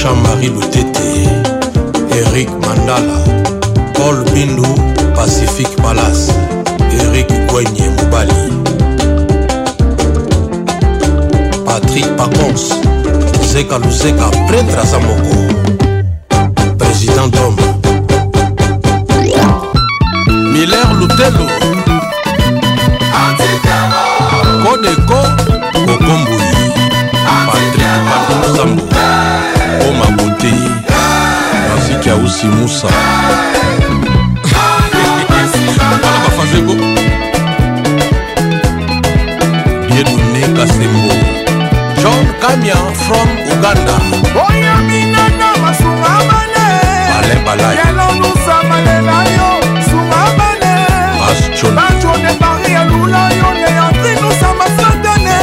jean-marie 0.00 0.48
lutete 0.50 1.26
eric 2.12 2.50
mandala 2.66 3.24
paul 3.94 4.24
bindu 4.34 4.62
pacifique 5.14 5.76
palace 5.82 6.30
erik 6.92 7.28
gwenye 7.48 7.88
mobali 7.90 8.34
patrik 11.64 12.06
pacons 12.18 12.74
zeka 13.52 13.78
luzeka 13.78 14.26
pretre 14.48 14.80
aza 14.80 14.98
moko 14.98 15.38
président 16.78 17.28
dome 17.30 17.62
miller 20.52 20.86
lutelo 21.00 21.46
kodeko 24.66 25.20
kokombui 25.86 26.50
patrik 27.46 27.94
pakonzambo 28.10 28.82
omabote 29.88 30.52
masiki 31.74 32.10
ausi 32.10 32.46
musa 32.46 32.90
alpha 36.40 36.46
zebo 36.46 36.72
bienune 39.88 40.40
kasembo 40.56 41.12
john 42.00 42.26
kamia 42.40 42.74
from 43.06 43.28
uganda 43.54 43.94
oyo 44.48 44.74
minana 44.88 45.48
masunga 45.62 46.14
mane 46.28 46.66
bale 47.12 47.36
balai 47.44 47.76
yelolusa 47.78 48.56
malela 48.68 49.18
yo 49.36 49.50
sunga 49.90 50.22
mane 50.38 50.74
bacone 51.76 52.32
pari 52.40 52.74
alula 52.74 53.22
yo 53.38 53.50
ne 53.60 53.70
yantrinosa 53.78 54.48
masatane 54.58 55.36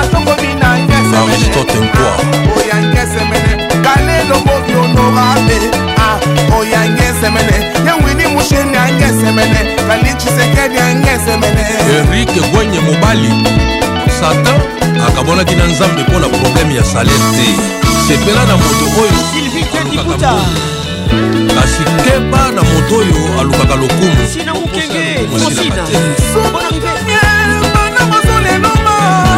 atongomi 0.00 0.54
na 0.60 0.78
ngesearistote 0.78 1.78
nkwa 1.80 2.12
oya 2.56 2.76
ngesemene 2.88 3.68
kalelo 3.84 4.40
movi 4.46 4.72
honorable 4.72 5.70
a 5.96 6.02
ah, 6.02 6.56
oya 6.58 6.88
ngesemene 6.88 7.59
nyawini 7.84 8.26
musheni 8.34 8.76
angesemene 8.76 9.60
kali 9.88 10.14
tshisekedi 10.14 10.78
angesemene 10.80 11.64
erike 11.98 12.40
gwenye 12.52 12.80
mobali 12.80 13.30
satan 14.20 14.58
akamonaki 15.08 15.54
na 15.56 15.66
nzambe 15.66 16.02
mpo 16.02 16.18
na 16.20 16.28
probleme 16.28 16.74
ya 16.74 16.84
salere 16.84 17.18
te 17.36 17.46
sepela 18.08 18.42
na 18.46 18.56
moto 18.56 18.84
oyo 19.02 19.20
kasi 21.54 21.82
keba 22.04 22.42
na 22.56 22.62
moto 22.62 22.94
oyo 22.96 23.40
alukaka 23.40 23.74
lokumu 23.76 24.16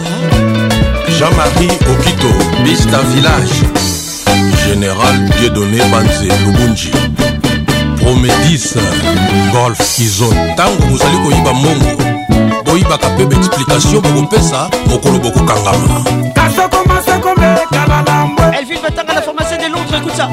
Jean-Marie 1.09 1.79
Okito 1.91 2.29
Mr 2.65 3.05
Village 3.15 4.63
Général 4.67 5.31
Dieudonné 5.39 5.79
Banze 5.91 6.25
Lubunji 6.45 6.91
promédis 8.07 8.77
golf 9.51 9.99
izo 9.99 10.27
ntango 10.53 10.83
bozali 10.91 11.17
koyiba 11.25 11.53
mongo 11.53 11.91
boyibaka 12.65 13.07
mpe 13.15 13.25
baexplikatio 13.27 14.01
bokopesa 14.01 14.71
mokolo 14.87 15.19
bokokangama 15.19 15.91
Elvin 18.59 18.79
va 18.83 18.91
tanga 18.95 19.13
la 19.13 19.23
formation 19.23 19.57
de 19.59 19.69
Londres, 19.73 19.97
écoute 20.01 20.15
ça. 20.17 20.29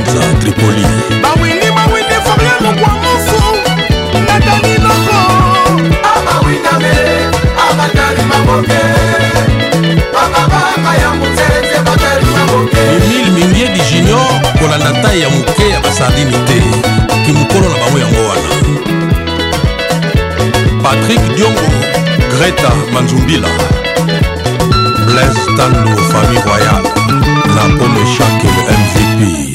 mpenza 0.00 0.20
tripoli 0.40 0.86
bawini 1.22 1.70
bawini 1.76 2.16
forie 2.24 2.50
lokwa 2.60 2.92
mosu 3.02 3.42
natani 4.26 4.74
noko 4.84 5.20
amawiname 6.12 6.94
abatarima 7.70 8.38
moke 8.46 8.82
bababaka 10.12 10.94
ya 11.02 11.10
motelete 11.14 11.78
batarima 11.84 12.44
moke 12.52 12.80
emile 12.96 13.30
mingiedi 13.30 13.80
junior 13.90 14.40
kolanda 14.58 15.02
tai 15.02 15.20
ya 15.20 15.30
moke 15.30 15.68
ya 15.68 15.80
basardini 15.80 16.30
te 16.32 16.62
kimokolo 17.26 17.68
na 17.68 17.76
bango 17.84 17.98
yango 17.98 18.28
wana 18.28 18.50
patrik 20.82 21.36
diongo 21.36 21.70
greta 22.38 22.70
manzumbila 22.92 23.48
blaise 25.06 25.40
tando 25.56 25.96
famille 26.12 26.42
royale 26.46 26.88
la 27.56 27.62
pomme 27.78 28.00
chaque 28.16 28.48
mvp 28.48 29.49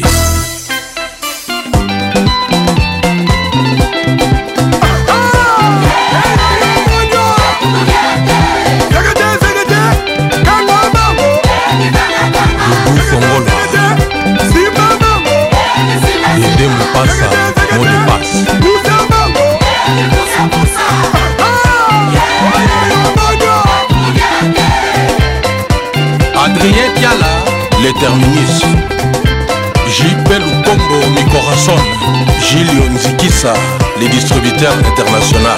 leader 34.56 34.78
international 34.90 35.58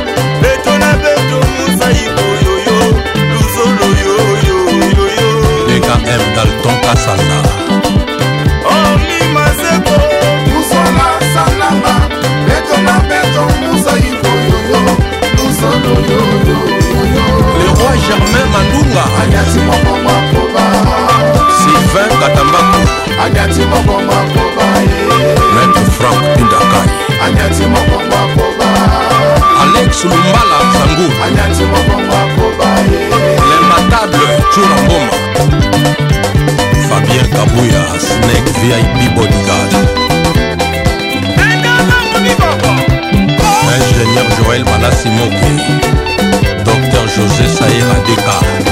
beto 0.43 0.73
na 0.83 0.91
beto 1.03 1.39
mosaiko 1.59 2.25
yoyo 2.45 2.77
luzolo 3.33 3.87
yoyoyoyo 4.03 5.31
deka 5.71 5.95
m 6.21 6.23
dalton 6.35 6.77
kasanda 6.83 7.39
omimaseko 8.75 9.97
tuzolasananga 10.51 11.95
beto 12.47 12.77
na 12.87 12.95
beto 13.11 13.45
mosaiko 13.65 14.31
yoyo 14.51 14.83
luzolo 15.39 15.93
yoyoyo 16.11 16.57
le 17.63 17.67
roi 17.79 17.99
germain 18.07 18.47
mandunga 18.55 19.03
ayati 19.23 19.61
moko 19.71 19.93
moko 20.07 20.42
sylvain 21.59 22.19
katambako 22.21 22.79
maître 25.55 25.85
frank 25.97 26.21
pindakai 26.35 26.89
alex 29.63 30.03
lumbala 30.05 30.59
zangu 30.73 31.07
l'imbatable 33.49 34.35
cura 34.53 34.79
ngoma 34.87 35.19
fabien 36.89 37.27
kabuya 37.33 37.83
snake 38.05 38.53
vip 38.61 39.15
bodyguard 39.15 39.73
ingénieur 43.77 44.29
joël 44.37 44.65
manasimoke 44.65 45.55
dr 46.65 47.03
josé 47.17 47.47
saira 47.57 47.97
dekar 48.07 48.72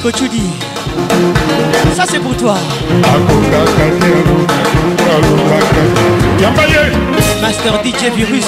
Kochoudi. 0.01 0.49
Ça 1.95 2.03
c'est 2.09 2.19
pour 2.19 2.35
toi. 2.35 2.55
Master 7.41 7.83
DJ 7.83 8.11
Virus. 8.15 8.47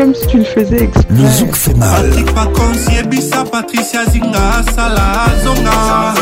comme 0.00 0.14
si 0.14 0.26
tu 0.28 0.38
le 0.38 0.44
faisais 0.44 0.84
exprès. 0.84 1.04
Le 1.10 1.26
zouk 1.28 1.54
fait 1.54 1.74
mal. 1.74 2.08
Patrick 2.08 2.32
Pacons, 2.34 2.90
Yebissa, 2.96 3.44
Patricia 3.50 4.04
Zinga, 4.06 4.62
Salah, 4.74 5.26
Zonga. 5.44 6.16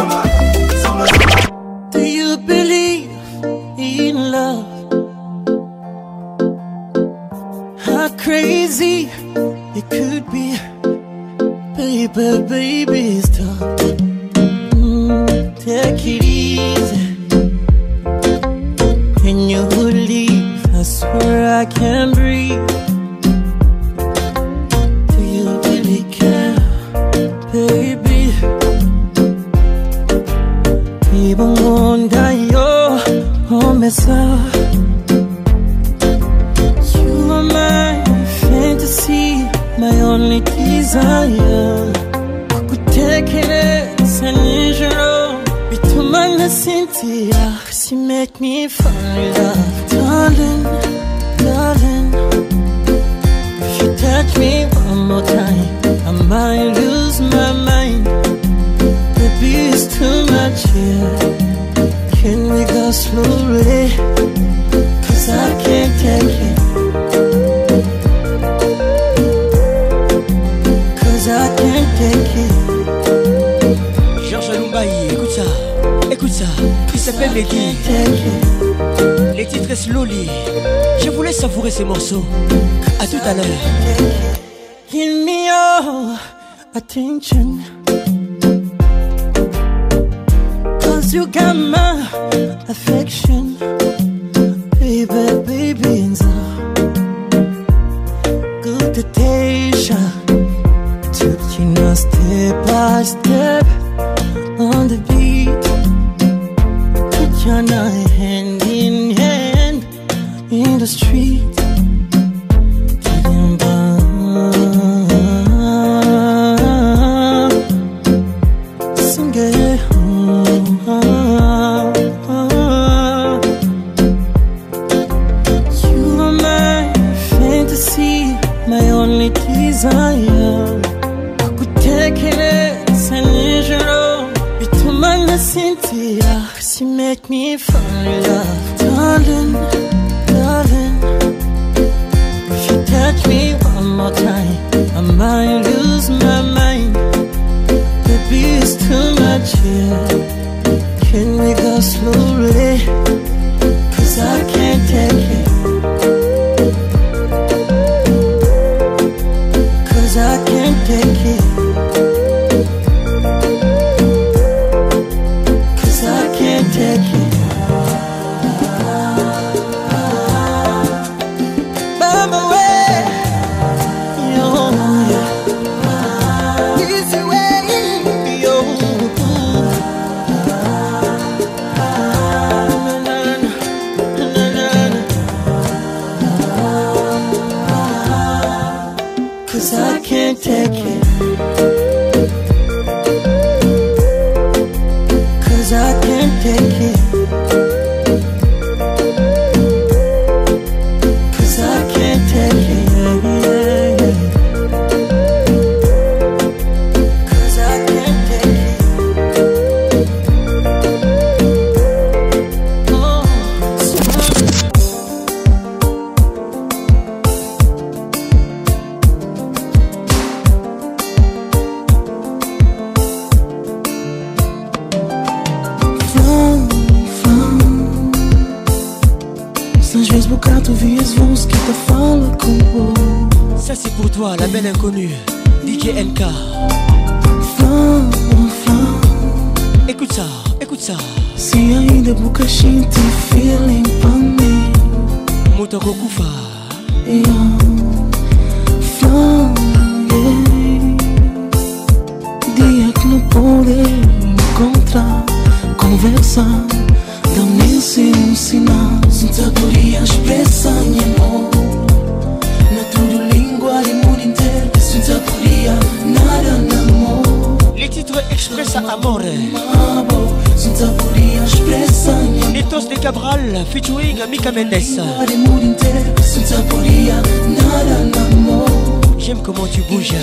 J'aime 279.17 279.39
comment 279.45 279.67
tu 279.73 279.83
bouges. 279.83 280.15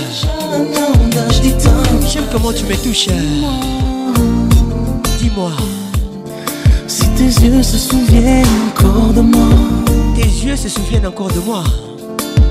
J'aime 2.05 2.23
comment 2.35 2.51
tu 2.51 2.65
me 2.65 2.75
touches. 2.83 3.07
Dis-moi. 5.19 5.51
Si 6.85 7.07
tes 7.15 7.45
yeux 7.45 7.63
se 7.63 7.77
souviennent 7.77 8.43
encore 8.75 9.13
de 9.13 9.21
moi. 9.21 9.47
Tes 10.17 10.45
yeux 10.47 10.57
se 10.57 10.67
souviennent 10.67 11.07
encore 11.07 11.31
de 11.31 11.39
moi. 11.39 11.63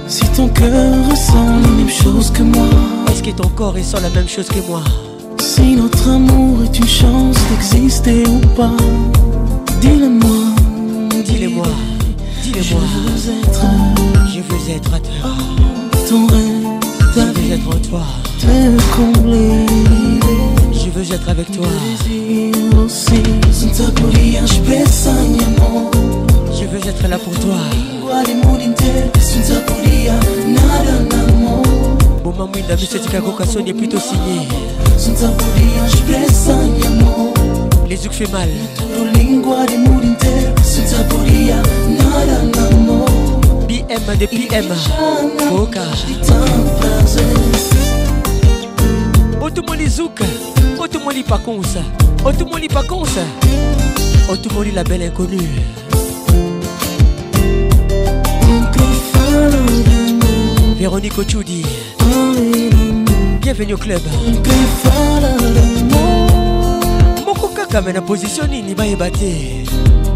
Si 0.08 0.24
ton 0.36 0.48
cœur 0.48 0.70
ressent 1.10 1.50
les 1.64 1.82
mêmes 1.84 1.92
choses 2.02 2.30
que 2.30 2.44
moi. 2.44 2.66
Est-ce 3.12 3.22
que 3.22 3.30
ton 3.30 3.48
corps 3.50 3.74
ressent 3.74 4.00
la 4.00 4.08
même 4.18 4.28
chose 4.28 4.46
que 4.48 4.66
moi? 4.66 4.80
Si 5.38 5.76
notre 5.76 6.08
amour 6.08 6.62
est 6.64 6.78
une 6.78 6.88
chance 6.88 7.36
d'exister 7.50 8.24
ou 8.26 8.38
pas, 8.56 8.72
dis-le-moi. 9.82 10.43
Je 12.60 12.74
veux 12.78 13.34
être, 13.40 13.64
je 14.32 14.38
veux 14.40 14.70
être 14.70 14.94
à 14.94 15.00
toi. 15.00 15.30
je 16.06 16.14
veux 17.20 17.52
être 17.52 17.82
toi. 17.82 18.00
pour 18.40 19.32
Je 20.72 20.90
veux 20.90 21.14
être 21.14 21.28
avec 21.30 21.50
toi. 21.50 21.66
Je 26.52 26.64
veux 26.64 26.88
être 26.88 27.08
là 27.08 27.18
pour 27.18 27.34
toi. 27.40 28.22
boma 32.22 32.46
mwinda 32.46 32.76
misetikako 32.76 33.32
plutôt 33.76 33.98
signé 33.98 34.46
les 37.88 37.96
fait 37.96 38.32
mal 38.32 38.48
PM 43.86 44.16
de 44.18 44.26
PM. 44.26 44.64
Oka. 45.56 45.80
Otumoli 49.40 49.88
Zouk. 49.88 50.20
Otumoli 50.78 51.22
moli 51.24 51.60
Otumoli 52.24 52.68
auto 54.26 54.48
moli 54.54 54.70
la 54.72 54.82
belle 54.84 55.02
inconnue. 55.06 55.38
Véronique 60.78 61.18
Ochoudi 61.18 61.62
Bienvenue 63.42 63.74
au 63.74 63.78
club. 63.78 64.00
Moko 67.26 67.48
kaka 67.48 67.82
mais 67.82 67.92
la 67.92 68.00
position 68.00 68.46
nini 68.46 68.74
bayeba 68.74 69.06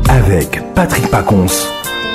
Avec 0.08 0.74
Patrick 0.74 1.08
Paconce. 1.10 1.68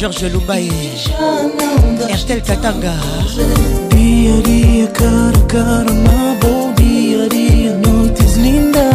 Georges 0.00 0.22
Lumbaye 0.32 0.70
Ertel 2.08 2.40
Katanga 2.40 2.94
Dear, 3.90 4.40
dear, 4.44 4.88
cara, 4.94 5.30
cara, 5.46 5.92
my 5.92 6.40
boy 6.40 6.72
Dear, 6.78 7.28
dear, 7.28 7.76
noite 7.76 8.18
linda 8.38 8.88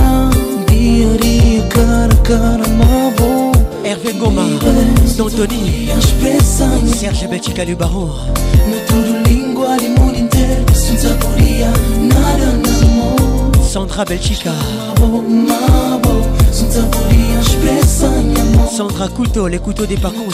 Dear, 0.67 1.15
dear, 1.21 1.61
cara, 1.69 2.11
cara, 2.23 2.67
my 2.69 3.11
boy 3.17 3.51
Hervé 3.85 4.13
Goma, 4.13 4.45
D'Antoni 5.05 5.89
Serge 6.97 7.27
Betica 7.29 7.63
Lubaro 7.65 8.09
Na 8.65 8.79
tudo 8.87 9.29
língua 9.29 9.77
de 9.77 9.89
mundo 9.89 10.17
inteiro 10.17 10.65
Sem 10.73 10.97
saboria, 10.97 11.67
nada 12.01 12.47
na 12.67 12.87
mão 12.95 13.63
Sandra 13.63 14.05
Belchica 14.05 14.53
Mabo, 14.99 15.21
mabo 15.21 16.27
Sem 16.51 16.71
saboria, 16.71 17.39
expressa 17.41 18.07
minha 18.09 18.65
Sandra 18.75 19.07
Couteau, 19.07 19.47
les 19.47 19.59
couteaux 19.59 19.85
des 19.85 19.97
parcours 19.97 20.33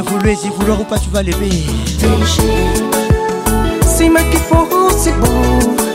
J'ai 0.00 0.04
voulu, 0.04 0.36
si 0.36 0.48
vouloir 0.50 0.80
ou 0.80 0.84
pas, 0.84 0.96
tu 1.00 1.10
vas 1.10 1.24
l'aimer. 1.24 1.48
qu'il 1.48 1.64
faut, 4.48 4.68
c'est 4.96 5.14
bon. 5.18 5.87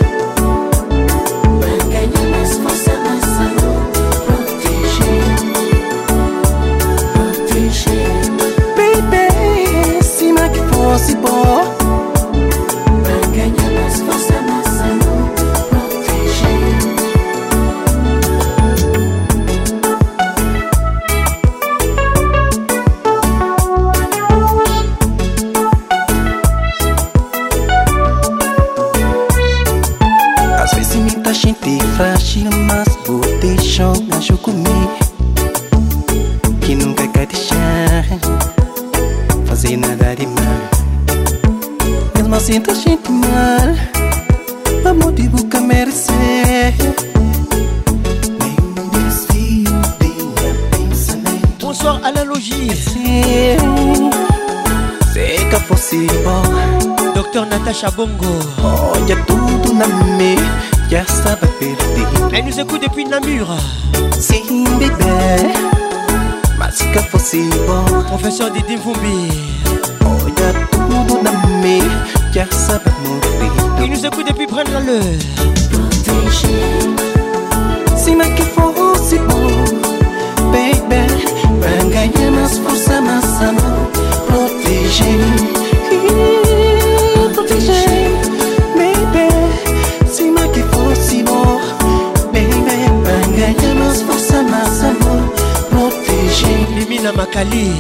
makali 97.24 97.72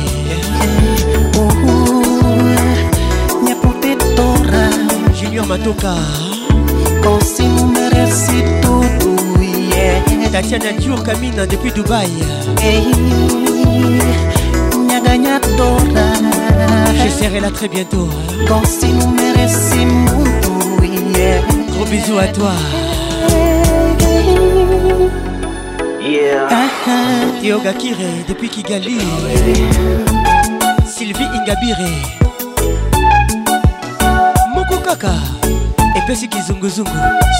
nyapotetora 3.45 4.63
eh. 4.67 5.21
junior 5.21 5.45
matoka 5.45 5.93
konsimumeresi 7.03 8.37
eh. 8.39 8.61
tutu 8.61 9.17
ye 9.43 10.29
tatiana 10.31 10.71
dior 10.79 11.03
kamina 11.03 11.41
eh, 11.43 11.47
depuis 11.49 11.73
dubai 11.73 12.07
nyaganyadora 14.87 16.07
je 17.03 17.09
serai 17.19 17.41
là 17.45 17.51
très 17.57 17.67
bientôt 17.75 18.07
konsimumeresi 18.49 19.81
mutu 20.03 20.87
ye 21.17 21.29
gros 21.75 21.87
bisous 21.91 22.17
à 22.25 22.27
toi 22.39 22.55
Ah, 26.49 26.69
ah, 26.87 27.43
Yoga 27.43 27.73
Kire 27.73 28.23
depuis 28.27 28.47
Kigali 28.47 28.97
Sylvie 30.85 31.27
Ingabire 31.35 31.89
Moko 34.55 34.79
Kaka 34.85 35.11
Et 35.97 36.01
Pessi 36.07 36.29
Kizungu 36.29 36.69
Zungu 36.69 36.89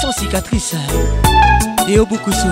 Sans 0.01 0.11
cicatrice 0.11 0.75
Et 1.87 1.97
Obukusu 1.99 2.47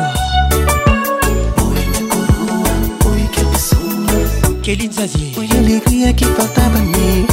Kéline 4.63 4.91
Zazie 4.93 5.33
Oye 5.37 5.49
les 5.65 5.79
rires 5.79 6.15
qui 6.15 6.25
font 6.25 6.49
abonner 6.55 7.25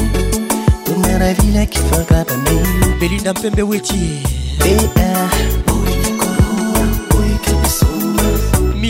Oye 0.97 1.19
les 1.21 1.33
rires 1.35 1.69
qui 1.71 1.79
font 1.79 2.07
Belinda 3.01 3.33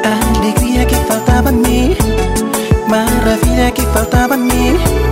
Alegria 0.04 0.84
que 0.86 0.94
faltava 0.94 1.48
a 1.48 1.52
mim, 1.52 1.94
maravilha 2.88 3.70
que 3.70 3.82
faltava 3.82 4.34
a 4.34 4.38
mim. 4.38 5.09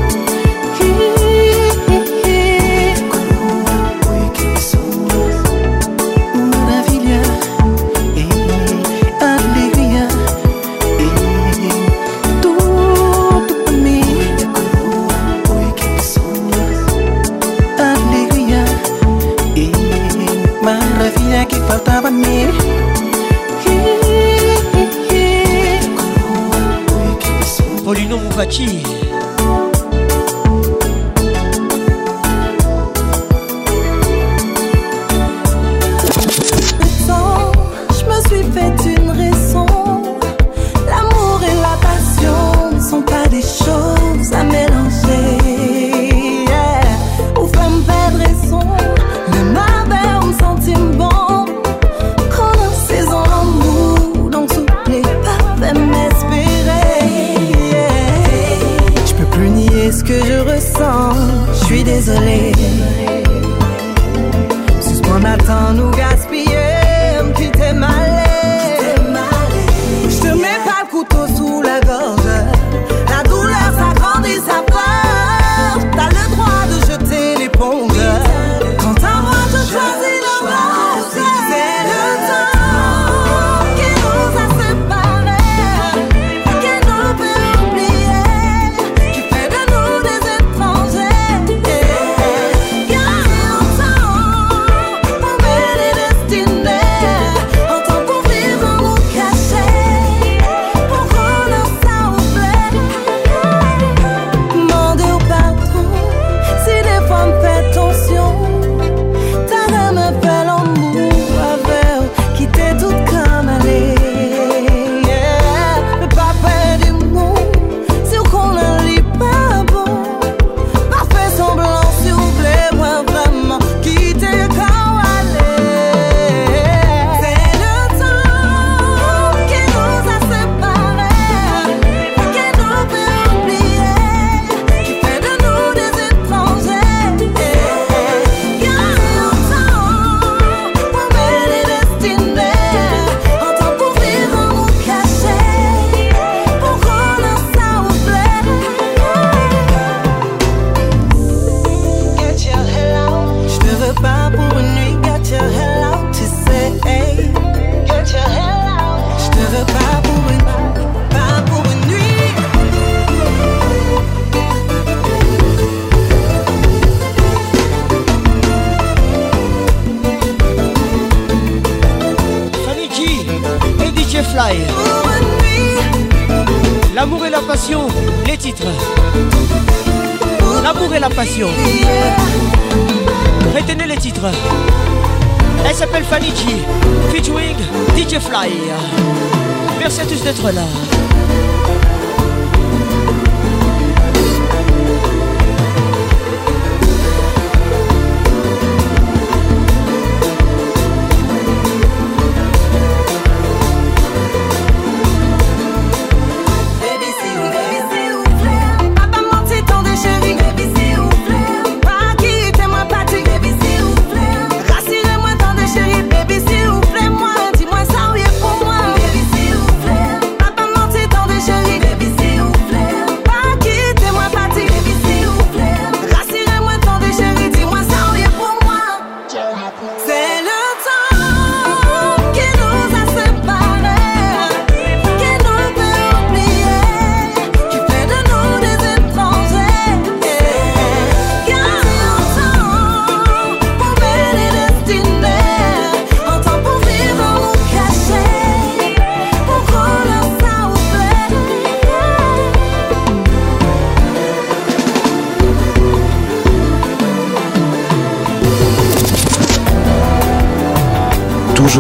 amava-te 28.39 28.98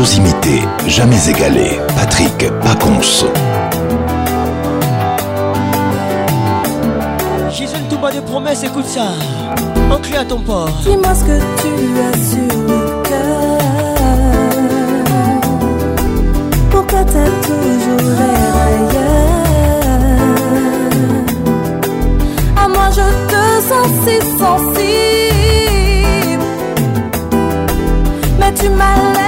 imité, 0.04 0.60
jamais 0.86 1.18
égalé. 1.28 1.80
Patrick 1.96 2.46
J'ai 7.50 7.66
J'ai 7.66 7.80
tout 7.90 7.98
bas 7.98 8.12
de 8.12 8.20
promesses, 8.20 8.62
écoute 8.62 8.86
ça. 8.86 9.08
Enclé 9.90 10.18
à 10.18 10.24
ton 10.24 10.38
port. 10.40 10.68
Dis-moi 10.82 11.12
ce 11.14 11.24
que 11.24 11.40
tu 11.60 11.68
as 12.00 12.12
sur 12.30 12.46
le 12.68 13.02
cœur. 13.02 13.58
Pourquoi 16.70 17.02
t'as 17.04 17.30
toujours 17.46 18.10
l'air 18.18 18.56
ailleurs 18.68 20.22
À 22.64 22.68
moi 22.68 22.88
je 22.90 23.02
te 23.02 23.60
sens 23.66 23.90
si 24.06 24.16
sensible. 24.38 26.46
Mais 28.38 28.52
tu 28.54 28.68
m'as 28.70 29.26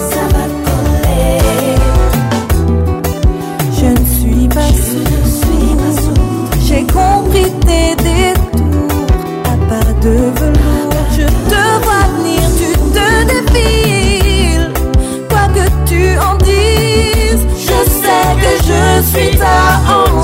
Twitter 19.16 19.44
on 19.88 20.10
oh. 20.10 20.15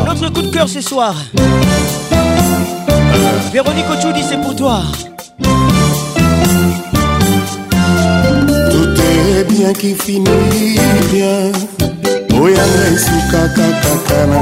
Notre 0.05 0.31
coup 0.31 0.41
de 0.43 0.51
cœur 0.53 0.69
ce 0.69 0.79
soir. 0.79 1.15
Véronique 3.51 3.85
Ochoudi, 3.89 4.21
c'est 4.27 4.39
pour 4.39 4.55
toi. 4.55 4.81
Tout 8.71 9.01
est 9.01 9.43
bien 9.51 9.73
qui 9.73 9.95
finit 9.95 10.77
bien. 11.11 11.51
oyanga 12.39 12.87
esuka 12.93 13.47
kakaka 13.55 14.27
na 14.27 14.41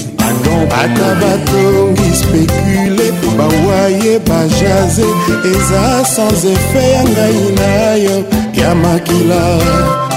ata 0.73 1.15
batongi 1.21 2.11
spekule 2.21 3.13
bawaye 3.39 4.19
bajaze 4.29 5.09
eza 5.53 6.05
sans 6.15 6.45
efe 6.55 6.83
ya 6.93 7.03
ngai 7.13 7.41
na 7.59 7.73
yo 8.05 8.17
ya 8.61 8.71
makila 8.83 9.43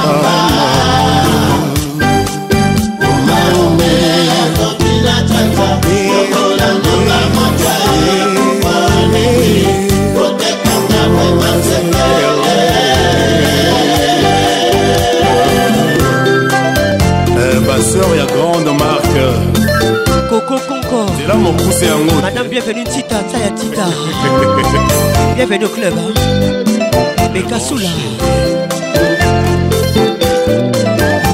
nzela 21.21 21.35
mokuse 21.35 21.85
yango 21.85 22.21
madame 22.21 22.49
bienvenue 22.49 22.83
tita 22.83 23.21
taya 23.31 23.51
tita 23.51 23.85
bienvenue 25.35 25.65
au 25.65 25.69
club 25.69 25.93
bekasula 27.33 27.89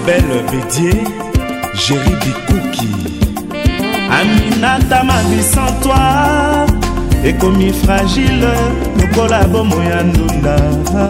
Isabelle 0.00 0.44
Bédier, 0.50 1.02
Jerry 1.74 2.10
Bikouki. 2.24 2.88
Aminata 4.10 5.02
mabi 5.04 5.42
sans 5.42 5.72
toi 5.82 6.66
ekomi 7.24 7.70
fragile 7.72 8.50
lokola 8.98 9.44
bomo 9.44 9.76
ya 9.82 10.02
ndunda 10.02 10.56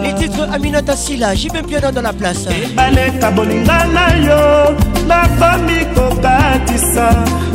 les 0.03 0.15
titres 0.15 0.49
aminata 0.53 0.97
sila 0.97 1.35
jibem 1.37 1.65
piano 1.67 1.91
dans 1.93 2.03
la 2.03 2.13
place 2.13 2.49
ebaleka 2.51 3.31
bolinga 3.31 3.87
na 3.95 4.17
yo 4.19 4.75
nakomi 5.07 5.85
kokatisa 5.95 7.15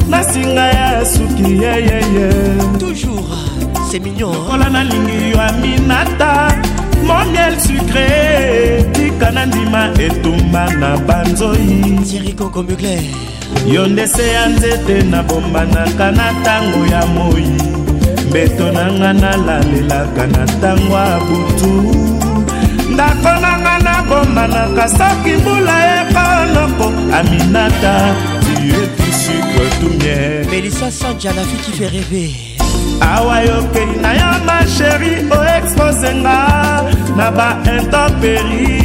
na 0.09 0.23
singa 0.23 0.65
ya 0.67 1.05
suki 1.05 1.53
yeyeye 1.53 2.29
toujours 2.79 3.37
c'est 3.91 3.99
mignon 3.99 4.31
lokola 4.31 4.69
nalingi 4.69 5.31
yo 5.31 5.39
aminata 5.41 6.47
mon 7.03 7.25
miel 7.31 7.59
sucré 7.59 8.89
etuka 9.15 9.31
na 9.31 9.45
ndima 9.45 9.89
etumba 9.99 10.73
na 10.73 10.97
banzoi 10.97 11.97
yo 13.73 13.87
nde 13.87 14.07
se 14.07 14.27
ya 14.27 14.45
nzete 14.47 15.03
nabombanaka 15.09 16.11
na 16.11 16.31
ntango 16.31 16.85
ya 16.91 17.05
moi 17.05 17.47
mbeto 18.29 18.71
na 18.71 18.91
nga 18.91 19.13
nalalelaka 19.13 20.27
na 20.27 20.45
ntango 20.45 20.95
ya 20.95 21.19
butu 21.19 21.71
ndako 22.93 23.41
na 23.41 23.57
nga 23.59 23.79
nabombanaka 23.79 24.89
soki 24.89 25.33
mbula 25.41 25.75
ekonoko 26.01 26.85
aminata 27.17 28.15
melisa 30.51 30.91
sanja 30.91 31.31
la 31.33 31.41
fi 31.43 31.57
qui 31.65 31.71
fait 31.77 31.87
rêver 31.95 32.29
awa 33.01 33.35
yokei 33.45 33.91
na 34.01 34.11
yo 34.13 34.29
ma 34.47 34.57
sheri 34.75 35.11
oexposenga 35.39 36.35
na 37.17 37.25
ba 37.37 37.49
intempérie 37.65 38.84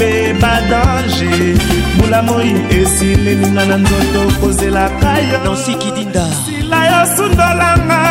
mpe 0.00 0.32
badange 0.42 1.54
mbula 1.94 2.22
moi 2.28 2.50
esilelinga 2.78 3.64
na 3.70 3.76
nzoto 3.82 4.22
kozelaka 4.40 5.10
yosila 5.44 6.78
yosundolanga 6.92 8.02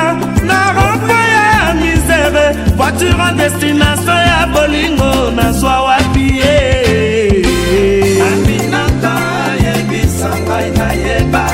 na 0.49 0.59
ropo 0.75 1.07
ya 1.33 1.73
misere 1.81 2.45
voiture 2.77 3.23
en 3.29 3.35
destination 3.37 4.19
ya 4.31 4.39
bolingo 4.53 5.09
nazwa 5.35 5.75
wapi 5.85 6.25
ye 6.41 6.57
eh. 7.39 8.25
aminaka 8.33 9.13
yebisangai 9.63 10.69
nayeba 10.77 11.45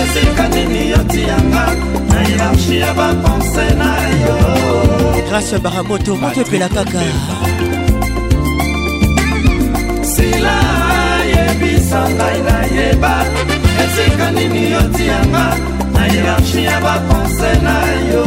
esika 0.00 0.44
nini 0.54 0.90
yotiyanga 0.90 1.64
na 2.10 2.18
hierarchie 2.26 2.78
ya 2.80 2.94
bapense 2.98 3.64
na 3.80 3.90
yo 4.22 4.36
grâce 5.28 5.58
baramoto 5.58 6.16
motepela 6.16 6.68
kaka 6.68 7.02
yebisa 11.88 12.02
ngai 12.18 12.40
nayeba 12.46 13.14
esika 13.84 14.26
nini 14.34 14.62
yotianga 14.72 15.44
na 15.94 16.00
hierarchi 16.10 16.64
ya 16.64 16.76
bakonse 16.84 17.52
na 17.64 17.76
yo 18.10 18.22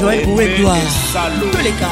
joeleka 0.00 1.88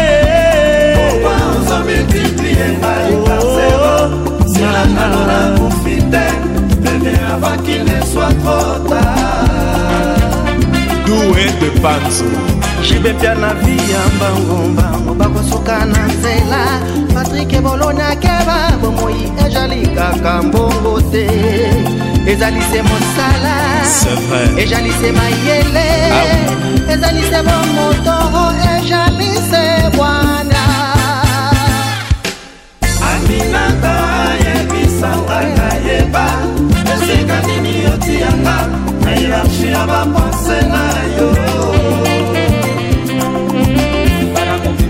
ozomultiplie 1.31 2.65
ngai 2.79 3.13
par 3.25 3.41
zero 3.55 3.91
sila 4.51 4.79
nano 4.95 5.19
nakufi 5.29 5.95
te 6.11 6.46
avant 7.37 7.57
qu'il 7.63 7.83
ne 7.83 8.03
soit 8.05 8.33
trop 8.43 8.87
tard 8.87 10.47
doué 11.05 11.45
de 11.61 11.69
panzo 11.79 12.25
jibepya 12.83 13.35
na 13.35 13.53
vi 13.63 13.75
ya 13.91 14.01
mbangombango 14.15 15.13
bakosuka 15.13 15.85
na 15.85 15.99
nzela 16.13 16.65
patrike 17.13 17.59
boloniakeba 17.61 18.57
bomoi 18.81 19.31
ezali 19.45 19.81
kaka 19.95 20.43
mbongo 20.43 21.01
te 21.11 21.27
ezali 22.31 22.61
se 22.71 22.81
mosala 22.89 23.53
ezali 24.63 24.89
se 25.01 25.09
mayele 25.17 25.87
ah 26.19 26.91
ezali 26.93 27.21
se 27.31 27.39
bomotoro 27.47 28.43
ezali 28.77 29.29
se 29.49 29.65
bwana 29.95 30.61
amina 33.11 33.66
hierarchie 39.27 39.71
ya 39.71 39.85
bapense 39.85 40.61
na 40.71 40.85
yo 41.17 41.29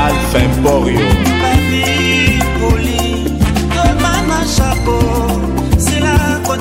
alfa 0.05 0.39
emporio 0.39 1.09
babi 1.43 2.45
poli 2.61 3.31
demana 3.75 4.39
chapeau 4.57 5.28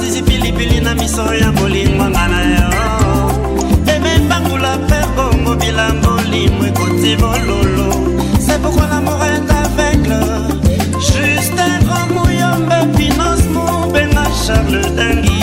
babwisi 0.08 0.22
pilipili 0.24 0.80
na 0.80 0.96
miso 0.96 1.34
ya 1.36 1.52
kolingwanga 1.52 2.28
na 2.32 2.42
yo 2.44 2.72
emembangula 3.96 4.78
mpe 4.84 4.96
bongo 5.16 5.54
bilambo 5.60 6.12
limo 6.32 6.64
ekoti 6.68 7.12
bololo 7.20 7.90
c'est 8.46 8.62
pourquoi 8.62 8.86
l'amour 8.92 9.20
est 9.34 9.48
aveugle 9.66 10.16
justin 11.00 11.76
romuyombe 11.92 12.80
pinos 12.96 13.42
mobenga 13.54 14.26
charles 14.46 14.88
dangi 14.98 15.37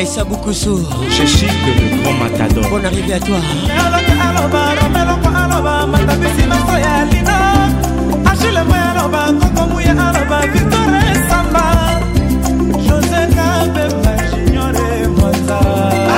Raissa 0.00 0.24
Boukoussou 0.24 0.80
Je 1.10 1.26
chic 1.26 1.50
le 1.66 2.02
grand 2.02 2.14
matador 2.14 2.70
Bonne 2.70 2.86
arrivée 2.86 3.12
à 3.14 3.20
toi 3.20 3.36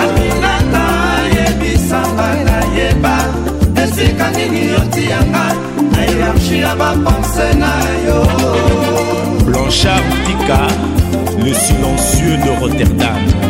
aminata 0.00 0.84
yebisanga 1.34 2.28
nayeba 2.46 3.16
esika 3.82 4.30
nini 4.30 4.68
yotiyanga 4.72 5.44
na 5.90 6.04
hierarchi 6.06 6.58
ya 6.60 6.74
bapense 6.76 7.46
na 7.58 7.72
yo 8.06 9.46
blanchard 9.46 10.02
tika 10.26 10.66
le 11.44 11.54
silencieux 11.54 12.36
de 12.44 12.60
rotterdam 12.60 13.41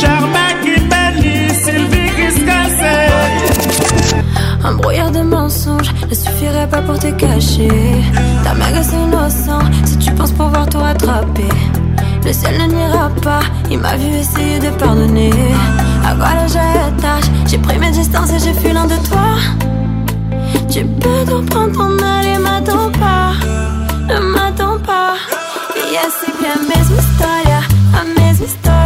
Germain 0.00 0.56
dit, 1.22 1.54
Sylvie 1.54 2.10
Un 4.64 4.72
brouillard 4.74 5.12
de 5.12 5.20
mensonges 5.22 5.92
ne 6.10 6.12
suffirait 6.12 6.66
pas 6.68 6.82
pour 6.82 6.98
te 6.98 7.06
cacher. 7.12 7.68
Ta 8.42 8.54
magasin 8.54 8.96
innocent, 9.06 9.60
si 9.84 9.96
tu 9.98 10.10
penses 10.12 10.32
pouvoir 10.32 10.66
te 10.68 10.76
rattraper. 10.76 11.48
Le 12.24 12.32
ciel 12.32 12.56
ne 12.58 12.66
n'ira 12.66 13.08
pas, 13.22 13.40
il 13.70 13.78
m'a 13.78 13.94
vu 13.96 14.08
essayer 14.16 14.58
de 14.58 14.70
pardonner. 14.70 15.30
À 16.04 16.16
quoi 16.16 16.30
le 16.42 16.48
j'attache 16.48 17.28
J'ai 17.46 17.58
pris 17.58 17.78
mes 17.78 17.92
distances 17.92 18.30
et 18.32 18.40
j'ai 18.44 18.54
fui 18.54 18.72
loin 18.72 18.86
de 18.86 18.96
toi. 19.08 19.28
Tu 20.68 20.80
peux 21.00 21.24
t'en 21.30 21.44
prendre 21.44 21.72
ton 21.78 22.02
mal 22.04 22.24
et 22.26 22.38
m'attends 22.38 22.90
pas. 22.98 23.34
Ne 24.08 24.18
m'attends 24.34 24.78
pas. 24.84 25.14
E 25.92 25.96
é 25.96 26.08
sempre 26.08 26.46
a 26.46 26.56
mesma 26.56 27.00
história, 27.00 27.58
a 28.00 28.04
mesma 28.04 28.46
história. 28.46 28.79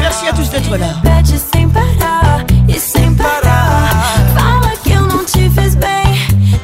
Merci 0.00 0.28
à 0.28 0.32
tous 0.32 0.48
d'être 0.50 0.76
là. 0.76 0.86
Sem 1.26 1.68
parar, 1.70 2.44
e 2.68 2.78
sem 2.78 3.14
Fala 3.14 4.72
que 4.82 4.90
eu 4.92 5.00
não 5.02 5.24
te 5.24 5.50
fiz 5.50 5.74
bem, 5.74 6.14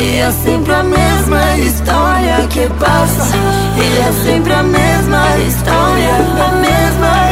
E 0.00 0.16
é 0.18 0.30
sempre 0.44 0.72
a 0.72 0.82
mesma 0.82 1.58
história 1.58 2.46
que 2.48 2.66
passa. 2.78 3.32
E 3.76 3.98
é 4.00 4.12
sempre 4.24 4.52
a 4.52 4.62
mesma 4.62 5.36
história, 5.38 6.16
a 6.40 6.52
mesma 6.52 6.68
história. 6.68 7.27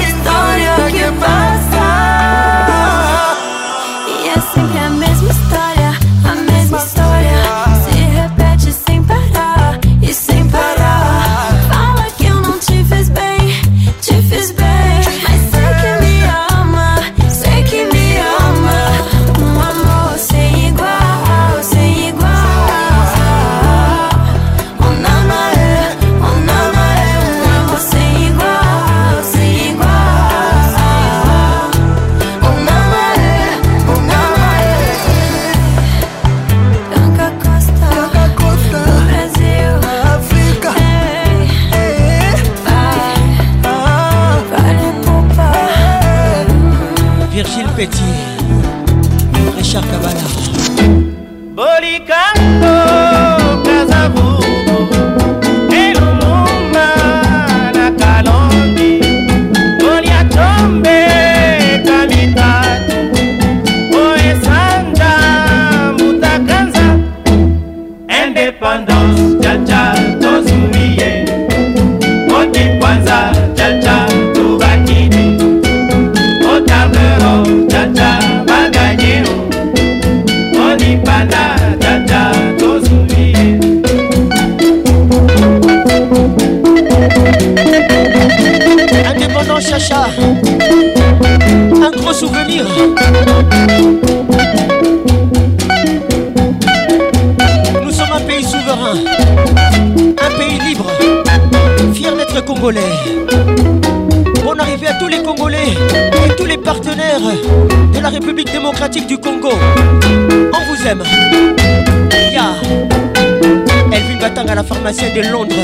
C'est 114.92 115.10
de 115.10 115.22
Londres 115.32 115.55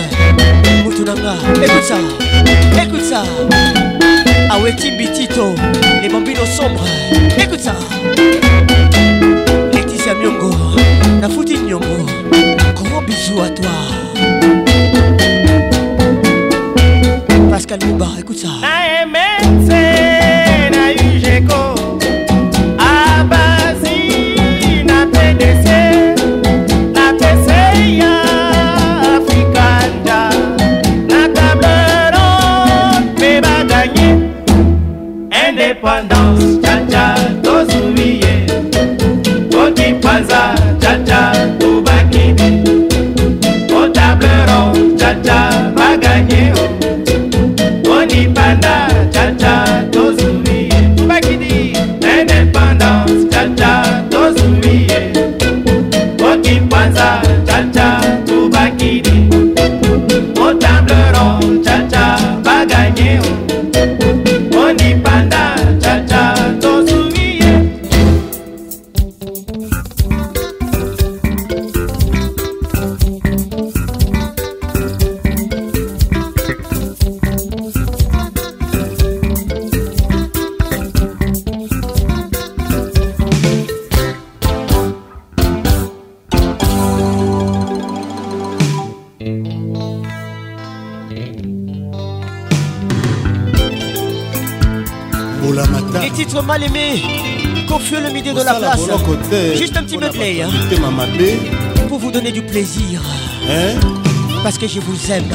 je 104.75 104.81
vous 104.87 105.11
aime 105.17 105.33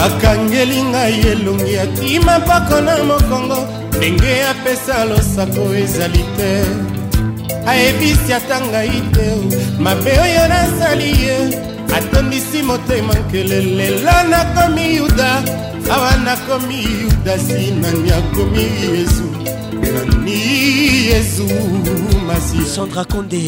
akangeli 0.00 0.78
ngai 0.92 1.16
elongi 1.32 1.74
akima 1.84 2.34
mpako 2.44 2.76
na 2.86 2.94
mokongo 3.08 3.56
ndenge 3.96 4.34
apesa 4.52 4.96
losako 5.10 5.64
ezali 5.82 6.22
te 6.36 6.52
ayebisi 7.70 8.30
ata 8.38 8.56
ngai 8.70 8.98
te 9.14 9.26
mabe 9.84 10.10
oyo 10.24 10.44
nasali 10.52 11.10
ye 11.24 11.36
atondisi 11.96 12.58
motema 12.68 13.14
nkele 13.22 13.58
lelo 13.76 14.16
nakomi 14.32 14.84
yuda 14.96 15.30
awa 15.94 16.12
nakomi 16.26 16.76
yuda 17.02 17.34
si 17.46 17.62
nani 17.80 18.10
akomi 18.20 18.64
yezu 18.84 19.26
nani 19.92 20.40
yezu 21.08 21.46
basi 22.32 22.60
sandra 22.74 23.04
konde 23.12 23.40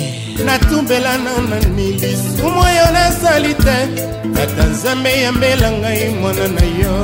natumbela 0.46 1.12
nana 1.24 1.56
nilisumu 1.76 2.60
oyo 2.68 2.86
nasali 2.96 3.52
te 3.64 3.76
tata 4.36 4.64
nzambe 4.72 5.12
yambela 5.22 5.68
ngai 5.78 6.04
mwana 6.20 6.46
na 6.56 6.64
yo 6.82 6.96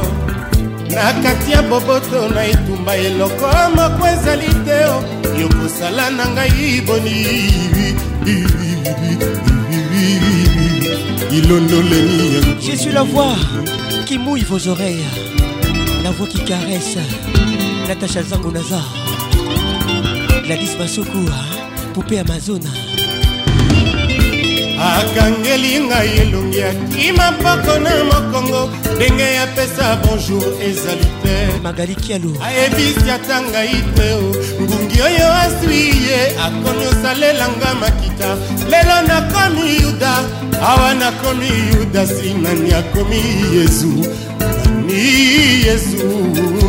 na 0.94 1.02
kati 1.22 1.48
ya 1.54 1.60
boboto 1.70 2.18
na 2.34 2.40
etumba 2.52 2.92
eloko 3.08 3.46
moko 3.76 4.02
ezali 4.14 4.50
te 4.66 4.78
oh. 4.94 5.00
yokosala 5.40 6.04
na 6.16 6.24
ngai 6.34 6.80
boni 6.86 7.18
ilondolemi 11.36 12.28
je 12.64 12.72
suis 12.82 12.94
la 13.00 13.04
voix 13.12 13.36
qui 14.06 14.16
mouille 14.24 14.46
vos 14.52 14.62
oreilles 14.72 15.10
la 16.04 16.10
voix 16.16 16.28
qui 16.32 16.40
caresse 16.50 17.04
natacha 17.88 18.22
zango 18.30 18.50
nazar 18.56 18.86
gladis 20.46 20.72
masokua 20.80 21.40
pope 22.00 22.20
amazona 22.20 22.70
akangeli 24.90 25.72
ngai 25.86 26.08
elongi 26.22 26.60
akima 26.62 27.26
mpako 27.30 27.74
na 27.84 27.90
mokongo 28.10 28.60
ndenge 28.96 29.22
yapesa 29.34 29.86
bonjour 30.02 30.42
ezali 30.68 31.06
te 31.22 31.36
magali 31.62 31.94
kialo 32.02 32.30
ayebisi 32.46 33.06
ata 33.16 33.36
ngai 33.48 33.76
te 33.96 34.08
o 34.14 34.18
oh. 34.24 34.30
ngungi 34.64 34.98
oyo 35.08 35.26
aswi 35.42 35.80
ye 36.06 36.20
akomi 36.44 36.84
osalelanga 36.92 37.70
makita 37.80 38.28
lelo 38.70 38.96
nakomi 39.08 39.64
yuda 39.82 40.12
awa 40.70 40.88
nakomi 41.00 41.48
yuda 41.72 42.02
sinani 42.14 42.68
akomi 42.80 43.20
yezu 43.54 43.90
ni 44.92 45.66
yesu 45.66 46.06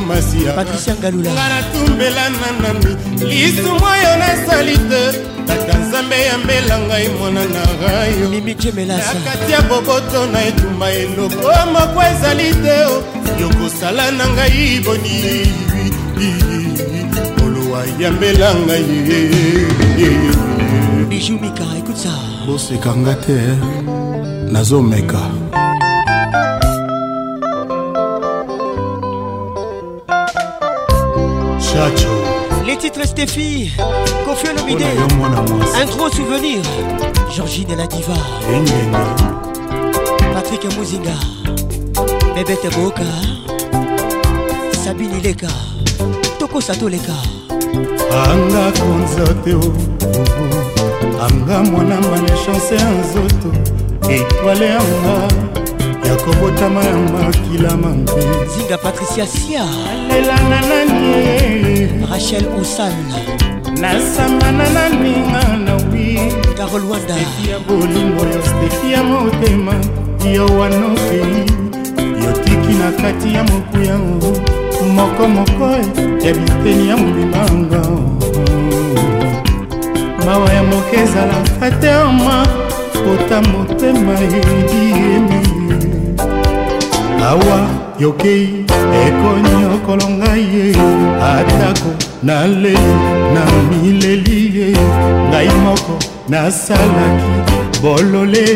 masiyanga 0.08 1.12
natumbelana 1.52 2.48
nami 2.62 2.92
lisumu 3.30 3.86
oyo 3.94 4.12
nasali 4.22 4.76
te 4.90 5.04
tata 5.48 5.76
nzambe 5.82 6.16
yambela 6.30 6.76
ngai 6.86 7.08
mwana 7.20 7.44
na 7.54 7.62
rayoakati 7.82 9.52
ya 9.52 9.62
boboto 9.70 10.20
na 10.34 10.40
etumba 10.48 10.88
eloko 11.04 11.50
moko 11.74 12.00
ezali 12.10 12.50
te 12.64 12.78
yokosala 13.42 14.06
na 14.18 14.26
ngai 14.28 14.80
boni 14.86 15.18
olowa 17.46 17.82
yambela 18.02 18.50
ngai 18.56 18.86
bijumika 21.10 21.66
ekutsa 21.80 22.14
bosekanga 22.46 23.14
te 23.26 23.38
nazomeka 24.54 25.24
chacho 31.72 32.10
les 32.66 32.78
titres 32.78 33.06
Stéphie 33.06 33.72
Kofi 34.26 34.48
Olomide 34.50 34.86
Un 35.80 35.86
gros 35.86 36.10
souvenir 36.10 36.60
Georgine 37.34 37.72
et 37.72 37.76
la 37.76 37.88
diva 37.88 38.14
Patrick 40.34 40.66
Mouzinga 40.78 41.12
Bébé 42.36 42.58
Teboka 42.58 43.02
Sabine 44.84 45.16
Ileka 45.18 45.48
Toko 46.40 46.62
Sato 46.62 46.88
Leka 46.88 47.18
anga 48.28 48.68
konza 48.78 49.34
te 49.44 49.54
anga 51.26 51.60
mwananga 51.72 52.20
nechance 52.22 52.76
ya 52.76 52.90
nzoto 53.00 53.50
etwale 54.12 54.66
yanga 54.66 55.28
ya 56.12 56.18
kobotama 56.18 56.84
ya 56.84 56.96
makila 56.98 57.72
mampe 57.78 58.22
zinga 58.54 58.78
patricia 58.78 59.26
sia 59.28 59.64
alelana 60.12 60.60
nani 60.60 61.88
rachel 62.12 62.44
osan 62.62 62.92
nasambana 63.82 64.68
na 64.76 64.84
ninga 64.92 65.44
na 65.66 65.74
wi 65.90 66.04
carol 66.60 66.84
wanda 66.92 67.16
ya 67.50 67.58
bolingo 67.68 68.24
yo 68.34 68.42
stefi 68.50 68.92
ya 68.92 69.04
motema 69.04 69.74
yo 70.34 70.46
wana 70.60 70.86
okei 70.92 71.46
yotiki 72.26 72.74
na 72.80 72.92
kati 73.02 73.30
ya 73.34 73.44
mokuya 73.48 73.96
moko 74.96 75.28
moko 75.28 75.66
ya 76.26 76.34
biteni 76.36 76.90
ya 76.90 76.98
mobimanga 76.98 77.84
mawa 80.26 80.50
ya 80.54 80.64
moke 80.64 80.96
ezalaka 81.04 81.72
te 81.80 81.96
oma 81.96 82.44
pota 83.00 83.40
motema 83.48 84.20
eyedi 84.20 84.84
yemi 84.92 85.51
awa 87.34 87.58
yokei 88.04 88.46
ekonyokolo 89.06 90.08
ngai 90.20 90.44
ye 90.56 90.66
atako 91.32 91.92
naleli 92.28 92.96
na 93.34 93.42
mileli 93.68 94.40
ye 94.58 94.68
ngai 95.30 95.50
moko 95.66 95.96
nasalaki 96.32 97.32
bolole 97.82 98.48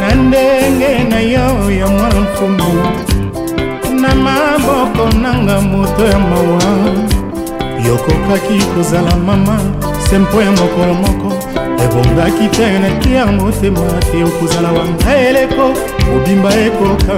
na 0.00 0.08
ndenge 0.24 0.92
na 1.10 1.20
yo 1.34 1.48
ya 1.78 1.86
mwana 1.94 2.20
mfumu 2.26 2.72
na 4.02 4.10
maboko 4.24 5.04
nanga 5.22 5.56
moto 5.70 6.02
ya 6.12 6.18
mawa 6.30 6.66
yokokaki 7.86 8.58
kozala 8.74 9.12
mama 9.26 9.56
sempo 10.08 10.36
ya 10.46 10.50
mokolo 10.60 10.94
moko 11.02 11.27
ebongaki 11.84 12.48
te 12.56 12.66
na 12.82 12.90
tiare 13.00 13.30
motema 13.38 13.80
te 14.10 14.24
okozala 14.24 14.70
wangayele 14.72 15.46
po 15.46 15.66
kobimba 16.04 16.50
ekoka 16.66 17.14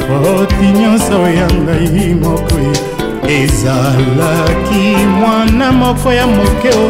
foti 0.00 0.66
nyonso 0.80 1.18
ya 1.38 1.46
ngai 1.64 2.14
moko 2.14 2.56
ezalaki 3.36 4.82
mwana 5.18 5.72
moko 5.72 6.12
ya 6.12 6.26
moke 6.26 6.68
o 6.84 6.86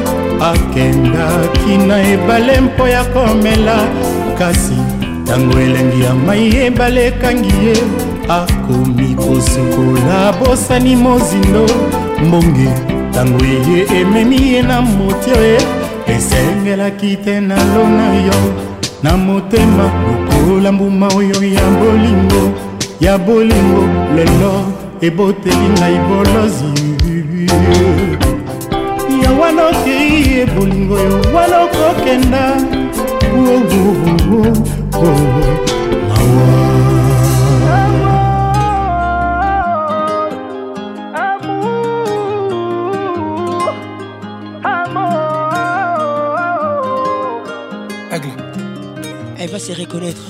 akendaki 0.50 1.74
na 1.86 2.02
ebale 2.02 2.60
mpo 2.60 2.88
ya 2.88 3.04
komela 3.04 3.76
kasi 4.38 4.74
ntango 5.22 5.58
elengi 5.60 6.00
ya 6.02 6.14
mai 6.14 6.56
ebale 6.56 7.06
ekangi 7.06 7.54
ye 7.66 7.76
akomi 8.28 9.14
kosukola 9.14 10.32
bosani 10.38 10.96
mozindo 10.96 11.66
mbonge 12.24 12.89
ntango 13.22 13.44
ye 13.52 13.80
ememi 14.00 14.38
ye 14.52 14.60
na 14.68 14.76
motio 14.80 15.36
esengelaki 16.14 17.10
te 17.24 17.34
na 17.48 17.54
lona 17.74 18.04
yo 18.26 18.38
na 19.04 19.12
motema 19.16 19.84
lokola 20.04 20.72
mbuma 20.72 21.06
oyo 21.16 21.38
ya 21.56 21.64
bolingo 21.80 22.42
ya 23.00 23.18
bolingo 23.26 23.82
lelo 24.16 24.52
eboteli 25.06 25.68
ngai 25.76 25.96
bolozi 26.08 26.72
ya 29.22 29.30
wana 29.40 29.62
okei 29.70 30.12
ye 30.34 30.42
bolingo 30.56 30.96
yo 31.06 31.12
wana 31.34 31.56
okokenda 31.64 32.42
c'est 49.60 49.74
reconnaître. 49.74 50.20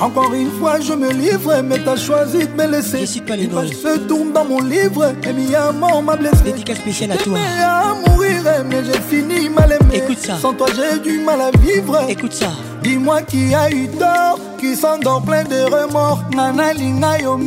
Encore 0.00 0.32
une 0.34 0.50
fois, 0.52 0.80
je 0.80 0.92
me 0.92 1.10
livre, 1.12 1.54
mais 1.62 1.78
t'as 1.84 1.96
choisi 1.96 2.46
de 2.48 2.52
me 2.60 2.66
laisser. 2.70 3.00
Je 3.00 3.06
cite 3.06 3.26
pas 3.26 3.36
les 3.36 3.48
se 3.48 3.98
tourne 3.98 4.32
dans 4.32 4.44
mon 4.44 4.60
livre, 4.60 5.12
et 5.22 5.32
mi 5.32 5.48
mort 5.78 6.02
m'a 6.02 6.16
blessé. 6.16 6.36
Dédicace 6.44 6.78
spéciale 6.78 7.12
à 7.12 7.16
toi. 7.16 7.38
à 7.38 7.94
mourir, 8.08 8.42
mais 8.68 8.82
j'ai 8.84 9.00
fini 9.00 9.48
mal 9.48 9.72
aimé. 9.72 9.94
Écoute 10.04 10.18
ça. 10.18 10.36
Sans 10.40 10.52
toi, 10.54 10.66
j'ai 10.76 10.98
du 11.00 11.18
mal 11.18 11.40
à 11.40 11.50
vivre. 11.58 11.98
Écoute 12.08 12.32
ça. 12.32 12.50
Dis-moi 12.82 13.22
qui 13.22 13.54
a 13.54 13.68
eu 13.70 13.88
tort, 13.98 14.38
qui 14.58 14.74
s'endort 14.76 15.22
plein 15.22 15.44
de 15.44 15.62
remords. 15.74 16.20
Nana 16.34 16.72
Lina 16.72 17.20
yo 17.20 17.38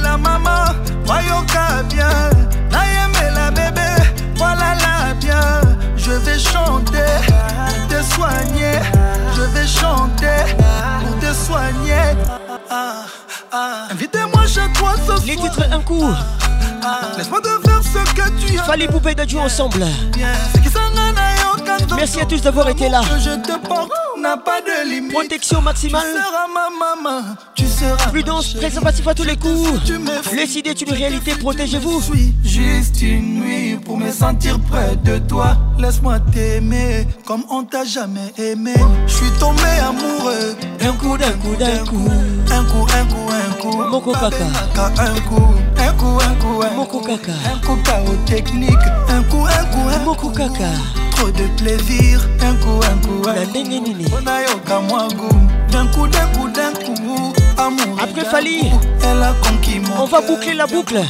la 0.02 0.16
maman 0.16 0.74
va 1.05 1.20
yo 1.22 1.42
ca 1.52 1.80
a 1.80 2.30
naïe 2.70 3.30
la 3.34 3.50
bébé 3.50 3.88
voilà 4.36 4.74
la 4.84 5.14
bien 5.14 5.50
je 5.97 6.12
vais 6.12 6.38
chanter 6.38 7.12
te 7.88 8.00
soigner 8.14 8.78
je 9.34 9.42
vais 9.55 9.66
chanter 9.66 10.38
pour 11.02 11.18
te 11.18 11.32
soigner 11.32 12.14
invite 13.90 14.18
moi 14.32 14.44
je 14.47 14.60
crois 14.78 14.94
ce 15.06 15.16
son 15.16 15.26
le 15.68 15.74
un 15.74 15.80
coup 15.80 16.10
Laisse-moi 17.17 17.41
te 17.41 17.49
faire 17.68 17.83
ce 17.83 18.12
que 18.15 18.47
tu 18.47 18.58
as. 18.58 18.62
Fallait 18.65 18.89
poupée 18.89 19.15
de 19.15 19.25
Dieu 19.25 19.39
ensemble. 19.39 19.84
Merci 21.97 22.20
à 22.20 22.26
tous 22.26 22.41
d'avoir 22.42 22.68
été 22.68 22.89
là. 22.89 23.00
je 23.20 23.31
te 23.41 23.58
porte 23.67 23.91
n'a 24.20 24.36
pas 24.36 24.60
de 24.60 24.91
limite. 24.91 25.12
Protection 25.12 25.60
maximale. 25.62 26.02
Tu 26.05 26.20
seras 26.20 26.49
ma 26.52 27.15
maman, 27.15 27.23
tu 27.55 27.67
seras 27.68 28.08
Prudence, 28.10 28.52
préservatif 28.55 29.07
à 29.07 29.15
tous 29.15 29.23
les 29.25 29.36
coups. 29.36 29.81
Laisse 30.34 30.50
tu 30.52 30.84
une 30.84 30.92
réalité, 30.92 31.34
protégez-vous. 31.36 32.02
Juste 32.44 33.00
une 33.02 33.41
nuit 33.41 33.76
pour 33.84 33.97
me 33.97 34.10
sentir 34.10 34.58
près 34.60 34.97
de 34.97 35.18
toi 35.18 35.57
laisse-moi 35.81 36.18
t'aimer 36.32 37.07
comme 37.26 37.42
on 37.50 37.65
t'a 37.65 37.84
jamais 37.84 38.32
aimé. 38.39 38.74
Je 39.07 39.15
suis 39.15 39.31
tombé 39.39 39.62
amoureux. 39.82 40.57
Un 40.81 40.92
coup, 40.92 41.16
d'un 41.16 41.32
coup, 41.32 41.57
d'un 41.58 41.84
coup. 41.86 42.10
Un 42.50 42.65
coup, 42.65 42.86
un 42.94 43.05
coup, 43.07 43.31
un 43.31 43.62
coup. 43.62 43.90
Moko 43.90 44.12
kaka. 44.12 44.44
Un 44.76 45.20
coup, 45.28 45.55
un 45.86 45.92
coup, 45.92 46.20
un 46.20 46.34
coup. 46.40 46.76
Moko 46.76 47.00
kaka. 47.00 47.32
Un 47.55 47.58
coup 47.66 47.76
KO 47.84 48.15
technique. 48.26 48.74
Un 49.08 49.23
coup, 49.24 49.44
un 49.47 49.65
coup, 49.66 49.89
un 49.89 49.98
coup. 49.98 50.05
Moko 50.05 50.28
kaka. 50.31 50.70
Trop 51.12 51.31
de 51.31 51.47
plaisir. 51.62 52.20
Un 52.42 52.55
coup, 52.57 52.81
un 52.82 52.98
coup, 53.07 53.28
un 53.28 53.47
coup. 53.47 54.08
On 54.18 54.28
a 54.28 55.73
D'un 55.73 55.86
coup, 55.92 56.07
d'un 56.07 56.26
coup, 56.39 56.48
d'un 56.48 56.73
coup. 56.73 57.32
Amour 57.58 57.96
Après 58.00 58.24
Fali, 58.24 58.62
elle 59.02 59.22
a 59.22 59.34
conquis 59.42 59.80
On 60.00 60.04
va 60.04 60.20
boucler 60.20 60.54
la 60.54 60.66
boucle 60.66 61.00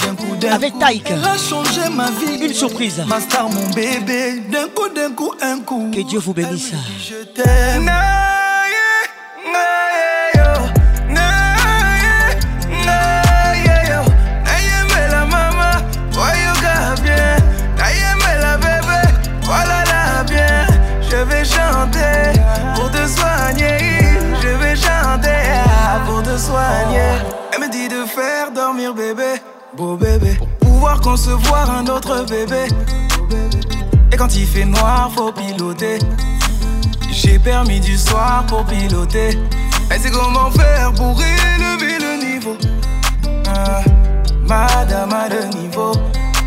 avec 0.51 0.79
Taïk. 0.79 1.03
Elle 1.07 1.23
a 1.23 1.91
ma 1.91 2.07
vie. 2.11 2.39
Une 2.43 2.55
surprise. 2.55 3.03
Ma 3.07 3.19
mon 3.43 3.69
bébé. 3.75 4.41
D'un 4.51 4.69
coup, 4.69 4.89
d'un 4.95 5.13
coup, 5.13 5.33
un 5.43 5.61
coup. 5.61 5.91
Que 5.95 6.01
Dieu 6.01 6.19
vous 6.21 6.33
bénisse. 6.33 6.73
je 7.07 7.23
t'aime. 7.41 7.91
bébé, 29.97 30.37
pouvoir 30.61 31.01
concevoir 31.01 31.71
un 31.71 31.87
autre 31.87 32.25
bébé. 32.29 32.67
Et 34.13 34.17
quand 34.17 34.35
il 34.35 34.45
fait 34.47 34.65
noir, 34.65 35.11
faut 35.15 35.33
piloter. 35.33 35.99
J'ai 37.13 37.39
permis 37.39 37.79
du 37.81 37.97
soir 37.97 38.45
pour 38.49 38.65
piloter. 38.65 39.39
Elle 39.91 40.01
sait 40.01 40.11
comment 40.11 40.51
faire 40.51 40.93
pour 40.95 41.17
élever 41.21 41.99
le 41.99 42.27
niveau. 42.33 42.57
Ah, 43.49 43.83
madame 44.47 45.13
a 45.13 45.29
le 45.29 45.47
niveau. 45.61 45.93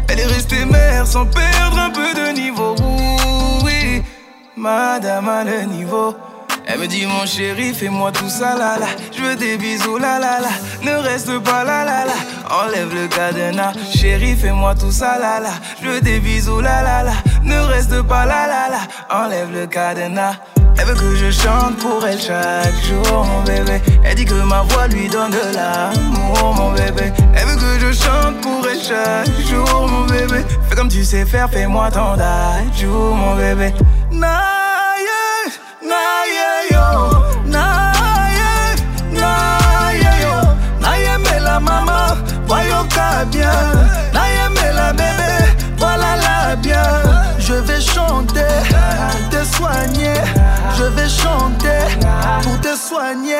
Elle 0.10 0.20
est 0.20 0.26
restée 0.26 0.66
mère 0.66 1.08
sans 1.08 1.26
perdre 1.26 1.80
un 1.80 1.90
peu 1.90 2.14
de 2.14 2.34
niveau. 2.38 2.76
Oui, 3.64 4.04
madame 4.58 5.30
a 5.30 5.44
le 5.44 5.62
niveau. 5.74 6.16
Elle 6.74 6.80
me 6.80 6.88
dit 6.88 7.06
mon 7.06 7.26
chéri, 7.26 7.74
fais-moi 7.74 8.14
tout 8.14 8.30
ça 8.30 8.56
là 8.58 8.80
là. 8.80 8.86
Je 9.18 9.22
veux 9.22 9.36
des 9.36 9.58
bisous 9.58 9.98
là 9.98 10.20
là 10.20 10.40
là. 10.40 10.48
Ne 10.84 10.96
reste 11.04 11.38
pas 11.40 11.66
là 11.66 11.84
la 11.84 12.06
là. 12.06 12.14
Enlève 12.64 12.96
le 12.96 13.08
cadenas, 13.08 13.74
chéri, 13.94 14.38
fais-moi 14.38 14.74
tout 14.76 14.92
ça 14.92 15.20
là 15.20 15.42
là. 15.42 15.50
Je 15.84 15.90
veux 15.90 16.00
des 16.02 16.20
bisous 16.22 16.62
là 16.62 16.82
là 16.82 17.04
là. 17.04 17.12
Ne 17.44 17.60
reste 17.60 18.02
pas 18.04 18.26
là 18.26 18.48
la 18.48 18.70
là. 18.70 18.80
Enlève 19.22 19.52
le 19.54 19.68
cadenas. 19.68 20.36
Elle 20.80 20.86
veut 20.86 20.94
que 20.96 21.16
je 21.18 21.30
chante 21.30 21.76
pour 21.80 22.08
elle 22.08 22.20
chaque 22.20 22.78
jour, 22.86 23.26
mon 23.26 23.42
bébé. 23.44 23.82
Elle 24.06 24.16
dit 24.16 24.24
que 24.26 24.34
ma 24.42 24.62
voix 24.62 24.88
lui 24.88 25.10
donne 25.10 25.32
de 25.32 25.54
l'amour, 25.54 26.54
mon 26.56 26.72
bébé. 26.72 27.12
Elle 27.36 27.48
veut 27.48 27.56
que 27.58 27.80
je 27.86 27.92
chante 28.02 28.38
pour 28.42 28.66
elle 28.66 28.80
chaque 28.82 29.46
jour, 29.46 29.90
mon 29.90 30.06
bébé. 30.06 30.46
Fais 30.70 30.76
comme 30.76 30.88
tu 30.90 31.04
sais 31.04 31.26
faire, 31.26 31.50
fais-moi 31.50 31.92
ton 31.92 32.16
jour, 32.80 33.14
mon 33.16 33.36
bébé. 33.36 33.74
Naïe, 34.10 35.52
naïe. 35.84 36.51
la 43.34 44.74
la 44.74 44.94
bébé, 44.94 45.46
voilà 45.78 46.16
la 46.16 46.56
bien. 46.56 46.82
Je 47.40 47.54
vais 47.54 47.80
chanter 47.82 48.42
pour 49.12 49.30
te 49.30 49.44
soigner, 49.56 50.14
je 50.78 50.84
vais 50.86 51.08
chanter 51.10 51.98
pour 52.42 52.60
te 52.62 52.76
soigner. 52.76 53.36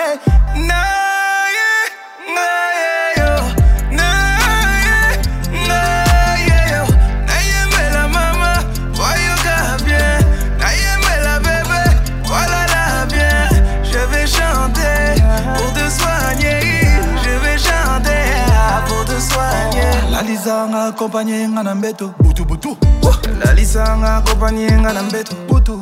lalisa 20.46 20.66
n'a 20.68 20.86
accompagné 20.88 21.46
nga 21.50 21.62
na 21.62 21.76
mbeto 21.76 22.10
butu 22.26 22.44
butu 22.44 22.72
oh, 23.06 23.14
lalisa 23.46 23.84
n'a 24.02 24.18
accompagné 24.18 24.66
nga 24.82 24.92
na 24.94 25.02
mbeto 25.04 25.36
butu 25.48 25.78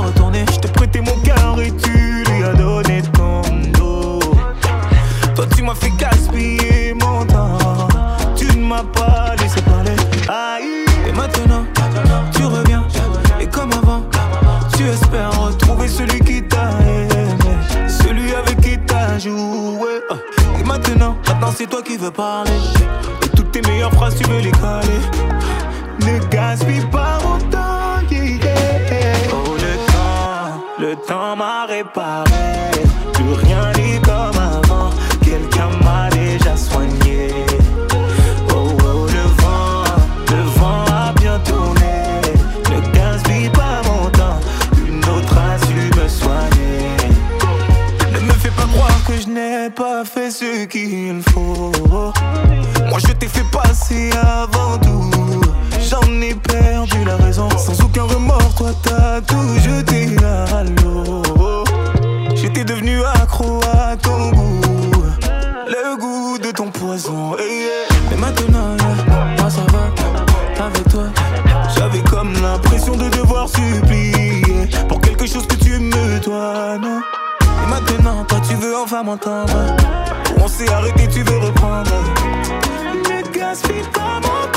maintenant. 20.89 21.15
c'est 21.55 21.69
toi 21.69 21.81
qui 21.81 21.97
veux 21.97 22.11
parler. 22.11 22.51
toutes 23.35 23.51
tes 23.51 23.61
meilleures 23.61 23.93
phrases, 23.93 24.15
tu 24.15 24.27
veux 24.29 24.39
les 24.39 24.51
coller. 24.51 24.85
Ne 26.01 26.19
gaspille 26.29 26.85
pas 26.91 27.17
mon 27.23 27.37
temps, 27.49 27.57
Oh, 28.09 29.55
le 29.55 29.75
temps, 29.91 30.63
le 30.79 30.95
temps 30.95 31.35
m'a 31.35 31.65
réparé. 31.65 32.31
Plus 33.13 33.33
rien 33.45 33.66
pas 49.69 50.05
fait 50.05 50.31
ce 50.31 50.65
qu'il 50.65 51.21
faut. 51.33 51.71
Moi 51.89 52.99
je 52.99 53.11
t'ai 53.13 53.27
fait 53.27 53.45
passer 53.51 54.09
avant 54.13 54.77
tout. 54.77 55.11
J'en 55.89 56.01
ai 56.21 56.35
perdu 56.35 57.03
la 57.05 57.15
raison. 57.17 57.49
Sans 57.57 57.81
aucun 57.83 58.03
remords, 58.03 58.55
toi 58.55 58.69
t'as 58.83 59.21
tout 59.21 59.59
jeté 59.61 60.07
à 60.25 60.63
l'eau. 60.63 61.23
J'étais 62.35 62.63
devenu 62.63 62.99
accro 63.21 63.59
à 63.79 63.95
ton 63.97 64.31
goût. 64.31 65.01
Le 65.67 65.97
goût 65.99 66.37
de 66.37 66.51
ton 66.55 66.67
poison. 66.69 67.35
Eh, 67.39 67.43
eh. 67.43 67.93
Mais 68.11 68.17
maintenant, 68.17 68.77
moi 69.39 69.49
ça 69.49 69.61
va. 69.73 70.63
Avec 70.65 70.83
toi, 70.89 71.03
j'avais 71.77 72.01
comme 72.09 72.33
l'impression 72.41 72.95
de 72.95 73.09
devoir 73.09 73.47
supplier. 73.49 73.96
veux 78.59 78.75
enfin 78.77 79.03
m'entendre. 79.03 79.53
On 80.43 80.47
s'est 80.47 80.71
arrêté, 80.71 81.07
tu 81.07 81.23
veux 81.23 81.37
reprendre. 81.37 81.91
Ne 82.93 83.31
gaspille 83.33 83.83
pas 83.93 84.19
mon 84.21 84.51
temps. 84.51 84.56